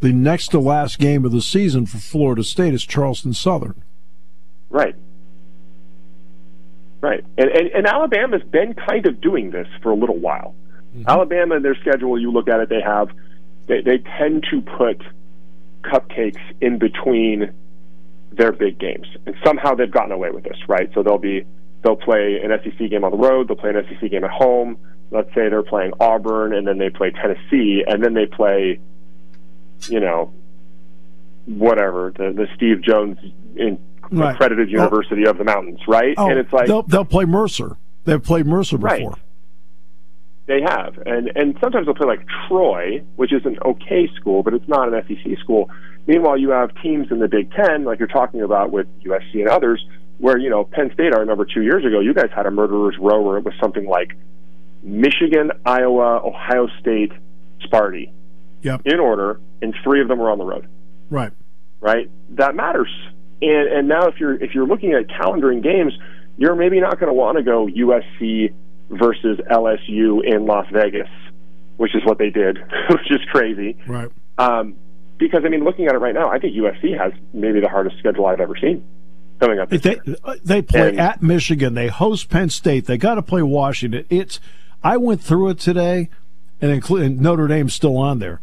the 0.00 0.12
next 0.12 0.48
to 0.48 0.58
last 0.58 0.98
game 0.98 1.24
of 1.24 1.32
the 1.32 1.40
season 1.40 1.86
for 1.86 1.98
Florida 1.98 2.42
State 2.42 2.74
is 2.74 2.84
Charleston 2.84 3.34
Southern. 3.34 3.82
Right. 4.68 4.96
Right. 7.00 7.24
And, 7.36 7.50
and, 7.50 7.68
and 7.68 7.86
Alabama's 7.86 8.42
been 8.42 8.74
kind 8.74 9.06
of 9.06 9.20
doing 9.20 9.50
this 9.50 9.66
for 9.82 9.90
a 9.90 9.94
little 9.94 10.18
while. 10.18 10.54
Mm-hmm. 10.96 11.08
Alabama, 11.08 11.60
their 11.60 11.74
schedule, 11.76 12.18
you 12.18 12.30
look 12.30 12.48
at 12.48 12.60
it, 12.60 12.68
they 12.68 12.80
have, 12.80 13.08
they, 13.66 13.80
they 13.80 13.98
tend 13.98 14.44
to 14.50 14.60
put 14.60 15.02
cupcakes 15.82 16.40
in 16.60 16.78
between 16.78 17.52
their 18.30 18.52
big 18.52 18.78
games. 18.78 19.06
And 19.26 19.36
somehow 19.44 19.74
they've 19.74 19.90
gotten 19.90 20.12
away 20.12 20.30
with 20.30 20.44
this, 20.44 20.58
right? 20.68 20.90
So 20.94 21.02
they'll 21.02 21.18
be, 21.18 21.44
they'll 21.82 21.96
play 21.96 22.40
an 22.42 22.50
SEC 22.62 22.90
game 22.90 23.04
on 23.04 23.10
the 23.10 23.16
road, 23.16 23.48
they'll 23.48 23.56
play 23.56 23.70
an 23.70 23.84
SEC 23.88 24.10
game 24.10 24.24
at 24.24 24.30
home. 24.30 24.78
Let's 25.12 25.28
say 25.34 25.48
they're 25.48 25.62
playing 25.62 25.92
Auburn 26.00 26.54
and 26.54 26.66
then 26.66 26.78
they 26.78 26.90
play 26.90 27.10
Tennessee 27.10 27.84
and 27.86 28.02
then 28.02 28.14
they 28.14 28.26
play, 28.26 28.80
you 29.88 30.00
know, 30.00 30.32
whatever, 31.44 32.12
the, 32.16 32.32
the 32.32 32.46
Steve 32.56 32.82
Jones 32.82 33.18
in 33.56 33.78
right. 34.10 34.34
accredited 34.34 34.70
University 34.70 35.26
oh. 35.26 35.30
of 35.30 35.38
the 35.38 35.44
Mountains, 35.44 35.80
right? 35.86 36.14
Oh, 36.16 36.28
and 36.28 36.38
it's 36.38 36.52
like 36.52 36.66
they'll, 36.66 36.82
they'll 36.82 37.04
play 37.04 37.24
Mercer. 37.24 37.76
They've 38.04 38.22
played 38.22 38.46
Mercer 38.46 38.78
before. 38.78 39.10
Right. 39.10 39.18
They 40.46 40.60
have, 40.60 40.98
and 41.06 41.30
and 41.36 41.56
sometimes 41.60 41.86
they'll 41.86 41.94
play 41.94 42.06
like 42.06 42.26
Troy, 42.48 43.02
which 43.14 43.32
is 43.32 43.46
an 43.46 43.58
okay 43.64 44.08
school, 44.16 44.42
but 44.42 44.54
it's 44.54 44.66
not 44.66 44.92
an 44.92 45.02
SEC 45.06 45.38
school. 45.38 45.70
Meanwhile, 46.06 46.38
you 46.38 46.50
have 46.50 46.70
teams 46.82 47.12
in 47.12 47.20
the 47.20 47.28
Big 47.28 47.52
Ten, 47.52 47.84
like 47.84 48.00
you're 48.00 48.08
talking 48.08 48.42
about 48.42 48.72
with 48.72 48.88
USC 49.04 49.34
and 49.34 49.48
others, 49.48 49.84
where 50.18 50.36
you 50.36 50.50
know 50.50 50.64
Penn 50.64 50.90
State. 50.94 51.14
I 51.14 51.18
remember 51.18 51.44
two 51.44 51.62
years 51.62 51.84
ago, 51.84 52.00
you 52.00 52.12
guys 52.12 52.30
had 52.34 52.46
a 52.46 52.50
murderer's 52.50 52.96
row 52.98 53.22
where 53.22 53.38
it 53.38 53.44
was 53.44 53.54
something 53.62 53.86
like 53.86 54.16
Michigan, 54.82 55.52
Iowa, 55.64 56.20
Ohio 56.24 56.68
State, 56.80 57.12
Sparty, 57.64 58.10
yep. 58.62 58.82
in 58.84 58.98
order, 59.00 59.40
and 59.60 59.74
three 59.84 60.00
of 60.00 60.08
them 60.08 60.18
were 60.18 60.30
on 60.30 60.38
the 60.38 60.44
road. 60.44 60.68
Right. 61.10 61.32
Right. 61.80 62.10
That 62.30 62.54
matters 62.54 62.90
and 63.42 63.68
and 63.68 63.88
now 63.88 64.06
if 64.06 64.20
you're 64.20 64.34
if 64.34 64.54
you're 64.54 64.66
looking 64.66 64.92
at 64.92 65.08
calendaring 65.08 65.62
games, 65.62 65.92
you're 66.38 66.54
maybe 66.54 66.80
not 66.80 66.98
going 66.98 67.08
to 67.08 67.14
want 67.14 67.36
to 67.36 67.42
go 67.42 67.66
USC 67.66 68.54
versus 68.88 69.38
LSU 69.50 70.24
in 70.24 70.46
Las 70.46 70.66
Vegas, 70.72 71.08
which 71.76 71.94
is 71.94 72.02
what 72.04 72.18
they 72.18 72.30
did, 72.30 72.58
which 72.90 73.10
is 73.10 73.20
crazy. 73.30 73.76
Right. 73.86 74.08
Um, 74.38 74.76
because 75.18 75.42
I 75.44 75.48
mean, 75.48 75.64
looking 75.64 75.86
at 75.86 75.94
it 75.94 75.98
right 75.98 76.14
now, 76.14 76.30
I 76.30 76.38
think 76.38 76.54
USC 76.54 76.96
has 76.98 77.12
maybe 77.32 77.60
the 77.60 77.68
hardest 77.68 77.98
schedule 77.98 78.26
I've 78.26 78.40
ever 78.40 78.56
seen 78.56 78.84
coming 79.40 79.58
up. 79.58 79.70
They 79.70 79.96
year. 80.04 80.16
they 80.44 80.62
play 80.62 80.90
and, 80.90 81.00
at 81.00 81.22
Michigan. 81.22 81.74
They 81.74 81.88
host 81.88 82.28
Penn 82.28 82.48
State. 82.48 82.86
They 82.86 82.96
got 82.96 83.16
to 83.16 83.22
play 83.22 83.42
Washington. 83.42 84.06
It's 84.08 84.38
I 84.84 84.96
went 84.96 85.22
through 85.22 85.50
it 85.50 85.58
today, 85.58 86.08
and, 86.60 86.70
include, 86.70 87.02
and 87.02 87.20
Notre 87.20 87.46
Dame's 87.46 87.74
still 87.74 87.96
on 87.96 88.18
there. 88.18 88.40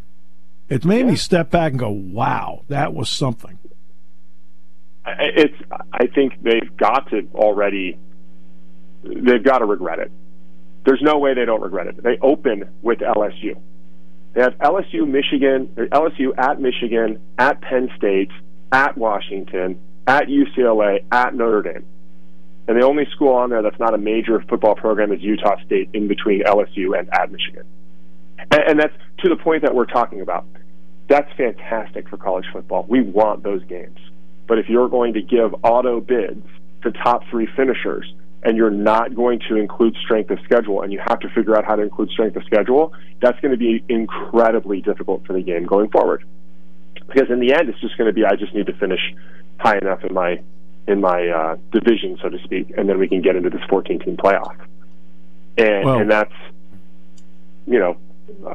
It 0.70 0.86
made 0.86 1.06
yeah. 1.06 1.12
me 1.12 1.16
step 1.16 1.50
back 1.50 1.72
and 1.72 1.80
go, 1.80 1.90
"Wow, 1.90 2.64
that 2.68 2.94
was 2.94 3.10
something." 3.10 3.58
it's 5.18 5.56
I 5.92 6.08
think 6.08 6.42
they've 6.42 6.76
got 6.78 7.10
to 7.10 7.28
already 7.34 7.98
they've 9.04 9.44
got 9.44 9.60
to 9.60 9.66
regret 9.66 10.00
it. 10.00 10.12
There's 10.86 11.02
no 11.02 11.18
way 11.18 11.34
they 11.34 11.46
don't 11.46 11.62
regret 11.62 11.88
it. 11.88 12.02
They 12.02 12.18
open 12.22 12.70
with 12.82 13.00
LSU. 13.00 13.60
They 14.34 14.42
have 14.42 14.54
LSU, 14.60 15.08
Michigan, 15.08 15.68
LSU 15.76 16.38
at 16.38 16.62
Michigan, 16.62 17.20
at 17.38 17.62
Penn 17.62 17.90
State, 17.98 18.30
at 18.72 18.98
Washington, 18.98 19.82
at 20.08 20.28
UCLA, 20.28 21.04
at 21.12 21.34
Notre 21.34 21.62
Dame. 21.64 21.86
And 22.70 22.80
the 22.80 22.86
only 22.86 23.08
school 23.16 23.34
on 23.34 23.50
there 23.50 23.64
that's 23.64 23.80
not 23.80 23.96
a 23.96 23.98
major 23.98 24.46
football 24.48 24.76
program 24.76 25.12
is 25.12 25.20
Utah 25.22 25.56
State 25.66 25.90
in 25.94 26.08
between 26.08 26.44
LSU 26.44 26.98
and 26.98 27.10
at 27.12 27.32
Michigan. 27.32 27.64
And, 28.52 28.62
and 28.68 28.80
that's 28.80 28.94
to 29.24 29.30
the 29.30 29.38
point 29.38 29.64
that 29.64 29.74
we're 29.74 29.88
talking 29.88 30.22
about. 30.22 30.46
That's 31.08 31.28
fantastic 31.36 32.08
for 32.08 32.18
college 32.18 32.46
football. 32.54 32.86
We 32.88 33.02
want 33.02 33.42
those 33.42 33.64
games. 33.66 33.98
But 34.48 34.60
if 34.60 34.70
you're 34.70 34.88
going 34.88 35.16
to 35.16 35.22
give 35.24 35.56
auto 35.64 36.00
bids 36.00 36.46
to 36.84 36.92
top 36.92 37.24
three 37.32 37.48
finishers 37.56 38.14
and 38.44 38.56
you're 38.56 38.70
not 38.70 39.16
going 39.16 39.40
to 39.50 39.56
include 39.56 39.96
strength 40.06 40.30
of 40.30 40.38
schedule 40.44 40.84
and 40.84 40.94
you 40.94 41.02
have 41.08 41.20
to 41.22 41.30
figure 41.30 41.58
out 41.58 41.66
how 41.66 41.76
to 41.76 41.82
include 41.82 42.12
strength 42.12 42.36
of 42.36 42.44
schedule, 42.44 42.94
that's 43.20 43.40
going 43.40 43.52
to 43.52 43.58
be 43.58 43.84
incredibly 43.90 44.80
difficult 44.80 45.26
for 45.26 45.34
the 45.34 45.42
game 45.42 45.66
going 45.66 45.90
forward. 45.90 46.24
Because 46.94 47.32
in 47.32 47.40
the 47.40 47.52
end, 47.52 47.68
it's 47.68 47.82
just 47.82 47.98
going 47.98 48.10
to 48.10 48.14
be 48.14 48.26
I 48.26 48.36
just 48.36 48.54
need 48.54 48.68
to 48.68 48.74
finish 48.74 49.02
high 49.58 49.80
enough 49.80 50.04
in 50.04 50.14
my 50.14 50.44
in 50.90 51.00
my 51.00 51.28
uh, 51.28 51.56
division, 51.72 52.18
so 52.22 52.30
to 52.30 52.40
speak, 52.44 52.74
and 52.76 52.90
then 52.90 52.98
we 52.98 53.08
can 53.08 53.22
get 53.22 53.36
into 53.36 53.52
this 53.52 53.62
14 53.70 54.00
team 54.00 54.18
playoff. 54.18 54.56
And, 55.56 55.86
well, 55.86 56.00
and 56.00 56.10
that's, 56.10 56.34
you 57.68 57.78
know, 57.78 57.98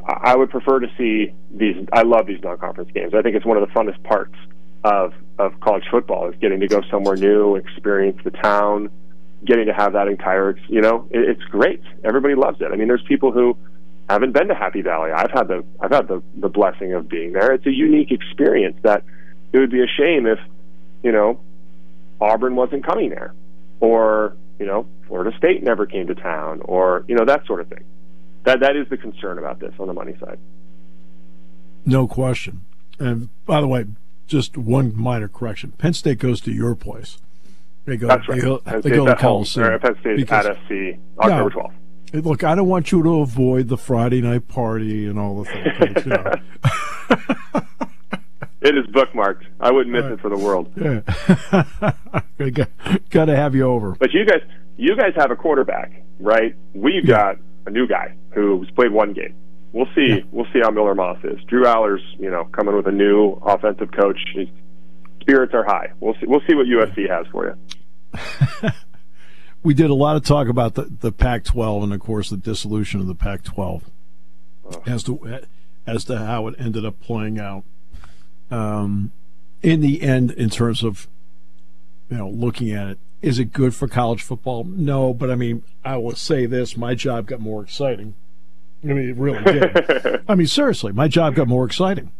I 0.05 0.35
would 0.35 0.49
prefer 0.49 0.79
to 0.79 0.87
see 0.97 1.33
these. 1.51 1.87
I 1.93 2.01
love 2.01 2.27
these 2.27 2.41
non 2.43 2.57
conference 2.57 2.91
games. 2.91 3.13
I 3.13 3.21
think 3.21 3.35
it's 3.35 3.45
one 3.45 3.57
of 3.57 3.67
the 3.67 3.73
funnest 3.73 4.03
parts 4.03 4.35
of 4.83 5.13
of 5.37 5.59
college 5.61 5.83
football 5.89 6.29
is 6.29 6.35
getting 6.39 6.59
to 6.59 6.67
go 6.67 6.81
somewhere 6.89 7.15
new, 7.15 7.55
experience 7.55 8.19
the 8.23 8.31
town, 8.31 8.89
getting 9.45 9.67
to 9.67 9.73
have 9.73 9.93
that 9.93 10.07
entire. 10.07 10.57
You 10.67 10.81
know, 10.81 11.07
it, 11.11 11.19
it's 11.29 11.43
great. 11.43 11.81
Everybody 12.03 12.35
loves 12.35 12.61
it. 12.61 12.71
I 12.71 12.75
mean, 12.75 12.87
there's 12.87 13.03
people 13.03 13.31
who 13.31 13.57
haven't 14.09 14.31
been 14.31 14.47
to 14.47 14.55
Happy 14.55 14.81
Valley. 14.81 15.11
I've 15.11 15.31
had 15.31 15.47
the 15.47 15.63
I've 15.79 15.91
had 15.91 16.07
the 16.07 16.21
the 16.35 16.49
blessing 16.49 16.93
of 16.93 17.07
being 17.07 17.33
there. 17.33 17.53
It's 17.53 17.65
a 17.65 17.73
unique 17.73 18.11
experience 18.11 18.77
that 18.83 19.03
it 19.53 19.59
would 19.59 19.71
be 19.71 19.81
a 19.81 19.87
shame 19.87 20.25
if 20.25 20.39
you 21.03 21.11
know 21.11 21.39
Auburn 22.21 22.55
wasn't 22.55 22.85
coming 22.85 23.09
there, 23.09 23.33
or 23.79 24.35
you 24.59 24.65
know 24.65 24.87
Florida 25.07 25.35
State 25.37 25.63
never 25.63 25.85
came 25.85 26.07
to 26.07 26.15
town, 26.15 26.61
or 26.65 27.05
you 27.07 27.15
know 27.15 27.25
that 27.25 27.45
sort 27.45 27.61
of 27.61 27.67
thing. 27.67 27.83
That 28.43 28.59
that 28.59 28.75
is 28.75 28.87
the 28.89 28.97
concern 28.97 29.37
about 29.37 29.59
this 29.59 29.73
on 29.79 29.87
the 29.87 29.93
money 29.93 30.15
side. 30.19 30.39
No 31.85 32.07
question. 32.07 32.65
And 32.99 33.29
by 33.45 33.61
the 33.61 33.67
way, 33.67 33.85
just 34.27 34.57
one 34.57 34.95
minor 34.95 35.27
correction. 35.27 35.73
Penn 35.77 35.93
State 35.93 36.19
goes 36.19 36.41
to 36.41 36.51
your 36.51 36.75
place. 36.75 37.17
They 37.85 37.97
go. 37.97 38.07
That's 38.07 38.27
right. 38.27 38.35
They 38.35 38.41
go, 38.41 38.57
Penn 38.59 38.81
they 38.81 38.89
go 38.89 39.05
to 39.05 39.15
Coliseum. 39.15 39.79
Penn 39.79 39.95
State 39.99 40.17
because, 40.17 40.45
at 40.45 40.57
SC 40.67 40.97
October 41.19 41.49
twelfth. 41.49 41.75
Look, 42.13 42.43
I 42.43 42.55
don't 42.55 42.67
want 42.67 42.91
you 42.91 43.03
to 43.03 43.21
avoid 43.21 43.67
the 43.67 43.77
Friday 43.77 44.21
night 44.21 44.47
party 44.47 45.05
and 45.05 45.19
all 45.19 45.43
the 45.43 45.51
things. 45.51 46.05
You 46.05 46.11
know. 46.11 47.65
it 48.65 48.77
is 48.77 48.85
bookmarked. 48.87 49.43
I 49.59 49.71
wouldn't 49.71 49.93
miss 49.93 50.03
right. 50.03 50.13
it 50.13 50.21
for 50.21 50.29
the 50.29 50.37
world. 50.37 50.71
Yeah. 50.75 51.01
got 53.09 53.25
to 53.25 53.35
have 53.35 53.55
you 53.55 53.63
over. 53.63 53.95
But 53.99 54.13
you 54.13 54.25
guys, 54.25 54.41
you 54.77 54.95
guys 54.95 55.13
have 55.15 55.31
a 55.31 55.35
quarterback, 55.35 56.03
right? 56.19 56.55
We've 56.73 57.05
yeah. 57.05 57.15
got 57.15 57.35
a 57.65 57.71
new 57.71 57.87
guy 57.87 58.15
who's 58.33 58.69
played 58.71 58.91
one 58.91 59.13
game 59.13 59.35
we'll 59.75 59.87
see. 59.93 60.07
Yeah. 60.07 60.19
We'll 60.31 60.47
see 60.53 60.59
how 60.63 60.71
Miller 60.71 60.95
Moss 60.95 61.17
is. 61.23 61.37
Drew 61.47 61.65
Allar's, 61.65 62.01
you 62.17 62.31
know, 62.31 62.45
coming 62.45 62.75
with 62.75 62.87
a 62.87 62.91
new 62.91 63.33
offensive 63.45 63.91
coach. 63.91 64.17
His 64.33 64.47
spirits 65.21 65.53
are 65.53 65.65
high. 65.65 65.91
We'll 65.99 66.15
see. 66.15 66.25
We'll 66.25 66.41
see 66.47 66.55
what 66.55 66.65
USC 66.65 67.09
has 67.09 67.27
for 67.31 67.57
you. 68.13 68.69
we 69.63 69.73
did 69.73 69.89
a 69.89 69.93
lot 69.93 70.15
of 70.15 70.23
talk 70.23 70.47
about 70.47 70.75
the, 70.75 70.83
the 70.83 71.11
Pac-12 71.11 71.83
and, 71.83 71.93
of 71.93 71.99
course, 71.99 72.29
the 72.29 72.37
dissolution 72.37 73.01
of 73.01 73.07
the 73.07 73.15
Pac-12 73.15 73.83
oh. 74.71 74.83
as 74.87 75.03
to 75.03 75.41
as 75.85 76.05
to 76.05 76.17
how 76.17 76.47
it 76.47 76.55
ended 76.57 76.85
up 76.85 76.99
playing 76.99 77.37
out. 77.39 77.63
Um, 78.51 79.11
in 79.61 79.81
the 79.81 80.01
end, 80.01 80.31
in 80.31 80.49
terms 80.49 80.83
of 80.83 81.07
you 82.09 82.17
know 82.17 82.29
looking 82.29 82.71
at 82.71 82.87
it, 82.87 82.99
is 83.21 83.39
it 83.39 83.53
good 83.53 83.73
for 83.73 83.87
college 83.87 84.21
football? 84.21 84.63
No, 84.63 85.13
but 85.13 85.31
I 85.31 85.35
mean, 85.35 85.63
I 85.83 85.97
will 85.97 86.15
say 86.15 86.45
this: 86.45 86.77
my 86.77 86.95
job 86.95 87.27
got 87.27 87.39
more 87.39 87.63
exciting 87.63 88.15
I 88.89 88.93
mean, 88.93 89.09
it 89.09 89.17
really 89.17 89.43
did. 89.43 90.21
I 90.27 90.35
mean, 90.35 90.47
seriously, 90.47 90.91
my 90.91 91.07
job 91.07 91.35
got 91.35 91.47
more 91.47 91.65
exciting. 91.65 92.11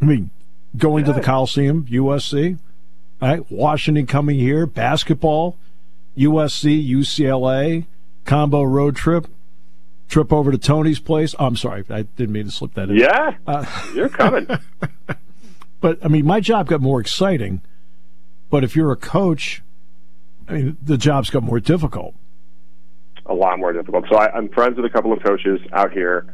I 0.00 0.04
mean, 0.04 0.30
going 0.76 1.04
yeah. 1.04 1.12
to 1.12 1.18
the 1.18 1.24
Coliseum, 1.24 1.86
USC, 1.86 2.58
right? 3.20 3.50
Washington 3.50 4.06
coming 4.06 4.38
here, 4.38 4.66
basketball, 4.66 5.58
USC, 6.16 6.88
UCLA, 6.88 7.86
combo 8.24 8.62
road 8.62 8.96
trip, 8.96 9.26
trip 10.08 10.32
over 10.32 10.50
to 10.50 10.58
Tony's 10.58 11.00
place. 11.00 11.34
Oh, 11.38 11.46
I'm 11.46 11.56
sorry, 11.56 11.84
I 11.90 12.02
didn't 12.02 12.32
mean 12.32 12.46
to 12.46 12.50
slip 12.50 12.74
that 12.74 12.88
in. 12.88 12.96
Yeah, 12.96 13.34
uh, 13.46 13.64
you're 13.94 14.08
coming. 14.08 14.46
but 15.82 16.02
I 16.02 16.08
mean, 16.08 16.24
my 16.24 16.40
job 16.40 16.68
got 16.68 16.80
more 16.80 17.00
exciting. 17.00 17.60
But 18.48 18.64
if 18.64 18.74
you're 18.76 18.92
a 18.92 18.96
coach, 18.96 19.62
I 20.48 20.52
mean, 20.52 20.76
the 20.82 20.96
job's 20.96 21.28
got 21.28 21.42
more 21.42 21.60
difficult 21.60 22.14
a 23.26 23.34
lot 23.34 23.58
more 23.58 23.72
difficult. 23.72 24.04
So 24.10 24.16
I, 24.16 24.36
am 24.36 24.48
friends 24.48 24.76
with 24.76 24.84
a 24.84 24.90
couple 24.90 25.12
of 25.12 25.22
coaches 25.22 25.60
out 25.72 25.92
here 25.92 26.26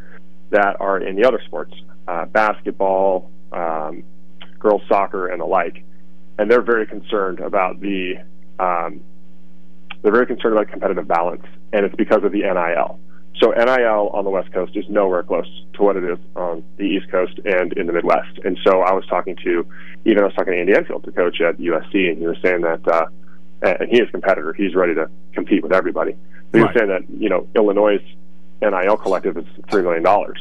that 0.51 0.81
are 0.81 0.99
in 0.99 1.17
the 1.17 1.27
other 1.27 1.41
sports, 1.47 1.75
uh, 2.07 2.27
basketball, 2.27 3.31
um, 3.53 4.05
girls 4.59 4.83
soccer, 4.89 5.29
and 5.29 5.41
the 5.41 5.45
like, 5.45 5.85
and 6.39 6.51
they're 6.51 6.63
very 6.63 6.87
concerned 6.87 7.41
about 7.41 7.81
the 7.81 8.15
um, 8.59 9.03
they're 10.03 10.13
very 10.13 10.27
concerned 10.27 10.55
about 10.57 10.69
competitive 10.69 11.07
balance, 11.07 11.45
and 11.73 11.85
it's 11.85 11.95
because 11.97 12.23
of 12.25 12.33
the 12.33 12.41
NIL. 12.41 12.99
So 13.41 13.51
NIL 13.51 14.11
on 14.13 14.25
the 14.25 14.31
West 14.31 14.53
Coast 14.53 14.77
is 14.77 14.85
nowhere 14.89 15.23
close 15.23 15.47
to 15.75 15.83
what 15.83 15.97
it 15.97 16.05
is 16.05 16.19
on 16.35 16.65
the 16.77 16.85
East 16.85 17.11
Coast 17.11 17.39
and 17.45 17.73
in 17.75 17.87
the 17.87 17.93
Midwest. 17.93 18.39
And 18.45 18.59
so 18.65 18.81
I 18.81 18.93
was 18.93 19.07
talking 19.07 19.37
to, 19.45 19.67
even 20.05 20.23
I 20.23 20.27
was 20.27 20.35
talking 20.35 20.55
to 20.55 20.59
Andy 20.59 20.75
Enfield, 20.75 21.05
the 21.05 21.13
coach 21.13 21.41
at 21.41 21.59
USC, 21.59 22.11
and 22.11 22.19
he 22.19 22.27
was 22.27 22.37
saying 22.43 22.63
that, 22.63 22.87
uh, 22.89 23.07
and 23.63 23.89
he 23.89 24.01
is 24.01 24.09
a 24.09 24.13
competitor. 24.13 24.53
He's 24.53 24.75
ready 24.75 24.95
to 24.95 25.09
compete 25.33 25.63
with 25.63 25.73
everybody. 25.73 26.17
But 26.51 26.59
he 26.59 26.65
was 26.65 26.75
saying 26.77 26.89
that 26.89 27.03
you 27.11 27.29
know 27.29 27.47
Illinois' 27.55 28.03
NIL 28.61 28.97
collective 28.97 29.37
is 29.37 29.45
three 29.71 29.83
million 29.83 30.03
dollars 30.03 30.39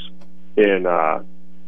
in 0.55 0.85
uh, 0.87 1.23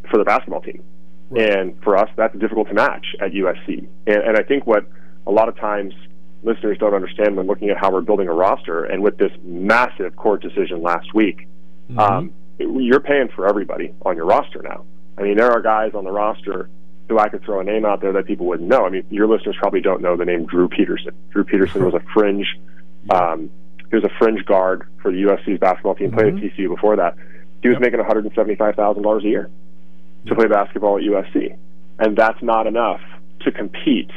for 0.10 0.18
the 0.18 0.24
basketball 0.24 0.62
team, 0.62 0.84
right. 1.30 1.50
and 1.50 1.84
for 1.84 1.98
us 1.98 2.10
that's 2.15 2.38
difficult 2.38 2.68
to 2.70 2.74
match 2.74 3.06
at 3.20 3.32
USC. 3.32 3.88
And, 4.08 4.18
and 4.18 4.38
I 4.38 4.44
think 4.44 4.65
what 4.65 4.86
a 5.28 5.32
lot 5.32 5.50
of 5.50 5.58
times 5.58 5.94
listeners 6.43 6.78
don't 6.78 6.93
understand 6.93 7.36
when 7.36 7.47
looking 7.47 7.69
at 7.69 7.78
how 7.78 7.91
we're 7.91 8.02
building 8.02 8.28
a 8.28 8.34
roster, 8.34 8.86
and 8.86 9.04
with 9.04 9.17
this 9.17 9.32
massive 9.43 10.15
court 10.15 10.41
decision 10.41 10.82
last 10.82 11.13
week, 11.13 11.47
mm-hmm. 11.89 11.99
um, 11.99 12.34
you're 12.58 12.99
paying 12.99 13.30
for 13.30 13.47
everybody 13.47 13.93
on 14.06 14.15
your 14.15 14.25
roster 14.25 14.62
now. 14.62 14.86
I 15.17 15.23
mean, 15.23 15.38
there 15.38 15.52
are 15.52 15.62
guys 15.62 15.93
on 15.93 16.04
the 16.06 16.12
roster 16.12 16.69
who 17.10 17.17
I 17.17 17.28
could 17.28 17.43
throw 17.43 17.60
a 17.60 17.63
name 17.63 17.86
out 17.86 18.02
there 18.02 18.13
that 18.13 18.25
people 18.25 18.45
wouldn't 18.45 18.69
know. 18.69 18.86
I 18.86 18.89
mean, 18.89 19.04
your 19.10 19.28
listeners 19.28 19.56
probably 19.60 19.82
don't 19.82 20.02
know 20.02 20.15
the 20.15 20.25
name 20.25 20.45
Drew 20.45 20.69
Peterson. 20.69 21.13
Drew 21.32 21.43
Peterson 21.43 21.84
was 21.84 21.93
a 21.93 22.02
fringe. 22.13 22.47
Um, 23.10 23.49
he 23.89 23.95
was 23.95 24.04
a 24.04 24.10
fringe 24.19 24.45
guard 24.45 24.84
for 25.02 25.10
the 25.10 25.23
USC's 25.23 25.58
basketball 25.58 25.95
team. 25.95 26.12
Played 26.12 26.36
mm-hmm. 26.36 26.45
at 26.45 26.54
TCU 26.54 26.67
before 26.67 26.97
that. 26.97 27.15
He 27.62 27.69
was 27.69 27.75
yep. 27.75 27.82
making 27.82 27.99
one 27.99 28.08
hundred 28.08 28.25
and 28.25 28.34
seventy-five 28.36 28.75
thousand 28.75 29.04
dollars 29.04 29.23
a 29.23 29.28
year 29.28 29.43
to 29.45 29.52
yep. 30.25 30.38
play 30.38 30.47
basketball 30.47 30.97
at 30.97 31.04
USC, 31.04 31.58
and 31.97 32.15
that's 32.15 32.43
not 32.43 32.67
enough 32.67 33.02
to 33.41 33.52
compete 33.52 34.12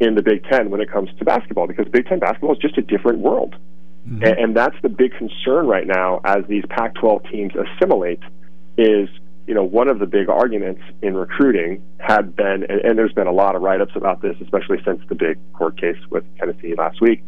in 0.00 0.14
the 0.14 0.22
Big 0.22 0.44
Ten 0.44 0.70
when 0.70 0.80
it 0.80 0.90
comes 0.90 1.10
to 1.18 1.24
basketball 1.24 1.66
because 1.66 1.86
Big 1.88 2.06
Ten 2.06 2.18
basketball 2.18 2.52
is 2.52 2.58
just 2.58 2.78
a 2.78 2.82
different 2.82 3.18
world. 3.18 3.54
Mm-hmm. 4.08 4.24
And, 4.24 4.38
and 4.38 4.56
that's 4.56 4.76
the 4.82 4.88
big 4.88 5.12
concern 5.12 5.66
right 5.66 5.86
now 5.86 6.20
as 6.24 6.44
these 6.48 6.64
Pac 6.70 6.94
12 6.94 7.22
teams 7.30 7.52
assimilate 7.54 8.22
is 8.78 9.08
you 9.50 9.54
know, 9.54 9.64
one 9.64 9.88
of 9.88 9.98
the 9.98 10.06
big 10.06 10.28
arguments 10.28 10.80
in 11.02 11.16
recruiting 11.16 11.82
had 11.98 12.36
been, 12.36 12.64
and, 12.68 12.80
and 12.82 12.96
there's 12.96 13.12
been 13.12 13.26
a 13.26 13.32
lot 13.32 13.56
of 13.56 13.62
write 13.62 13.80
ups 13.80 13.96
about 13.96 14.22
this, 14.22 14.36
especially 14.40 14.80
since 14.84 15.02
the 15.08 15.16
big 15.16 15.38
court 15.54 15.76
case 15.76 15.96
with 16.08 16.22
Tennessee 16.38 16.76
last 16.78 17.00
week. 17.00 17.24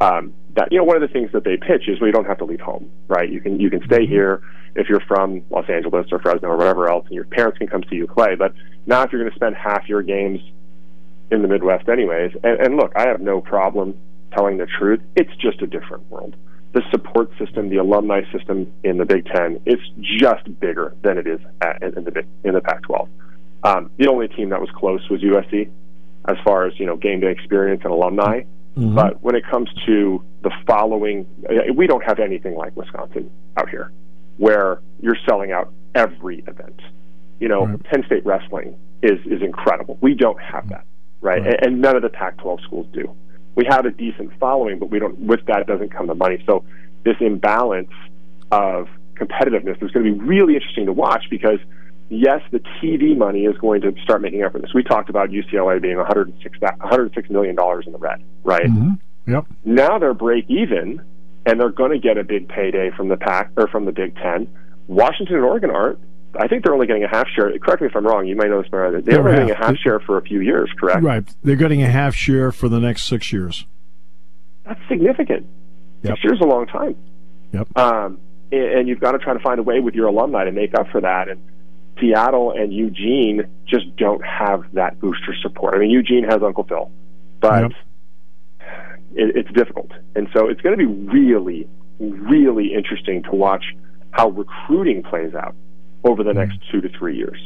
Um, 0.00 0.32
that 0.54 0.68
you 0.72 0.78
know, 0.78 0.84
one 0.84 0.96
of 0.96 1.02
the 1.02 1.12
things 1.12 1.32
that 1.32 1.44
they 1.44 1.58
pitch 1.58 1.86
is, 1.86 2.00
well, 2.00 2.06
you 2.06 2.14
don't 2.14 2.24
have 2.24 2.38
to 2.38 2.46
leave 2.46 2.60
home, 2.60 2.90
right? 3.08 3.30
You 3.30 3.42
can 3.42 3.60
you 3.60 3.68
can 3.68 3.84
stay 3.84 4.04
mm-hmm. 4.04 4.10
here 4.10 4.42
if 4.74 4.88
you're 4.88 5.00
from 5.00 5.42
Los 5.50 5.68
Angeles 5.68 6.06
or 6.12 6.18
Fresno 6.18 6.48
or 6.48 6.56
whatever 6.56 6.88
else, 6.88 7.04
and 7.06 7.14
your 7.14 7.24
parents 7.24 7.58
can 7.58 7.66
come 7.66 7.84
see 7.90 7.96
you 7.96 8.06
play. 8.06 8.36
But 8.36 8.54
now, 8.86 9.02
if 9.02 9.12
you're 9.12 9.20
going 9.20 9.30
to 9.30 9.36
spend 9.36 9.54
half 9.54 9.86
your 9.86 10.02
games 10.02 10.40
in 11.30 11.42
the 11.42 11.48
Midwest, 11.48 11.88
anyways, 11.88 12.32
and, 12.44 12.60
and 12.60 12.76
look, 12.76 12.92
I 12.96 13.08
have 13.08 13.20
no 13.20 13.40
problem 13.40 13.98
telling 14.32 14.58
the 14.58 14.66
truth. 14.66 15.00
It's 15.14 15.34
just 15.36 15.62
a 15.62 15.66
different 15.66 16.10
world 16.10 16.36
the 16.76 16.82
support 16.90 17.30
system, 17.38 17.70
the 17.70 17.78
alumni 17.78 18.20
system 18.30 18.70
in 18.84 18.98
the 18.98 19.06
Big 19.06 19.24
Ten 19.24 19.58
is 19.64 19.78
just 19.98 20.44
bigger 20.60 20.94
than 21.00 21.16
it 21.16 21.26
is 21.26 21.40
at, 21.62 21.82
in 21.82 22.04
the 22.04 22.22
in 22.44 22.52
the 22.52 22.60
Pac-12. 22.60 23.08
Um, 23.64 23.90
the 23.96 24.08
only 24.08 24.28
team 24.28 24.50
that 24.50 24.60
was 24.60 24.68
close 24.76 25.00
was 25.08 25.22
USC, 25.22 25.70
as 26.28 26.36
far 26.44 26.66
as 26.66 26.78
you 26.78 26.84
know, 26.84 26.96
game 26.96 27.20
day 27.20 27.30
experience 27.30 27.80
and 27.82 27.94
alumni. 27.94 28.42
Mm-hmm. 28.76 28.94
But 28.94 29.22
when 29.22 29.34
it 29.34 29.44
comes 29.50 29.70
to 29.86 30.22
the 30.42 30.50
following, 30.66 31.26
we 31.74 31.86
don't 31.86 32.04
have 32.04 32.18
anything 32.18 32.56
like 32.56 32.76
Wisconsin 32.76 33.30
out 33.56 33.70
here, 33.70 33.90
where 34.36 34.82
you're 35.00 35.16
selling 35.26 35.52
out 35.52 35.72
every 35.94 36.40
event. 36.40 36.78
You 37.40 37.48
know, 37.48 37.64
right. 37.64 37.82
Penn 37.84 38.04
State 38.04 38.26
wrestling 38.26 38.76
is 39.02 39.18
is 39.24 39.40
incredible. 39.40 39.96
We 40.02 40.12
don't 40.12 40.40
have 40.42 40.68
that, 40.68 40.84
right? 41.20 41.42
right. 41.42 41.46
And, 41.46 41.66
and 41.66 41.80
none 41.80 41.96
of 41.96 42.02
the 42.02 42.08
Pac-12 42.08 42.62
schools 42.62 42.86
do 42.92 43.14
we 43.56 43.64
have 43.68 43.86
a 43.86 43.90
decent 43.90 44.38
following, 44.38 44.78
but 44.78 44.90
we 44.90 45.00
don't. 45.00 45.18
With 45.18 45.44
that 45.46 45.66
doesn't 45.66 45.90
come 45.90 46.06
the 46.06 46.14
money. 46.14 46.42
So 46.46 46.64
this 47.04 47.16
imbalance 47.20 47.90
of 48.52 48.86
competitiveness 49.14 49.82
is 49.82 49.90
going 49.90 50.06
to 50.06 50.12
be 50.12 50.18
really 50.24 50.54
interesting 50.54 50.86
to 50.86 50.92
watch 50.92 51.24
because 51.30 51.58
yes, 52.10 52.42
the 52.52 52.60
TV 52.80 53.16
money 53.16 53.46
is 53.46 53.56
going 53.56 53.80
to 53.80 53.94
start 54.04 54.20
making 54.20 54.42
up 54.42 54.52
for 54.52 54.60
this. 54.60 54.72
We 54.74 54.84
talked 54.84 55.08
about 55.08 55.30
UCLA 55.30 55.80
being 55.80 55.96
106 55.96 56.60
106 56.60 57.30
million 57.30 57.56
dollars 57.56 57.86
in 57.86 57.92
the 57.92 57.98
red, 57.98 58.22
right? 58.44 58.66
Mm-hmm. 58.66 59.32
Yep. 59.32 59.46
Now 59.64 59.98
they're 59.98 60.14
break 60.14 60.44
even, 60.48 61.02
and 61.46 61.58
they're 61.58 61.70
going 61.70 61.92
to 61.92 61.98
get 61.98 62.18
a 62.18 62.24
big 62.24 62.48
payday 62.48 62.90
from 62.94 63.08
the 63.08 63.16
pack 63.16 63.50
or 63.56 63.66
from 63.68 63.86
the 63.86 63.92
Big 63.92 64.14
Ten. 64.16 64.48
Washington 64.86 65.36
and 65.36 65.44
Oregon 65.44 65.70
aren't. 65.70 65.98
I 66.38 66.48
think 66.48 66.64
they're 66.64 66.74
only 66.74 66.86
getting 66.86 67.04
a 67.04 67.08
half 67.08 67.28
share. 67.28 67.56
Correct 67.58 67.82
me 67.82 67.88
if 67.88 67.96
I'm 67.96 68.06
wrong. 68.06 68.26
You 68.26 68.36
might 68.36 68.48
know 68.48 68.62
this 68.62 68.70
better. 68.70 69.00
They're, 69.00 69.20
only 69.20 69.32
getting 69.32 69.50
a 69.50 69.56
half 69.56 69.76
share 69.76 70.00
for 70.00 70.18
a 70.18 70.22
few 70.22 70.40
years. 70.40 70.70
Correct. 70.78 71.02
Right. 71.02 71.24
They're 71.42 71.56
getting 71.56 71.82
a 71.82 71.90
half 71.90 72.14
share 72.14 72.52
for 72.52 72.68
the 72.68 72.80
next 72.80 73.04
six 73.04 73.32
years. 73.32 73.66
That's 74.64 74.80
significant. 74.88 75.46
Yep. 76.02 76.14
Six 76.14 76.24
years 76.24 76.34
is 76.36 76.40
a 76.40 76.46
long 76.46 76.66
time. 76.66 76.96
Yep. 77.52 77.78
Um, 77.78 78.18
and, 78.52 78.62
and 78.62 78.88
you've 78.88 79.00
got 79.00 79.12
to 79.12 79.18
try 79.18 79.32
to 79.34 79.40
find 79.40 79.60
a 79.60 79.62
way 79.62 79.80
with 79.80 79.94
your 79.94 80.06
alumni 80.06 80.44
to 80.44 80.52
make 80.52 80.74
up 80.74 80.88
for 80.90 81.00
that. 81.00 81.28
And 81.28 81.42
Seattle 82.00 82.52
and 82.52 82.72
Eugene 82.72 83.46
just 83.66 83.96
don't 83.96 84.24
have 84.24 84.64
that 84.74 85.00
booster 85.00 85.34
support. 85.42 85.74
I 85.74 85.78
mean, 85.78 85.90
Eugene 85.90 86.24
has 86.24 86.42
Uncle 86.42 86.64
Phil, 86.64 86.90
but 87.40 87.62
yep. 87.62 87.72
it, 89.14 89.36
it's 89.36 89.52
difficult. 89.52 89.92
And 90.14 90.28
so 90.34 90.48
it's 90.48 90.60
going 90.60 90.78
to 90.78 90.86
be 90.86 90.92
really, 90.92 91.68
really 91.98 92.74
interesting 92.74 93.22
to 93.24 93.30
watch 93.30 93.64
how 94.10 94.30
recruiting 94.30 95.02
plays 95.02 95.34
out 95.34 95.54
over 96.06 96.22
the 96.22 96.32
next 96.32 96.58
two 96.70 96.80
to 96.80 96.88
three 96.98 97.16
years. 97.16 97.38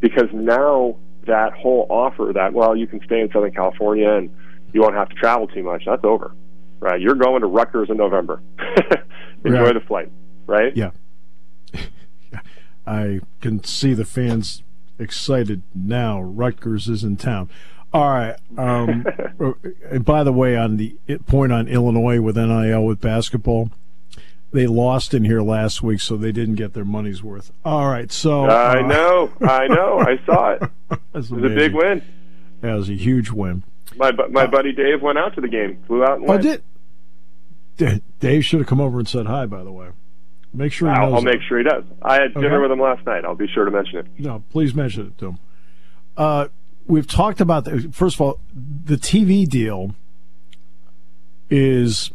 Because 0.00 0.28
now 0.32 0.96
that 1.26 1.52
whole 1.52 1.86
offer 1.88 2.32
that, 2.34 2.52
well, 2.52 2.76
you 2.76 2.86
can 2.86 3.00
stay 3.04 3.20
in 3.20 3.30
Southern 3.32 3.52
California 3.52 4.10
and 4.10 4.34
you 4.72 4.80
won't 4.80 4.94
have 4.94 5.08
to 5.08 5.14
travel 5.14 5.46
too 5.46 5.62
much, 5.62 5.84
that's 5.86 6.04
over. 6.04 6.34
Right? 6.80 7.00
You're 7.00 7.14
going 7.14 7.42
to 7.42 7.46
Rutgers 7.46 7.90
in 7.90 7.96
November. 7.96 8.42
Enjoy 9.44 9.60
right. 9.60 9.74
the 9.74 9.80
flight, 9.80 10.10
right? 10.46 10.76
Yeah. 10.76 10.90
I 12.86 13.20
can 13.40 13.62
see 13.62 13.94
the 13.94 14.04
fans 14.04 14.62
excited 14.98 15.62
now. 15.74 16.20
Rutgers 16.20 16.88
is 16.88 17.04
in 17.04 17.16
town. 17.16 17.48
All 17.92 18.08
right. 18.08 18.36
Um, 18.56 19.06
and 19.90 20.04
by 20.04 20.24
the 20.24 20.32
way, 20.32 20.56
on 20.56 20.76
the 20.76 20.96
point 21.26 21.52
on 21.52 21.68
Illinois 21.68 22.20
with 22.20 22.36
NIL 22.36 22.84
with 22.84 23.00
basketball, 23.00 23.70
they 24.52 24.66
lost 24.66 25.14
in 25.14 25.24
here 25.24 25.40
last 25.42 25.82
week, 25.82 26.00
so 26.00 26.16
they 26.16 26.32
didn't 26.32 26.56
get 26.56 26.74
their 26.74 26.84
money's 26.84 27.22
worth. 27.22 27.52
All 27.64 27.88
right, 27.88 28.12
so 28.12 28.44
I 28.44 28.80
uh, 28.80 28.86
know, 28.86 29.32
I 29.42 29.66
know, 29.66 29.98
I 30.00 30.20
saw 30.26 30.50
it. 30.50 30.62
it 30.90 31.00
was 31.12 31.32
a 31.32 31.36
big 31.36 31.74
win. 31.74 32.02
Yeah, 32.62 32.74
it 32.74 32.76
was 32.76 32.90
a 32.90 32.94
huge 32.94 33.30
win. 33.30 33.64
My 33.96 34.12
my 34.30 34.44
uh, 34.44 34.46
buddy 34.46 34.72
Dave 34.72 35.02
went 35.02 35.18
out 35.18 35.34
to 35.34 35.40
the 35.40 35.48
game, 35.48 35.82
flew 35.86 36.04
out 36.04 36.18
and 36.18 36.24
oh, 36.24 36.28
went. 36.28 36.42
did. 36.42 38.02
Dave 38.20 38.44
should 38.44 38.60
have 38.60 38.68
come 38.68 38.80
over 38.80 38.98
and 38.98 39.08
said 39.08 39.26
hi. 39.26 39.46
By 39.46 39.64
the 39.64 39.72
way, 39.72 39.88
make 40.52 40.72
sure 40.72 40.88
he 40.88 40.94
I'll, 40.94 41.16
I'll 41.16 41.22
make 41.22 41.40
sure 41.48 41.58
he 41.58 41.64
does. 41.64 41.84
I 42.02 42.14
had 42.14 42.34
dinner 42.34 42.56
okay. 42.56 42.62
with 42.62 42.70
him 42.70 42.80
last 42.80 43.04
night. 43.06 43.24
I'll 43.24 43.34
be 43.34 43.48
sure 43.48 43.64
to 43.64 43.70
mention 43.70 43.98
it. 43.98 44.06
No, 44.18 44.44
please 44.50 44.74
mention 44.74 45.08
it 45.08 45.18
to 45.18 45.28
him. 45.28 45.38
Uh, 46.16 46.48
we've 46.86 47.06
talked 47.06 47.40
about 47.40 47.64
the, 47.64 47.90
first 47.92 48.16
of 48.16 48.20
all 48.20 48.40
the 48.54 48.96
TV 48.96 49.48
deal 49.48 49.94
is 51.50 52.12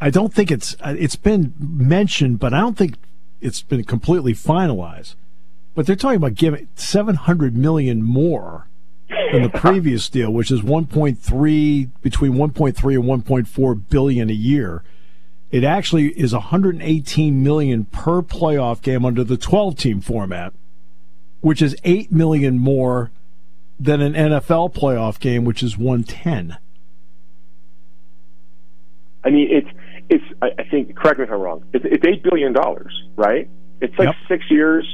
I 0.00 0.10
don't 0.10 0.32
think 0.32 0.50
it's 0.50 0.76
it's 0.82 1.16
been 1.16 1.54
mentioned, 1.58 2.38
but 2.38 2.54
I 2.54 2.60
don't 2.60 2.76
think 2.76 2.96
it's 3.40 3.62
been 3.62 3.84
completely 3.84 4.32
finalized. 4.32 5.14
But 5.74 5.86
they're 5.86 5.96
talking 5.96 6.16
about 6.16 6.34
giving 6.34 6.68
700 6.74 7.56
million 7.56 8.02
more 8.02 8.66
than 9.32 9.42
the 9.42 9.50
previous 9.50 10.08
deal, 10.08 10.32
which 10.32 10.50
is 10.50 10.62
1.3 10.62 11.90
between 12.02 12.32
1.3 12.32 12.94
and 12.94 13.24
1.4 13.24 13.88
billion 13.88 14.30
a 14.30 14.34
year. 14.34 14.82
It 15.50 15.64
actually 15.64 16.08
is 16.18 16.32
118 16.32 17.42
million 17.42 17.84
per 17.86 18.22
playoff 18.22 18.82
game 18.82 19.04
under 19.04 19.24
the 19.24 19.36
12 19.36 19.76
team 19.76 20.00
format, 20.00 20.52
which 21.40 21.60
is 21.60 21.76
8 21.84 22.12
million 22.12 22.58
more 22.58 23.10
than 23.78 24.00
an 24.00 24.12
NFL 24.12 24.74
playoff 24.74 25.18
game, 25.18 25.44
which 25.44 25.62
is 25.62 25.76
110. 25.76 26.56
I 29.24 29.30
mean, 29.30 29.48
it's 29.50 29.68
it's 30.10 30.24
I, 30.42 30.48
I 30.58 30.64
think 30.68 30.94
correct 30.96 31.18
me 31.18 31.24
if 31.24 31.30
I'm 31.30 31.40
wrong. 31.40 31.64
It's, 31.72 31.84
it's 31.88 32.04
eight 32.04 32.22
billion 32.22 32.52
dollars, 32.52 32.92
right? 33.16 33.48
It's 33.80 33.96
like 33.98 34.08
yep. 34.08 34.16
six 34.28 34.44
years, 34.50 34.86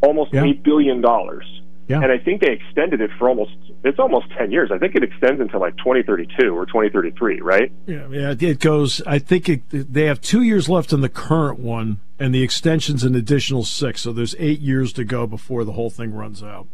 almost 0.00 0.34
eight 0.34 0.62
billion 0.62 1.00
dollars. 1.00 1.44
Yeah. 1.88 2.02
And 2.02 2.12
I 2.12 2.18
think 2.18 2.40
they 2.40 2.52
extended 2.52 3.00
it 3.00 3.10
for 3.18 3.28
almost 3.28 3.50
it's 3.82 3.98
almost 3.98 4.26
10 4.38 4.52
years. 4.52 4.70
I 4.72 4.78
think 4.78 4.94
it 4.94 5.02
extends 5.02 5.40
until 5.40 5.58
like 5.58 5.76
2032 5.78 6.56
or 6.56 6.64
2033, 6.64 7.40
right? 7.40 7.72
Yeah, 7.86 8.06
yeah, 8.08 8.32
it 8.38 8.60
goes 8.60 9.02
I 9.08 9.18
think 9.18 9.48
it, 9.48 9.62
they 9.70 10.04
have 10.04 10.20
2 10.20 10.42
years 10.42 10.68
left 10.68 10.92
in 10.92 11.00
the 11.00 11.08
current 11.08 11.58
one 11.58 11.98
and 12.20 12.32
the 12.32 12.44
extension's 12.44 13.02
an 13.02 13.16
additional 13.16 13.64
6, 13.64 14.00
so 14.00 14.12
there's 14.12 14.36
8 14.38 14.60
years 14.60 14.92
to 14.92 15.04
go 15.04 15.26
before 15.26 15.64
the 15.64 15.72
whole 15.72 15.90
thing 15.90 16.14
runs 16.14 16.44
out. 16.44 16.68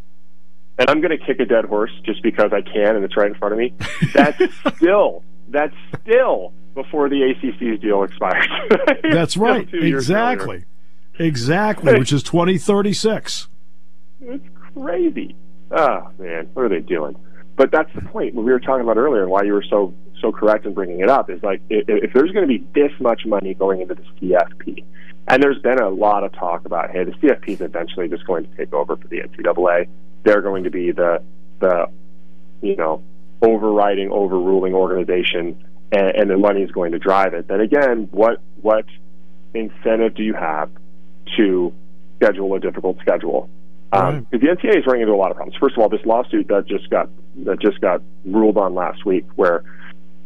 And 0.79 0.91
I'm 0.91 1.01
going 1.01 1.17
to 1.19 1.25
kick 1.25 1.41
a 1.41 1.47
dead 1.47 1.65
horse 1.65 1.93
just 2.05 2.23
because 2.23 2.53
I 2.53 2.61
can 2.61 2.97
and 2.97 3.03
it's 3.03 3.17
right 3.17 3.29
in 3.29 3.39
front 3.39 3.55
of 3.55 3.59
me. 3.59 3.73
That's 4.13 4.39
still 4.77 5.25
that's 5.49 5.75
still 6.03 6.53
before 6.77 7.09
the 7.09 7.35
ACC's 7.35 7.81
deal 7.81 8.05
expires. 8.05 8.47
That's 9.03 9.37
right. 9.37 9.69
Exactly. 9.73 10.65
Exactly, 11.19 11.99
which 11.99 12.13
is 12.13 12.23
2036. 12.23 13.49
It's 14.21 14.45
crazy. 14.75 15.35
Oh, 15.71 16.11
man. 16.19 16.51
What 16.53 16.67
are 16.67 16.69
they 16.69 16.81
doing? 16.81 17.17
but 17.57 17.71
that's 17.73 17.93
the 17.95 18.03
point. 18.03 18.35
What 18.35 18.45
we 18.45 18.53
were 18.53 18.61
talking 18.61 18.83
about 18.83 18.99
earlier, 18.99 19.23
and 19.23 19.31
why 19.31 19.43
you 19.43 19.53
were 19.53 19.65
so 19.69 19.95
so 20.21 20.33
correct 20.33 20.65
in 20.67 20.75
bringing 20.75 21.01
it 21.01 21.09
up 21.09 21.29
is 21.31 21.43
like 21.43 21.61
if, 21.69 21.85
if 21.89 22.13
there's 22.13 22.31
going 22.33 22.47
to 22.47 22.59
be 22.59 22.67
this 22.75 22.93
much 23.01 23.23
money 23.27 23.55
going 23.55 23.81
into 23.81 23.95
the 23.95 24.03
CFP, 24.03 24.85
and 25.29 25.43
there's 25.43 25.59
been 25.59 25.81
a 25.81 25.89
lot 25.89 26.25
of 26.25 26.33
talk 26.33 26.65
about, 26.67 26.91
hey, 26.91 27.05
the 27.05 27.13
CFP 27.13 27.49
is 27.49 27.61
eventually 27.61 28.09
just 28.09 28.27
going 28.27 28.49
to 28.49 28.57
take 28.57 28.73
over 28.73 28.97
for 28.97 29.09
the 29.09 29.21
NCAA. 29.21 29.89
They're 30.23 30.43
going 30.43 30.65
to 30.65 30.71
be 30.71 30.93
the 30.93 31.23
the 31.61 31.87
you 32.61 32.77
know 32.77 33.03
overriding, 33.43 34.11
overruling 34.11 34.75
organization, 34.75 35.65
and, 35.93 36.17
and 36.17 36.31
the 36.31 36.37
money 36.37 36.63
is 36.63 36.71
going 36.71 36.93
to 36.93 36.99
drive 36.99 37.35
it. 37.35 37.49
Then 37.49 37.61
again, 37.61 38.09
what 38.11 38.41
what 38.61 38.85
incentive 39.55 40.15
do 40.15 40.23
you 40.23 40.35
have 40.35 40.71
to 41.37 41.73
schedule 42.17 42.55
a 42.55 42.61
difficult 42.61 42.99
schedule? 43.01 43.49
Um, 43.93 44.03
right. 44.03 44.31
The 44.31 44.39
NCAA 44.39 44.79
is 44.79 44.87
running 44.87 45.03
into 45.03 45.15
a 45.15 45.17
lot 45.17 45.31
of 45.31 45.37
problems. 45.37 45.59
First 45.61 45.77
of 45.77 45.83
all, 45.83 45.89
this 45.89 46.05
lawsuit 46.05 46.49
that 46.49 46.67
just 46.67 46.91
got 46.91 47.09
that 47.45 47.61
just 47.61 47.81
got 47.81 48.03
ruled 48.25 48.59
on 48.59 48.75
last 48.75 49.05
week, 49.05 49.27
where 49.37 49.63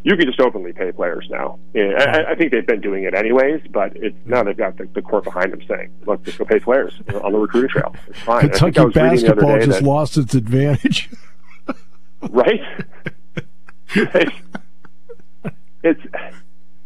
you 0.03 0.17
can 0.17 0.27
just 0.27 0.41
openly 0.41 0.73
pay 0.73 0.93
players 0.93 1.27
now. 1.31 1.59
I, 1.77 2.25
I 2.31 2.35
think 2.35 2.53
they've 2.53 2.67
been 2.67 2.81
doing 2.81 3.05
it 3.05 3.15
anyways, 3.15 3.61
but 3.71 3.95
it's, 3.97 4.17
now 4.25 4.43
they've 4.43 4.57
got 4.57 4.79
the, 4.79 4.87
the 4.95 5.03
court 5.03 5.25
behind 5.25 5.53
them 5.53 5.61
saying, 5.69 5.93
"Look, 6.07 6.25
just 6.25 6.39
go 6.39 6.47
pay 6.47 6.59
players 6.59 6.95
on 7.23 7.33
the 7.33 7.39
recruiting 7.39 7.71
trail. 7.71 7.95
It's 8.09 8.21
fine." 8.23 8.49
Kentucky 8.49 8.93
basketball 8.93 9.59
just 9.59 9.81
that, 9.81 9.83
lost 9.83 10.17
its 10.17 10.35
advantage. 10.35 11.11
right? 12.31 12.61
It's. 15.83 16.01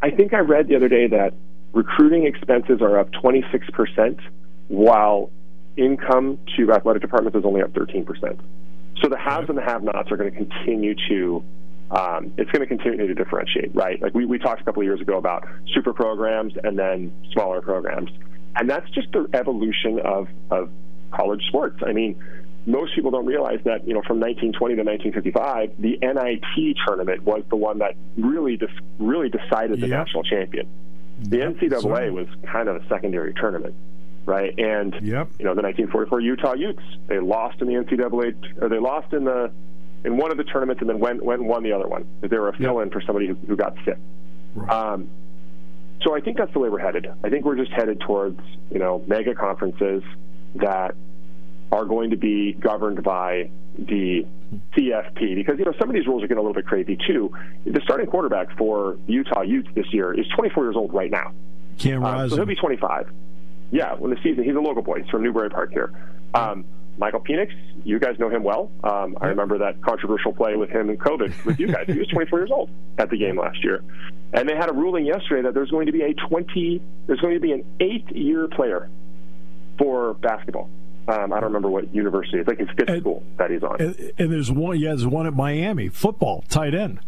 I 0.03 0.11
think 0.11 0.35
I 0.35 0.41
read 0.41 0.69
the 0.69 0.77
other 0.77 0.89
day 0.89 1.07
that 1.09 1.33
recruiting 1.73 2.27
expenses 2.27 2.81
are 2.83 2.99
up 2.99 3.11
26 3.13 3.71
percent, 3.71 4.21
while 4.69 5.31
income 5.77 6.39
to 6.57 6.73
athletic 6.73 7.03
departments 7.03 7.37
is 7.37 7.45
only 7.45 7.63
up 7.63 7.73
13 7.75 8.05
percent. 8.05 8.41
So 9.03 9.09
the 9.09 9.19
haves 9.19 9.49
and 9.49 9.59
the 9.59 9.63
have-nots 9.63 10.11
are 10.13 10.17
going 10.17 10.31
to 10.31 10.37
continue 10.37 10.95
to 11.09 11.45
um, 11.91 12.33
it's 12.39 12.51
going 12.51 12.61
to 12.61 12.67
continue 12.67 13.07
to 13.07 13.15
differentiate, 13.15 13.75
right? 13.75 14.01
Like 14.01 14.15
we, 14.15 14.25
we 14.25 14.39
talked 14.39 14.61
a 14.61 14.65
couple 14.65 14.83
of 14.83 14.87
years 14.87 15.01
ago 15.01 15.17
about 15.19 15.47
super 15.75 15.93
programs 15.93 16.55
and 16.63 16.79
then 16.79 17.13
smaller 17.33 17.61
programs. 17.61 18.11
And 18.57 18.69
that's 18.69 18.89
just 18.91 19.13
the 19.13 19.29
evolution 19.35 20.01
of, 20.01 20.29
of 20.51 20.71
college 21.13 21.43
sports. 21.49 21.81
I 21.87 21.93
mean, 21.93 22.23
most 22.67 22.95
people 22.95 23.11
don't 23.11 23.27
realize 23.27 23.61
that, 23.65 23.87
you 23.87 23.95
know, 23.95 24.03
from 24.07 24.21
1920 24.21 24.77
to 24.77 24.83
1955, 24.83 25.73
the 25.79 25.99
NIT 26.01 26.77
tournament 26.87 27.23
was 27.23 27.43
the 27.51 27.57
one 27.57 27.79
that 27.79 27.95
really, 28.17 28.57
de- 28.57 28.69
really 28.99 29.29
decided 29.29 29.81
the 29.81 29.89
yep. 29.89 30.07
national 30.07 30.23
champion. 30.23 30.69
The 31.21 31.39
yep, 31.39 31.55
NCAA 31.57 32.13
was 32.13 32.27
kind 32.51 32.69
of 32.69 32.83
a 32.83 32.89
secondary 32.89 33.35
tournament 33.35 33.75
right? 34.27 34.59
And 34.59 34.95
yep. 35.03 35.29
you 35.39 35.45
know, 35.45 35.55
the 35.55 35.63
1944 35.63 36.21
Utah 36.21 36.55
Utes, 36.55 36.83
they 37.09 37.19
lost 37.19 37.61
in 37.61 37.67
the 37.67 37.75
NCAA, 37.75 38.63
or 38.63 38.69
they 38.69 38.79
lost 38.79 39.13
in 39.13 39.25
the 39.25 39.53
in 40.05 40.17
one 40.17 40.31
of 40.31 40.37
the 40.37 40.45
tournaments 40.45 40.81
and 40.81 40.89
then 40.89 40.99
went 40.99 41.23
went 41.25 41.41
and 41.41 41.49
won 41.49 41.63
the 41.63 41.73
other 41.73 41.89
one. 41.89 42.07
They 42.21 42.37
were 42.37 42.49
a 42.49 42.57
fill-in 42.57 42.91
for 42.91 43.01
somebody 43.01 43.27
who, 43.27 43.35
who 43.35 43.57
got 43.57 43.75
sick. 43.85 43.99
Right. 44.55 44.71
Um, 44.71 45.09
so 46.03 46.15
I 46.15 46.21
think 46.21 46.37
that's 46.37 46.53
the 46.53 46.59
way 46.59 46.69
we're 46.69 46.79
headed. 46.79 47.07
I 47.23 47.31
think 47.31 47.45
we're 47.45 47.57
just 47.57 47.73
headed 47.73 48.01
towards 48.01 48.41
you 48.71 48.79
know 48.79 49.03
mega 49.07 49.35
conferences 49.35 50.03
that 50.57 50.95
are 51.75 51.85
going 51.85 52.11
to 52.11 52.17
be 52.17 52.53
governed 52.53 53.03
by 53.03 53.51
the 53.77 54.25
CFP 54.77 55.35
because 55.35 55.59
you 55.59 55.65
know 55.65 55.75
some 55.81 55.89
of 55.89 55.95
these 55.95 56.07
rules 56.07 56.23
are 56.23 56.29
getting 56.29 56.39
a 56.39 56.41
little 56.41 56.55
bit 56.55 56.67
crazy 56.67 56.97
too. 57.05 57.33
The 57.67 57.81
starting 57.83 58.07
quarterback 58.07 58.57
for 58.57 58.97
Utah 59.09 59.43
Utes 59.43 59.69
this 59.75 59.93
year 59.93 60.13
is 60.19 60.25
24 60.37 60.65
years 60.65 60.77
old 60.77 60.95
right 60.95 61.11
now. 61.11 61.33
Cam 61.79 62.05
um, 62.05 62.31
so 62.31 62.37
he'll 62.37 62.47
be 62.47 62.55
25. 62.55 63.11
Yeah, 63.73 63.95
when 63.95 64.13
the 64.13 64.17
season 64.23 64.45
he's 64.45 64.55
a 64.55 64.61
local 64.61 64.83
boy. 64.83 65.03
He's 65.03 65.11
from 65.11 65.25
Newbury 65.25 65.51
Park 65.51 65.73
here. 65.73 65.93
Um, 66.33 66.65
Michael 66.97 67.21
Penix, 67.21 67.51
you 67.85 67.99
guys 67.99 68.21
know 68.21 68.31
him 68.31 68.45
well. 68.45 68.71
Um, 68.85 69.19
I 69.21 69.27
remember 69.27 69.59
that 69.59 69.83
controversial 69.83 70.33
play 70.33 70.55
with 70.55 70.71
him 70.71 70.91
and 70.91 71.01
COVID 71.01 71.45
with 71.45 71.59
you 71.59 71.67
guys. 71.67 71.87
he 71.89 71.99
was 71.99 72.07
24 72.07 72.39
years 72.39 72.51
old 72.53 72.71
at 72.99 73.11
the 73.11 73.17
game 73.17 73.37
last 73.37 73.65
year, 73.65 73.83
and 74.33 74.49
they 74.49 74.55
had 74.55 74.69
a 74.69 74.73
ruling 74.73 75.05
yesterday 75.05 75.43
that 75.43 75.55
there's 75.55 75.73
going 75.73 75.87
to 75.87 75.93
be 75.93 76.03
a 76.03 76.15
20, 76.15 76.81
there's 77.09 77.21
going 77.21 77.35
to 77.35 77.41
be 77.41 77.51
an 77.51 77.65
eight-year 77.81 78.47
player 78.47 78.89
for 79.77 80.15
basketball. 80.15 80.71
Um, 81.07 81.33
I 81.33 81.37
don't 81.37 81.45
remember 81.45 81.69
what 81.69 81.95
university. 81.95 82.39
It's 82.39 82.49
like 82.49 82.61
it's 82.61 82.71
fifth 82.79 82.89
and, 82.89 83.01
school 83.01 83.23
that 83.37 83.51
he's 83.51 83.63
on. 83.63 83.81
And, 83.81 84.13
and, 84.19 84.33
there's 84.33 84.51
one. 84.51 84.79
Yeah, 84.81 84.91
there's 84.91 85.07
one 85.07 85.27
at 85.27 85.35
Miami 85.35 85.89
football 85.89 86.45
tight 86.49 86.75
end. 86.75 87.01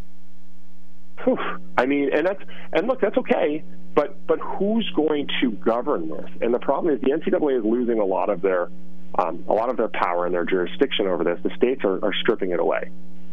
Whew. 1.24 1.38
I 1.78 1.86
mean, 1.86 2.10
and 2.12 2.26
that's 2.26 2.42
and 2.72 2.86
look, 2.86 3.00
that's 3.00 3.16
okay. 3.16 3.64
But 3.94 4.26
but 4.26 4.38
who's 4.38 4.90
going 4.94 5.28
to 5.40 5.50
govern 5.52 6.10
this? 6.10 6.30
And 6.42 6.52
the 6.52 6.58
problem 6.58 6.94
is 6.94 7.00
the 7.00 7.10
NCAA 7.10 7.58
is 7.58 7.64
losing 7.64 7.98
a 7.98 8.04
lot 8.04 8.28
of 8.28 8.42
their 8.42 8.68
um, 9.18 9.44
a 9.48 9.52
lot 9.52 9.70
of 9.70 9.78
their 9.78 9.88
power 9.88 10.26
and 10.26 10.34
their 10.34 10.44
jurisdiction 10.44 11.06
over 11.06 11.24
this. 11.24 11.38
The 11.42 11.54
states 11.56 11.82
are, 11.84 12.04
are 12.04 12.12
stripping 12.20 12.50
it 12.50 12.60
away. 12.60 12.90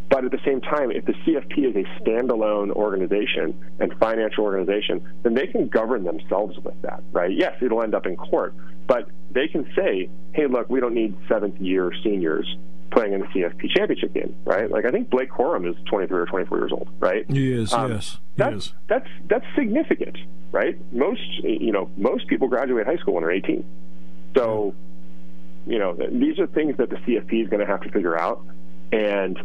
But 0.09 0.25
at 0.25 0.31
the 0.31 0.39
same 0.45 0.61
time, 0.61 0.91
if 0.91 1.05
the 1.05 1.13
CFP 1.13 1.69
is 1.69 1.75
a 1.75 2.03
standalone 2.03 2.71
organization 2.71 3.59
and 3.79 3.91
financial 3.99 4.43
organization, 4.43 5.03
then 5.23 5.33
they 5.33 5.47
can 5.47 5.67
govern 5.67 6.03
themselves 6.03 6.55
with 6.63 6.79
that, 6.83 7.01
right? 7.11 7.31
Yes, 7.35 7.55
it'll 7.61 7.81
end 7.81 7.95
up 7.95 8.05
in 8.05 8.15
court, 8.15 8.53
but 8.85 9.09
they 9.33 9.47
can 9.47 9.71
say, 9.75 10.09
hey, 10.33 10.47
look, 10.47 10.69
we 10.69 10.79
don't 10.79 10.93
need 10.93 11.15
seventh 11.27 11.59
year 11.59 11.91
seniors 12.03 12.55
playing 12.91 13.13
in 13.13 13.21
the 13.21 13.27
CFP 13.27 13.69
championship 13.75 14.13
game, 14.13 14.35
right? 14.45 14.69
Like 14.69 14.85
I 14.85 14.91
think 14.91 15.09
Blake 15.09 15.31
Corum 15.31 15.67
is 15.67 15.75
23 15.89 16.19
or 16.19 16.25
24 16.25 16.57
years 16.59 16.71
old, 16.71 16.89
right? 16.99 17.29
He 17.29 17.51
is, 17.51 17.73
um, 17.73 17.91
yes. 17.91 18.11
He 18.13 18.19
that's, 18.37 18.65
is. 18.65 18.73
That's 18.87 19.09
that's 19.27 19.45
significant, 19.55 20.17
right? 20.51 20.77
Most 20.93 21.21
you 21.43 21.71
know 21.71 21.89
most 21.97 22.27
people 22.27 22.47
graduate 22.47 22.85
high 22.85 22.97
school 22.97 23.15
when 23.15 23.23
they're 23.23 23.31
18, 23.31 23.65
so 24.35 24.75
you 25.65 25.79
know, 25.79 25.93
these 25.93 26.39
are 26.39 26.47
things 26.47 26.77
that 26.77 26.89
the 26.89 26.97
CFP 26.97 27.43
is 27.43 27.49
going 27.49 27.61
to 27.61 27.65
have 27.65 27.81
to 27.81 27.89
figure 27.89 28.17
out. 28.17 28.45
And 28.91 29.39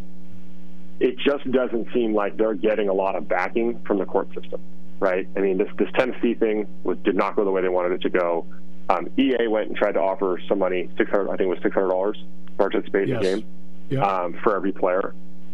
it 0.99 1.17
just 1.17 1.49
doesn't 1.51 1.87
seem 1.93 2.13
like 2.13 2.37
they're 2.37 2.53
getting 2.53 2.89
a 2.89 2.93
lot 2.93 3.15
of 3.15 3.27
backing 3.27 3.81
from 3.85 3.99
the 3.99 4.05
court 4.05 4.27
system, 4.33 4.61
right? 4.99 5.27
I 5.35 5.39
mean, 5.39 5.57
this, 5.57 5.69
this 5.77 5.87
Tennessee 5.97 6.33
thing 6.33 6.67
was, 6.83 6.97
did 6.99 7.15
not 7.15 7.35
go 7.35 7.45
the 7.45 7.51
way 7.51 7.61
they 7.61 7.69
wanted 7.69 7.93
it 7.93 8.01
to 8.01 8.09
go. 8.09 8.45
Um, 8.89 9.07
EA 9.17 9.47
went 9.47 9.67
and 9.67 9.77
tried 9.77 9.93
to 9.93 10.01
offer 10.01 10.41
some 10.47 10.59
money, 10.59 10.89
600 10.97 11.29
I 11.29 11.37
think 11.37 11.41
it 11.41 11.45
was 11.47 11.59
$600 11.59 12.13
to 12.13 12.51
participate 12.57 13.07
yes. 13.07 13.17
in 13.17 13.21
the 13.21 13.41
game 13.41 13.45
yep. 13.89 14.03
um, 14.03 14.39
for 14.43 14.55
every 14.55 14.71
player. 14.71 15.13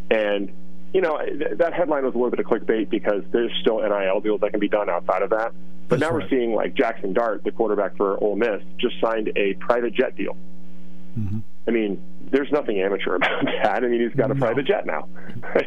And, 0.09 0.51
you 0.93 1.01
know, 1.01 1.17
th- 1.17 1.57
that 1.57 1.73
headline 1.73 2.05
was 2.05 2.13
a 2.13 2.17
little 2.17 2.31
bit 2.31 2.39
of 2.39 2.45
clickbait 2.45 2.89
because 2.89 3.23
there's 3.31 3.51
still 3.61 3.81
NIL 3.81 4.21
deals 4.21 4.41
that 4.41 4.51
can 4.51 4.59
be 4.59 4.69
done 4.69 4.89
outside 4.89 5.21
of 5.21 5.31
that. 5.31 5.51
But 5.87 5.99
That's 5.99 6.09
now 6.09 6.17
right. 6.17 6.23
we're 6.23 6.29
seeing 6.29 6.53
like 6.53 6.75
Jaxson 6.75 7.13
Dart, 7.13 7.43
the 7.43 7.51
quarterback 7.51 7.97
for 7.97 8.17
Ole 8.23 8.35
Miss, 8.35 8.63
just 8.77 8.95
signed 9.01 9.31
a 9.35 9.53
private 9.55 9.93
jet 9.93 10.15
deal 10.15 10.37
Mm-hmm. 11.17 11.39
I 11.67 11.71
mean, 11.71 12.03
there's 12.31 12.51
nothing 12.51 12.79
amateur 12.81 13.15
about 13.15 13.45
that. 13.63 13.83
I 13.83 13.87
mean, 13.87 14.01
he's 14.01 14.15
got 14.15 14.31
a 14.31 14.33
no. 14.33 14.39
private 14.39 14.65
jet 14.65 14.85
now, 14.85 15.07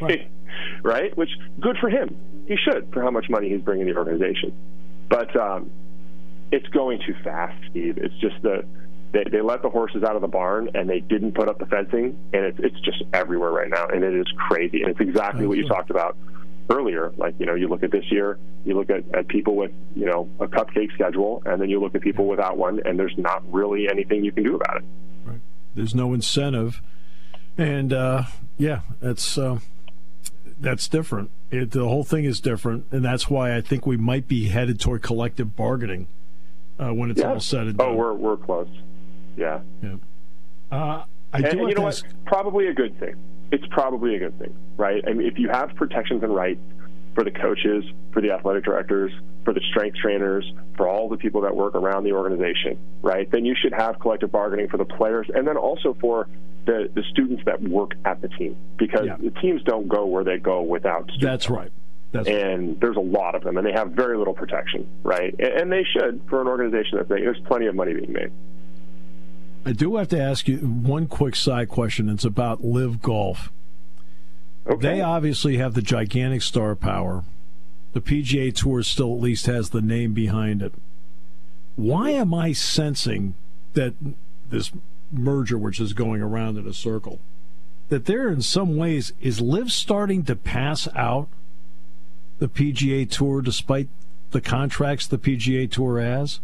right? 0.01 0.31
right? 0.83 1.17
Which 1.17 1.31
good 1.61 1.77
for 1.81 1.89
him. 1.89 2.17
He 2.47 2.57
should 2.57 2.93
for 2.93 3.03
how 3.03 3.11
much 3.11 3.29
money 3.29 3.49
he's 3.51 3.63
bringing 3.63 3.87
the 3.87 3.97
organization. 3.97 4.53
But 5.09 5.35
um, 5.37 5.71
it's 6.51 6.69
going 6.69 7.01
too 7.07 7.15
fast, 7.25 7.57
Steve. 7.71 7.99
It's 7.99 8.15
just 8.17 8.41
the 8.43 8.65
they, 9.13 9.25
they 9.31 9.41
let 9.41 9.63
the 9.63 9.71
horses 9.71 10.03
out 10.03 10.17
of 10.17 10.23
the 10.23 10.29
barn 10.29 10.71
and 10.75 10.89
they 10.89 11.01
didn't 11.01 11.33
put 11.33 11.49
up 11.49 11.59
the 11.59 11.67
fencing, 11.67 12.19
and 12.33 12.45
it's 12.45 12.59
it's 12.61 12.81
just 12.81 13.03
everywhere 13.13 13.51
right 13.51 13.71
now, 13.71 13.87
and 13.87 14.05
it 14.05 14.15
is 14.15 14.27
crazy. 14.49 14.83
And 14.83 14.91
it's 14.91 15.01
exactly 15.01 15.47
what 15.47 15.57
you 15.57 15.67
talked 15.67 15.91
about 15.91 16.17
earlier. 16.71 17.13
Like, 17.17 17.35
you 17.39 17.47
know, 17.47 17.55
you 17.55 17.69
look 17.69 17.83
at 17.83 17.91
this 17.91 18.05
year, 18.11 18.39
you 18.65 18.75
look 18.75 18.91
at, 18.91 19.03
at 19.15 19.29
people 19.29 19.57
with, 19.57 19.73
you 19.97 20.05
know, 20.05 20.29
a 20.41 20.47
cupcake 20.47 20.93
schedule, 20.95 21.43
and 21.47 21.61
then 21.61 21.71
you 21.71 21.81
look 21.81 21.95
at 21.95 22.03
people 22.03 22.27
without 22.27 22.59
one, 22.59 22.81
and 22.85 22.99
there's 22.99 23.17
not 23.17 23.43
really 23.51 23.89
anything 23.89 24.25
you 24.25 24.33
can 24.33 24.45
do 24.45 24.57
about 24.57 24.77
it. 24.79 24.85
There's 25.75 25.95
no 25.95 26.13
incentive, 26.13 26.83
and 27.57 27.93
uh, 27.93 28.25
yeah, 28.57 28.81
that's 29.01 29.39
uh, 29.39 29.61
that's 30.59 30.89
different. 30.89 31.31
It, 31.51 31.71
the 31.71 31.89
whole 31.89 32.05
thing 32.05 32.25
is 32.25 32.41
different, 32.41 32.87
and 32.91 33.05
that's 33.05 33.31
why 33.31 33.55
I 33.55 33.61
think 33.61 33.87
we 33.87 33.97
might 33.97 34.27
be 34.27 34.49
headed 34.49 34.81
toward 34.81 35.03
collective 35.03 35.55
bargaining 35.55 36.09
uh, 36.79 36.93
when 36.93 37.11
it's 37.11 37.21
yeah. 37.21 37.33
all 37.33 37.41
said 37.41 37.67
and 37.67 37.81
oh, 37.81 37.85
done. 37.85 37.95
Oh, 37.95 37.97
we're 37.97 38.15
we're 38.15 38.37
close. 38.37 38.69
Yeah. 39.37 39.61
Yeah. 39.83 39.97
Uh, 40.71 41.05
I 41.33 41.39
and, 41.39 41.45
do 41.45 41.61
and 41.61 41.69
you 41.69 41.75
know 41.75 41.87
ask... 41.87 42.05
what? 42.05 42.25
Probably 42.27 42.69
a 42.69 42.75
good 42.75 42.99
thing. 42.99 43.17
It's 43.51 43.67
probably 43.71 44.15
a 44.17 44.19
good 44.19 44.39
thing, 44.39 44.55
right? 44.77 45.03
I 45.07 45.13
mean, 45.13 45.27
if 45.27 45.39
you 45.39 45.49
have 45.49 45.75
protections 45.75 46.23
and 46.23 46.35
rights 46.35 46.61
for 47.15 47.25
the 47.25 47.31
coaches, 47.31 47.85
for 48.13 48.21
the 48.21 48.31
athletic 48.31 48.65
directors, 48.65 49.11
for 49.45 49.55
the 49.55 49.63
strength 49.71 49.97
trainers, 49.97 50.45
for 50.77 50.87
all 50.87 51.09
the 51.09 51.17
people 51.17 51.41
that 51.41 51.57
work 51.57 51.75
around 51.75 52.05
the 52.05 52.13
organization, 52.13 52.79
right? 53.03 53.31
Then 53.31 53.45
you 53.45 53.57
should 53.61 53.73
have 53.73 53.99
collective 53.99 54.31
bargaining 54.31 54.69
for 54.69 54.77
the 54.77 54.85
players 54.85 55.27
and 55.35 55.49
then 55.49 55.57
also 55.57 55.97
for 56.01 56.29
the, 56.67 56.91
the 56.95 57.03
students 57.11 57.43
that 57.47 57.63
work 57.63 57.95
at 58.05 58.21
the 58.21 58.29
team 58.29 58.57
because 58.77 59.07
yeah. 59.07 59.17
the 59.19 59.31
teams 59.41 59.63
don't 59.63 59.89
go 59.89 60.05
where 60.05 60.23
they 60.23 60.37
go 60.37 60.61
without 60.61 61.05
students. 61.05 61.25
That's 61.25 61.51
right. 61.51 61.73
That's 62.11 62.29
and 62.29 62.81
there's 62.81 62.97
a 62.97 63.01
lot 63.01 63.35
of 63.35 63.43
them, 63.45 63.59
and 63.59 63.67
they 63.67 63.73
have 63.73 63.91
very 63.91 64.17
little 64.17 64.33
protection, 64.33 64.89
right? 65.03 65.35
And 65.39 65.71
they 65.71 65.85
should 65.85 66.23
for 66.29 66.41
an 66.41 66.49
organization 66.49 66.99
that's 66.99 67.09
there's 67.09 67.41
plenty 67.47 67.67
of 67.67 67.75
money 67.75 67.93
being 67.93 68.13
made. 68.13 68.33
I 69.67 69.73
do 69.73 69.97
have 69.97 70.09
to 70.09 70.21
ask 70.21 70.49
you 70.49 70.59
one 70.59 71.07
quick 71.07 71.37
side 71.37 71.69
question. 71.69 72.09
It's 72.09 72.25
about 72.25 72.65
LIV 72.65 73.03
Golf. 73.03 73.53
Okay. 74.67 74.81
They 74.81 75.01
obviously 75.03 75.59
have 75.59 75.75
the 75.75 75.83
gigantic 75.83 76.43
star 76.43 76.75
power. 76.75 77.25
The 77.93 78.01
PGA 78.01 78.55
Tour 78.55 78.83
still 78.83 79.15
at 79.15 79.21
least 79.21 79.47
has 79.47 79.71
the 79.71 79.83
name 79.83 80.15
behind 80.15 80.63
it. 80.63 80.73
Why 81.77 82.11
am 82.11 82.33
I 82.33 82.53
sensing 82.53 83.35
that 83.75 83.95
this 84.49 84.73
merger, 85.13 85.59
which 85.59 85.81
is 85.81 85.93
going 85.93 86.23
around 86.23 86.59
in 86.59 86.67
a 86.67 86.73
circle, 86.73 87.21
that 87.89 88.07
there 88.07 88.29
in 88.29 88.43
some 88.43 88.77
ways 88.77 89.13
is 89.21 89.41
LIV 89.41 89.73
starting 89.73 90.25
to 90.25 90.37
pass 90.37 90.89
out 90.95 91.29
the 92.39 92.49
PGA 92.49 93.09
Tour 93.09 93.43
despite 93.43 93.89
the 94.31 94.41
contracts 94.41 95.07
the 95.07 95.19
PGA 95.19 95.71
Tour 95.71 96.01
has? 96.01 96.41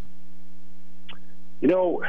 You 1.60 1.68
know, 1.68 2.02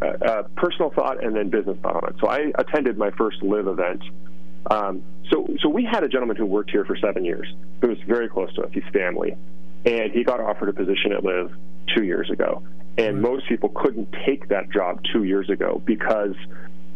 uh, 0.00 0.06
uh, 0.06 0.42
personal 0.56 0.90
thought 0.90 1.22
and 1.22 1.36
then 1.36 1.50
business 1.50 1.76
thought 1.82 2.02
on 2.02 2.08
it. 2.10 2.16
So 2.20 2.28
I 2.28 2.52
attended 2.58 2.96
my 2.96 3.10
first 3.10 3.42
LIV 3.42 3.66
event. 3.68 4.02
Um, 4.70 5.02
so, 5.30 5.46
so 5.60 5.68
we 5.68 5.84
had 5.84 6.04
a 6.04 6.08
gentleman 6.08 6.36
who 6.36 6.46
worked 6.46 6.70
here 6.70 6.84
for 6.84 6.96
seven 6.96 7.24
years 7.24 7.52
who 7.82 7.88
was 7.88 7.98
very 8.06 8.28
close 8.28 8.54
to 8.54 8.62
us. 8.62 8.70
He's 8.72 8.84
family, 8.92 9.36
and 9.84 10.10
he 10.10 10.24
got 10.24 10.40
offered 10.40 10.70
a 10.70 10.72
position 10.72 11.12
at 11.12 11.22
LIV 11.22 11.52
two 11.94 12.04
years 12.04 12.30
ago. 12.30 12.62
And 12.96 13.20
most 13.20 13.48
people 13.48 13.70
couldn't 13.70 14.14
take 14.24 14.48
that 14.48 14.70
job 14.70 15.00
two 15.12 15.24
years 15.24 15.50
ago 15.50 15.82
because 15.84 16.34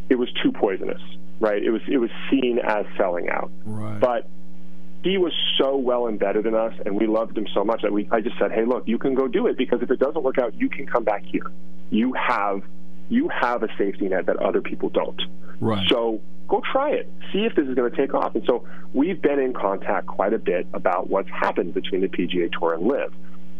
it 0.09 0.15
was 0.15 0.29
too 0.43 0.53
poisonous, 0.53 1.03
right? 1.41 1.63
It 1.63 1.71
was 1.71 1.83
it 1.89 1.99
was 1.99 2.11
seen 2.31 2.61
as 2.63 2.87
selling 2.97 3.29
out. 3.29 3.51
Right. 3.65 3.99
But 3.99 4.29
he 5.03 5.17
was 5.17 5.33
so 5.59 5.77
well 5.77 6.09
embedded 6.09 6.47
in 6.47 6.55
us, 6.55 6.75
and 6.85 6.97
we 6.97 7.07
loved 7.07 7.37
him 7.37 7.47
so 7.55 7.65
much 7.65 7.83
that 7.83 7.93
we 7.93 8.09
I 8.11 8.21
just 8.21 8.39
said, 8.39 8.53
"Hey, 8.53 8.65
look, 8.65 8.87
you 8.87 8.99
can 8.99 9.15
go 9.15 9.29
do 9.29 9.47
it 9.47 9.57
because 9.57 9.81
if 9.83 9.91
it 9.91 9.99
doesn't 9.99 10.23
work 10.23 10.39
out, 10.39 10.55
you 10.55 10.69
can 10.69 10.87
come 10.87 11.05
back 11.05 11.25
here. 11.25 11.51
You 11.91 12.13
have 12.15 12.63
you 13.09 13.29
have 13.29 13.63
a 13.63 13.69
safety 13.79 14.09
net 14.09 14.27
that 14.27 14.37
other 14.37 14.61
people 14.61 14.89
don't. 14.91 15.21
Right. 15.61 15.89
So 15.89 16.21
go 16.47 16.63
try 16.73 16.91
it. 16.91 17.11
See 17.33 17.45
if 17.45 17.55
this 17.55 17.67
is 17.67 17.75
going 17.75 17.91
to 17.91 17.97
take 17.97 18.15
off. 18.15 18.35
And 18.35 18.45
so 18.47 18.67
we've 18.93 19.21
been 19.21 19.39
in 19.39 19.53
contact 19.53 20.07
quite 20.07 20.33
a 20.33 20.39
bit 20.39 20.67
about 20.73 21.09
what's 21.09 21.29
happened 21.31 21.75
between 21.75 22.01
the 22.01 22.09
PGA 22.09 22.51
Tour 22.53 22.75
and 22.75 22.87
LIV. 22.87 23.15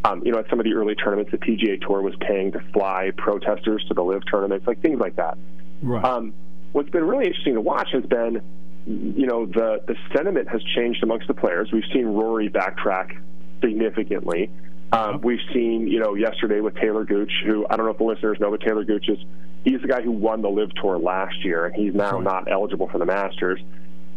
Um, 0.05 0.23
you 0.25 0.33
know, 0.33 0.39
at 0.39 0.49
some 0.49 0.61
of 0.61 0.65
the 0.65 0.75
early 0.75 0.95
tournaments, 0.95 1.33
the 1.33 1.39
PGA 1.39 1.81
Tour 1.81 2.03
was 2.03 2.15
paying 2.21 2.53
to 2.53 2.61
fly 2.73 3.11
protesters 3.17 3.85
to 3.89 3.95
the 3.95 4.03
LIV 4.03 4.23
tournaments, 4.31 4.67
like 4.67 4.81
things 4.81 5.01
like 5.01 5.17
that. 5.17 5.37
Right. 5.83 6.05
Um, 6.05 6.35
what's 6.73 6.91
been 6.91 7.05
really 7.05 7.27
interesting 7.27 7.55
to 7.55 7.61
watch 7.61 7.89
has 7.93 8.05
been, 8.05 8.41
you 8.89 9.27
know, 9.27 9.45
the 9.47 9.83
the 9.87 9.95
sentiment 10.15 10.49
has 10.49 10.63
changed 10.75 11.03
amongst 11.03 11.29
the 11.29 11.35
players. 11.35 11.71
We've 11.73 11.85
seen 11.93 12.07
Rory 12.07 12.49
backtrack 12.49 13.19
significantly. 13.63 14.51
Um, 14.91 15.21
we've 15.21 15.41
seen, 15.53 15.87
you 15.87 15.99
know, 16.01 16.15
yesterday 16.15 16.61
with 16.61 16.75
Taylor 16.77 17.05
Gooch, 17.05 17.31
who 17.45 17.67
I 17.69 17.77
don't 17.77 17.85
know 17.85 17.93
if 17.93 17.99
the 17.99 18.05
listeners 18.05 18.39
know, 18.41 18.51
but 18.51 18.61
Taylor 18.63 18.85
Gooch 18.85 19.09
is 19.09 19.19
he's 19.65 19.81
the 19.83 19.89
guy 19.89 20.01
who 20.01 20.13
won 20.13 20.41
the 20.41 20.49
LIV 20.49 20.71
Tour 20.81 20.99
last 20.99 21.45
year, 21.45 21.67
and 21.67 21.75
he's 21.75 21.95
now 21.95 22.19
not 22.21 22.51
eligible 22.51 22.89
for 22.89 22.99
the 22.99 23.05
Masters. 23.05 23.61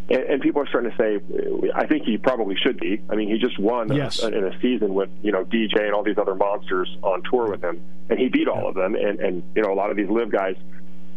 And, 0.09 0.23
and 0.23 0.41
people 0.41 0.61
are 0.61 0.67
starting 0.67 0.91
to 0.91 0.97
say, 0.97 1.69
I 1.75 1.85
think 1.87 2.05
he 2.05 2.17
probably 2.17 2.55
should 2.55 2.79
be. 2.79 3.01
I 3.09 3.15
mean, 3.15 3.29
he 3.29 3.37
just 3.37 3.59
won 3.59 3.91
Yes. 3.93 4.23
a, 4.23 4.27
in 4.27 4.45
a 4.45 4.57
season 4.61 4.93
with 4.93 5.09
you 5.21 5.33
know 5.33 5.43
DJ 5.43 5.81
and 5.83 5.93
all 5.93 6.03
these 6.03 6.17
other 6.17 6.35
monsters 6.35 6.89
on 7.03 7.21
tour 7.29 7.49
with 7.49 7.61
him, 7.61 7.81
and 8.09 8.17
he 8.17 8.29
beat 8.29 8.47
all 8.47 8.67
of 8.69 8.75
them. 8.75 8.95
And 8.95 9.19
and 9.19 9.43
you 9.55 9.63
know, 9.63 9.73
a 9.73 9.75
lot 9.75 9.91
of 9.91 9.97
these 9.97 10.09
LIV 10.09 10.31
guys 10.31 10.55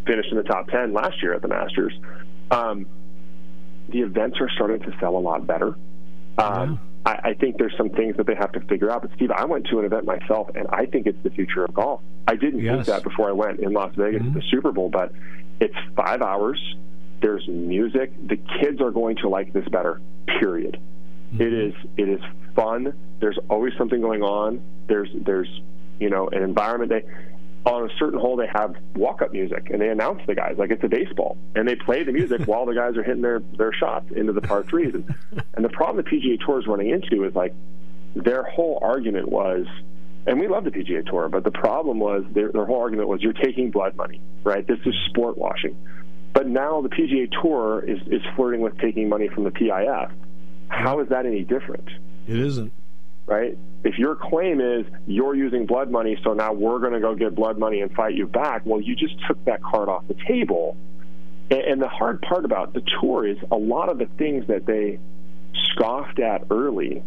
finished 0.07 0.31
in 0.33 0.37
the 0.39 0.43
top 0.43 0.67
ten 0.69 0.93
last 0.93 1.23
year 1.23 1.33
at 1.35 1.43
the 1.43 1.49
Masters. 1.49 1.95
Um, 2.51 2.87
the 3.95 4.01
events 4.01 4.39
are 4.41 4.51
starting 4.51 4.81
to 4.81 4.93
sell 4.99 5.17
a 5.17 5.23
lot 5.23 5.47
better. 5.47 5.77
Um, 6.37 6.81
I, 7.07 7.13
I 7.13 7.35
think 7.35 7.59
there's 7.59 7.77
some 7.77 7.91
things 7.91 8.17
that 8.17 8.27
they 8.27 8.35
have 8.35 8.51
to 8.53 8.61
figure 8.61 8.91
out. 8.91 9.03
But 9.03 9.13
Steve, 9.15 9.31
I 9.31 9.45
went 9.45 9.69
to 9.69 9.79
an 9.79 9.85
event 9.85 10.05
myself, 10.05 10.51
and 10.57 10.67
I 10.69 10.87
think 10.87 11.07
it's 11.07 11.23
the 11.23 11.31
future 11.31 11.65
of 11.65 11.73
golf. 11.73 12.01
I 12.27 12.35
didn't 12.35 12.61
think 12.65 12.87
that 12.87 13.05
before 13.05 13.29
I 13.29 13.33
went 13.33 13.61
in 13.61 13.73
Las 13.73 13.95
Vegas 13.95 14.23
to 14.23 14.31
the 14.31 14.43
Super 14.51 14.73
Bowl, 14.73 14.91
but 14.91 15.13
it's 15.61 15.77
five 15.95 16.23
hours. 16.23 16.61
There's 17.23 17.47
music. 17.47 18.13
The 18.27 18.37
kids 18.61 18.81
are 18.81 18.91
going 18.91 19.17
to 19.19 19.29
like 19.29 19.53
this 19.53 19.67
better. 19.69 20.01
Period. 20.41 20.81
It 21.39 21.53
is. 21.53 21.75
It 21.97 22.09
is 22.09 22.21
fun. 22.57 22.95
There's 23.21 23.39
always 23.49 23.75
something 23.79 24.01
going 24.01 24.23
on. 24.23 24.61
There's 24.89 25.09
there's 25.15 25.49
you 26.01 26.11
know 26.11 26.29
an 26.29 26.43
environment. 26.43 26.91
They 26.91 27.05
on 27.67 27.91
a 27.91 27.95
certain 27.99 28.19
hole 28.19 28.37
they 28.37 28.49
have 28.53 28.75
walk 28.95 29.23
up 29.23 29.33
music 29.33 29.71
and 29.71 29.81
they 29.81 29.89
announce 29.89 30.21
the 30.27 30.35
guys 30.35 30.55
like 30.59 30.71
it's 30.71 30.85
a 30.85 30.89
baseball 30.89 31.39
and 31.55 31.67
they 31.67 31.75
play 31.75 32.03
the 32.03 32.13
music 32.13 32.43
while 32.47 32.67
the 32.67 32.75
guys 32.75 32.97
are 32.97 33.03
hitting 33.03 33.23
their 33.23 33.41
their 33.57 33.73
shots 33.73 34.07
into 34.15 34.33
the 34.33 34.41
par 34.41 34.63
threes. 34.65 34.95
And, 34.95 35.15
and 35.55 35.65
the 35.65 35.71
problem 35.71 36.05
the 36.05 36.11
PGA 36.11 36.45
Tour 36.45 36.61
is 36.61 36.67
running 36.67 36.91
into 36.91 37.25
is 37.25 37.35
like 37.35 37.55
their 38.15 38.43
whole 38.45 38.79
argument 38.83 39.29
was. 39.29 39.67
And 40.27 40.41
we 40.41 40.49
love 40.49 40.65
the 40.65 40.71
PGA 40.71 41.05
Tour, 41.05 41.29
but 41.29 41.45
the 41.45 41.51
problem 41.51 41.99
was 41.99 42.25
their, 42.33 42.51
their 42.51 42.65
whole 42.65 42.81
argument 42.81 43.09
was 43.11 43.21
you're 43.21 43.35
taking 43.35 43.71
blood 43.71 43.95
money, 43.95 44.23
right? 44.43 44.67
This 44.67 44.79
is 44.87 44.95
sport 45.11 45.37
washing. 45.37 45.77
But 46.33 46.49
now 46.49 46.81
the 46.81 46.89
PGA 46.89 47.31
Tour 47.43 47.85
is, 47.87 47.99
is 48.07 48.23
flirting 48.35 48.63
with 48.63 48.79
taking 48.79 49.11
money 49.11 49.29
from 49.29 49.45
the 49.45 49.51
PIF. 49.51 50.11
How 50.69 51.01
is 51.01 51.11
that 51.11 51.27
any 51.27 51.43
different? 51.43 51.89
it 52.27 52.39
isn't. 52.39 52.73
Right? 53.27 53.57
If 53.85 53.99
your 53.99 54.17
claim 54.17 54.61
is 54.61 54.87
you're 55.07 55.35
using 55.35 55.67
blood 55.67 55.91
money, 55.91 56.19
so 56.25 56.35
now 56.35 56.53
we're 56.53 56.79
going 56.79 56.93
to 56.93 57.01
go 57.01 57.15
get 57.15 57.35
blood 57.35 57.59
money 57.59 57.81
and 57.81 57.93
fight 57.93 58.15
you 58.15 58.27
back, 58.27 58.63
well, 58.65 58.81
you 58.81 58.95
just 58.95 59.15
took 59.27 59.43
that 59.45 59.63
card 59.63 59.89
off 59.89 60.07
the 60.09 60.17
table. 60.27 60.77
And, 61.51 61.81
the 61.81 61.89
hard 61.89 62.23
part 62.23 62.47
about 62.47 62.73
the 62.73 62.83
tour 63.01 63.27
is 63.27 63.37
a 63.51 63.57
lot 63.57 63.91
of 63.91 63.99
the 63.99 64.07
things 64.19 64.47
that 64.49 64.65
they 64.65 64.99
scoffed 65.71 66.19
at 66.19 66.45
early, 66.51 67.03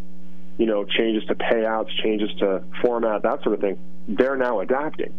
you 0.58 0.66
know, 0.68 0.86
changes 0.86 1.28
to 1.28 1.36
payouts, 1.36 1.90
changes 2.04 2.30
to 2.40 2.64
format, 2.82 3.24
that 3.24 3.42
sort 3.44 3.56
of 3.56 3.62
thing, 3.62 3.80
they're 4.08 4.38
now 4.38 4.60
adapting. 4.60 5.14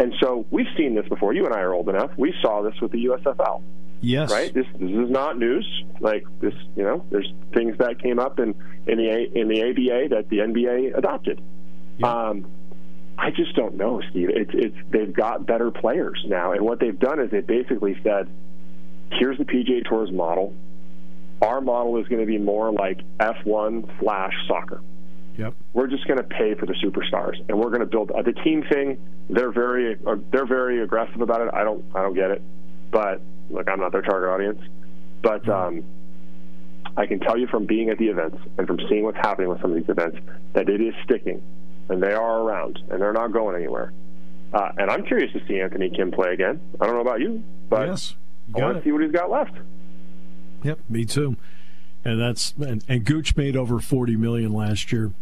And 0.00 0.14
so 0.20 0.46
we've 0.50 0.66
seen 0.76 0.94
this 0.94 1.08
before. 1.08 1.32
You 1.32 1.46
and 1.46 1.54
I 1.54 1.60
are 1.60 1.72
old 1.72 1.88
enough. 1.88 2.10
We 2.16 2.34
saw 2.42 2.62
this 2.62 2.74
with 2.80 2.92
the 2.92 3.04
USFL 3.06 3.62
Yes. 4.00 4.30
right? 4.30 4.52
This 4.52 4.66
this 4.74 4.90
is 4.90 5.10
not 5.10 5.38
news. 5.38 5.66
Like 6.00 6.24
this, 6.40 6.54
you 6.76 6.84
know, 6.84 7.04
there's 7.10 7.32
things 7.52 7.76
that 7.78 8.00
came 8.00 8.18
up 8.18 8.38
in 8.38 8.54
in 8.86 8.98
the 8.98 9.08
A, 9.08 9.38
in 9.38 9.48
the 9.48 9.62
ABA 9.62 10.14
that 10.14 10.28
the 10.28 10.38
NBA 10.38 10.96
adopted. 10.96 11.40
Um, 12.02 12.46
I 13.18 13.30
just 13.30 13.56
don't 13.56 13.74
know, 13.74 14.00
Steve. 14.10 14.30
It's 14.30 14.52
it's 14.54 14.76
they've 14.90 15.12
got 15.12 15.46
better 15.46 15.70
players 15.70 16.24
now, 16.26 16.52
and 16.52 16.62
what 16.62 16.78
they've 16.78 16.98
done 16.98 17.18
is 17.18 17.30
they 17.30 17.40
basically 17.40 17.98
said, 18.04 18.28
"Here's 19.12 19.36
the 19.38 19.44
PGA 19.44 19.84
Tour's 19.88 20.12
model. 20.12 20.54
Our 21.42 21.60
model 21.60 21.98
is 21.98 22.06
going 22.06 22.20
to 22.20 22.26
be 22.26 22.38
more 22.38 22.72
like 22.72 23.00
F1 23.18 24.00
slash 24.00 24.32
soccer." 24.46 24.80
Yep. 25.36 25.54
we're 25.72 25.86
just 25.86 26.04
going 26.08 26.18
to 26.18 26.24
pay 26.24 26.54
for 26.54 26.66
the 26.66 26.74
superstars, 26.84 27.36
and 27.48 27.60
we're 27.60 27.68
going 27.68 27.78
to 27.78 27.86
build 27.86 28.10
uh, 28.10 28.22
the 28.22 28.32
team 28.32 28.64
thing. 28.68 28.98
They're 29.30 29.52
very 29.52 29.96
uh, 30.04 30.16
they're 30.32 30.46
very 30.46 30.82
aggressive 30.82 31.20
about 31.20 31.42
it. 31.42 31.54
I 31.54 31.62
don't 31.62 31.84
I 31.94 32.02
don't 32.02 32.14
get 32.14 32.32
it, 32.32 32.42
but 32.90 33.20
look, 33.50 33.68
I'm 33.68 33.80
not 33.80 33.92
their 33.92 34.02
target 34.02 34.28
audience. 34.30 34.60
But 35.22 35.48
um, 35.48 35.84
I 36.96 37.06
can 37.06 37.20
tell 37.20 37.38
you 37.38 37.46
from 37.46 37.66
being 37.66 37.90
at 37.90 37.98
the 37.98 38.06
events 38.06 38.38
and 38.56 38.66
from 38.66 38.78
seeing 38.88 39.04
what's 39.04 39.18
happening 39.18 39.48
with 39.48 39.60
some 39.60 39.72
of 39.72 39.76
these 39.76 39.88
events 39.88 40.18
that 40.52 40.68
it 40.68 40.80
is 40.80 40.94
sticking, 41.04 41.42
and 41.88 42.02
they 42.02 42.12
are 42.12 42.40
around, 42.40 42.78
and 42.90 43.00
they're 43.00 43.12
not 43.12 43.32
going 43.32 43.56
anywhere. 43.56 43.92
Uh, 44.52 44.70
and 44.78 44.90
I'm 44.90 45.04
curious 45.04 45.32
to 45.32 45.46
see 45.46 45.60
Anthony 45.60 45.90
Kim 45.90 46.10
play 46.10 46.32
again. 46.32 46.60
I 46.80 46.86
don't 46.86 46.94
know 46.94 47.00
about 47.00 47.20
you, 47.20 47.42
but 47.68 47.88
yes. 47.88 48.14
I 48.56 48.60
want 48.60 48.78
to 48.78 48.84
see 48.84 48.92
what 48.92 49.02
he's 49.02 49.12
got 49.12 49.30
left. 49.30 49.54
Yep, 50.62 50.78
me 50.88 51.04
too. 51.04 51.36
And 52.04 52.20
that's 52.20 52.54
and, 52.58 52.82
and 52.88 53.04
Gooch 53.04 53.36
made 53.36 53.56
over 53.56 53.80
forty 53.80 54.16
million 54.16 54.52
last 54.52 54.90
year. 54.92 55.12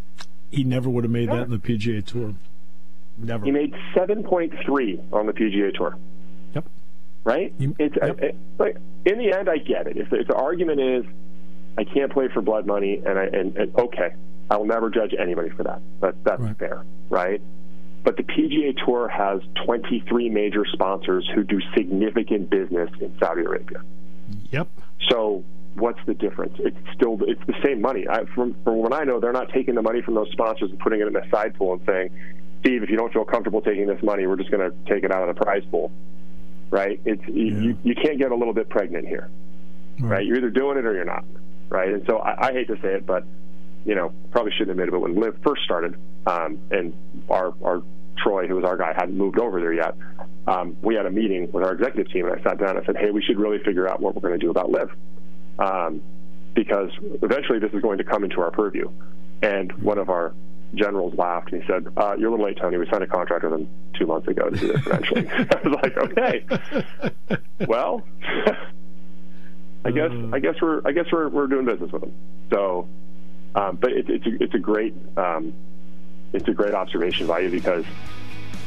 He 0.50 0.62
never 0.62 0.88
would 0.88 1.04
have 1.04 1.10
made 1.10 1.28
that 1.28 1.42
in 1.42 1.50
the 1.50 1.58
PGA 1.58 2.04
Tour. 2.04 2.34
Never. 3.18 3.44
He 3.44 3.50
made 3.50 3.74
7.3 3.94 5.12
on 5.12 5.26
the 5.26 5.32
PGA 5.32 5.74
Tour. 5.74 5.96
Right? 7.26 7.52
You- 7.58 7.74
It's 7.80 7.96
yep. 8.00 8.18
I, 8.22 8.26
I, 8.26 8.32
like 8.58 8.76
in 9.04 9.18
the 9.18 9.36
end, 9.36 9.50
I 9.50 9.58
get 9.58 9.88
it. 9.88 9.96
If, 9.96 10.12
if 10.12 10.28
the 10.28 10.34
argument 10.36 10.80
is 10.80 11.04
I 11.76 11.82
can't 11.84 12.10
play 12.12 12.28
for 12.32 12.40
blood 12.40 12.66
money, 12.66 13.02
and 13.04 13.18
I 13.18 13.24
and, 13.24 13.56
and 13.56 13.74
okay, 13.76 14.14
I 14.48 14.56
will 14.56 14.64
never 14.64 14.90
judge 14.90 15.12
anybody 15.18 15.50
for 15.50 15.64
that. 15.64 15.80
That 16.00 16.14
that's 16.24 16.40
Right. 16.40 16.56
fair, 16.56 16.84
right? 17.10 17.42
But 18.04 18.16
the 18.16 18.22
PGA 18.22 18.76
Tour 18.86 19.08
has 19.08 19.40
23 19.64 20.30
major 20.30 20.64
sponsors 20.72 21.28
who 21.34 21.42
do 21.42 21.58
significant 21.76 22.48
business 22.48 22.88
in 23.00 23.12
Saudi 23.18 23.42
Arabia. 23.42 23.82
Yep. 24.52 24.68
So 25.10 25.42
what's 25.74 25.98
the 26.06 26.14
difference? 26.14 26.54
It's 26.60 26.76
still 26.94 27.18
it's 27.26 27.44
the 27.48 27.54
same 27.64 27.80
money. 27.80 28.06
I, 28.08 28.24
from 28.36 28.54
from 28.62 28.76
what 28.76 28.92
I 28.92 29.02
know, 29.02 29.18
they're 29.18 29.32
not 29.32 29.48
taking 29.52 29.74
the 29.74 29.82
money 29.82 30.00
from 30.00 30.14
those 30.14 30.30
sponsors 30.30 30.70
and 30.70 30.78
putting 30.78 31.00
it 31.00 31.08
in 31.08 31.16
a 31.16 31.28
side 31.30 31.56
pool 31.58 31.72
and 31.72 31.82
saying, 31.86 32.10
"Steve, 32.60 32.84
if 32.84 32.88
you 32.90 32.96
don't 32.96 33.12
feel 33.12 33.24
comfortable 33.24 33.60
taking 33.62 33.88
this 33.88 34.00
money, 34.04 34.28
we're 34.28 34.36
just 34.36 34.52
going 34.52 34.70
to 34.70 34.76
take 34.88 35.02
it 35.02 35.10
out 35.10 35.28
of 35.28 35.34
the 35.36 35.42
prize 35.44 35.64
pool." 35.72 35.90
Right? 36.70 37.00
It's 37.04 37.22
you, 37.28 37.60
you, 37.60 37.78
you 37.82 37.94
can't 37.94 38.18
get 38.18 38.32
a 38.32 38.34
little 38.34 38.54
bit 38.54 38.68
pregnant 38.68 39.06
here, 39.06 39.30
right. 40.00 40.26
You're 40.26 40.36
either 40.38 40.50
doing 40.50 40.78
it 40.78 40.84
or 40.84 40.94
you're 40.94 41.04
not, 41.04 41.24
right? 41.68 41.92
And 41.92 42.04
so 42.06 42.18
I, 42.18 42.48
I 42.48 42.52
hate 42.52 42.68
to 42.68 42.76
say 42.82 42.94
it, 42.94 43.06
but 43.06 43.24
you 43.84 43.94
know, 43.94 44.12
probably 44.32 44.50
shouldn't 44.52 44.70
admit 44.70 44.88
it, 44.88 44.90
but 44.90 45.00
when 45.00 45.14
Liv 45.14 45.36
first 45.44 45.62
started, 45.62 45.96
um, 46.26 46.58
and 46.70 46.92
our 47.30 47.54
our 47.62 47.82
Troy, 48.18 48.48
who 48.48 48.56
was 48.56 48.64
our 48.64 48.76
guy, 48.76 48.92
hadn't 48.96 49.16
moved 49.16 49.38
over 49.38 49.60
there 49.60 49.72
yet. 49.72 49.94
Um, 50.46 50.76
we 50.82 50.94
had 50.94 51.06
a 51.06 51.10
meeting 51.10 51.50
with 51.52 51.62
our 51.62 51.72
executive 51.72 52.10
team, 52.12 52.26
and 52.26 52.38
I 52.38 52.42
sat 52.42 52.58
down 52.58 52.70
and 52.70 52.80
I 52.80 52.84
said, 52.84 52.96
"Hey, 52.96 53.10
we 53.10 53.22
should 53.22 53.38
really 53.38 53.58
figure 53.64 53.88
out 53.88 54.00
what 54.00 54.14
we're 54.14 54.22
going 54.22 54.38
to 54.38 54.44
do 54.44 54.50
about 54.50 54.70
Liv, 54.70 54.90
um, 55.58 56.02
because 56.54 56.90
eventually 57.22 57.58
this 57.58 57.72
is 57.72 57.80
going 57.80 57.98
to 57.98 58.04
come 58.04 58.24
into 58.24 58.40
our 58.40 58.50
purview." 58.50 58.90
And 59.42 59.72
one 59.82 59.98
of 59.98 60.08
our 60.08 60.32
generals 60.76 61.14
laughed 61.14 61.52
and 61.52 61.62
he 61.62 61.66
said, 61.66 61.86
uh, 61.96 62.14
"You're 62.18 62.28
a 62.28 62.30
little 62.32 62.46
late, 62.46 62.58
Tony. 62.58 62.76
We 62.76 62.86
signed 62.90 63.02
a 63.02 63.06
contract 63.06 63.44
with 63.44 63.52
them 63.52 63.68
two 63.94 64.06
months 64.06 64.28
ago 64.28 64.48
to 64.48 64.56
do 64.56 64.68
this 64.68 64.86
eventually." 64.86 65.28
I 65.32 65.60
was 65.64 65.78
like, 65.82 65.96
"Okay, 65.96 66.46
well." 67.66 68.02
I 69.84 69.92
guess 69.92 70.10
I 70.32 70.40
guess 70.40 70.56
we're 70.60 70.82
I 70.84 70.90
guess 70.90 71.06
we're 71.12 71.28
we're 71.28 71.46
doing 71.46 71.64
business 71.64 71.92
with 71.92 72.02
them. 72.02 72.12
So, 72.50 72.88
um, 73.54 73.76
but 73.76 73.92
it, 73.92 74.10
it's 74.10 74.26
a, 74.26 74.42
it's 74.42 74.54
a 74.54 74.58
great 74.58 74.94
um, 75.16 75.54
it's 76.32 76.48
a 76.48 76.52
great 76.52 76.74
observation 76.74 77.28
by 77.28 77.38
you 77.40 77.50
because 77.50 77.84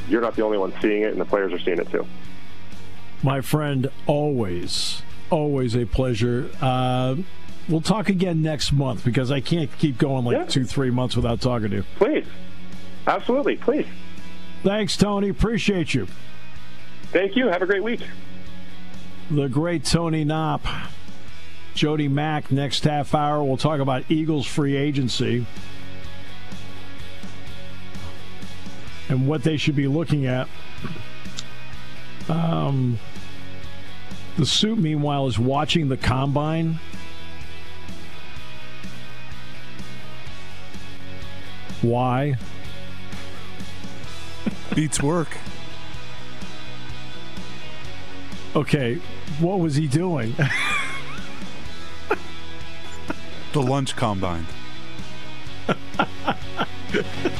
you're 0.07 0.21
not 0.21 0.37
the 0.37 0.43
only 0.43 0.57
one 0.57 0.73
seeing 0.81 1.01
it, 1.01 1.11
and 1.11 1.19
the 1.19 1.25
players 1.25 1.51
are 1.51 1.59
seeing 1.59 1.77
it 1.77 1.91
too. 1.91 2.07
My 3.21 3.41
friend 3.41 3.91
always 4.07 5.01
Always 5.29 5.75
a 5.75 5.85
pleasure. 5.85 6.49
Uh, 6.59 7.15
we'll 7.69 7.81
talk 7.81 8.09
again 8.09 8.41
next 8.41 8.71
month 8.71 9.05
because 9.05 9.31
I 9.31 9.39
can't 9.39 9.69
keep 9.77 9.97
going 9.97 10.25
like 10.25 10.37
Yeah. 10.37 10.45
two, 10.45 10.65
three 10.65 10.89
months 10.89 11.15
without 11.15 11.39
talking 11.39 11.69
to 11.69 11.75
you. 11.77 11.83
Please. 11.97 12.25
Absolutely. 13.07 13.55
Please. 13.57 13.85
Thanks, 14.63 14.97
Tony. 14.97 15.29
Appreciate 15.29 15.93
you. 15.93 16.07
Thank 17.11 17.35
you. 17.35 17.47
Have 17.47 17.61
a 17.61 17.65
great 17.65 17.83
week. 17.83 18.01
The 19.31 19.47
great 19.47 19.85
Tony 19.85 20.23
Knopp. 20.23 20.65
Jody 21.75 22.07
Mac 22.09 22.51
next 22.51 22.83
half 22.83 23.15
hour. 23.15 23.41
We'll 23.43 23.55
talk 23.55 23.79
about 23.79 24.03
Eagles 24.09 24.45
free 24.45 24.75
agency 24.75 25.45
and 29.07 29.27
what 29.27 29.43
they 29.43 29.55
should 29.57 29.75
be 29.75 29.87
looking 29.87 30.25
at. 30.25 30.47
Um, 32.27 32.99
the 34.37 34.45
suit, 34.45 34.77
meanwhile, 34.77 35.27
is 35.27 35.39
watching 35.39 35.87
the 35.89 35.97
combine. 35.97 36.79
Why? 41.81 42.35
Beats 44.75 45.01
work. 45.01 45.37
Okay, 48.55 48.95
what 49.39 49.59
was 49.59 49.75
he 49.75 49.87
doing? 49.87 50.35
The 53.53 53.61
lunch 53.61 53.95
combine. 53.95 54.45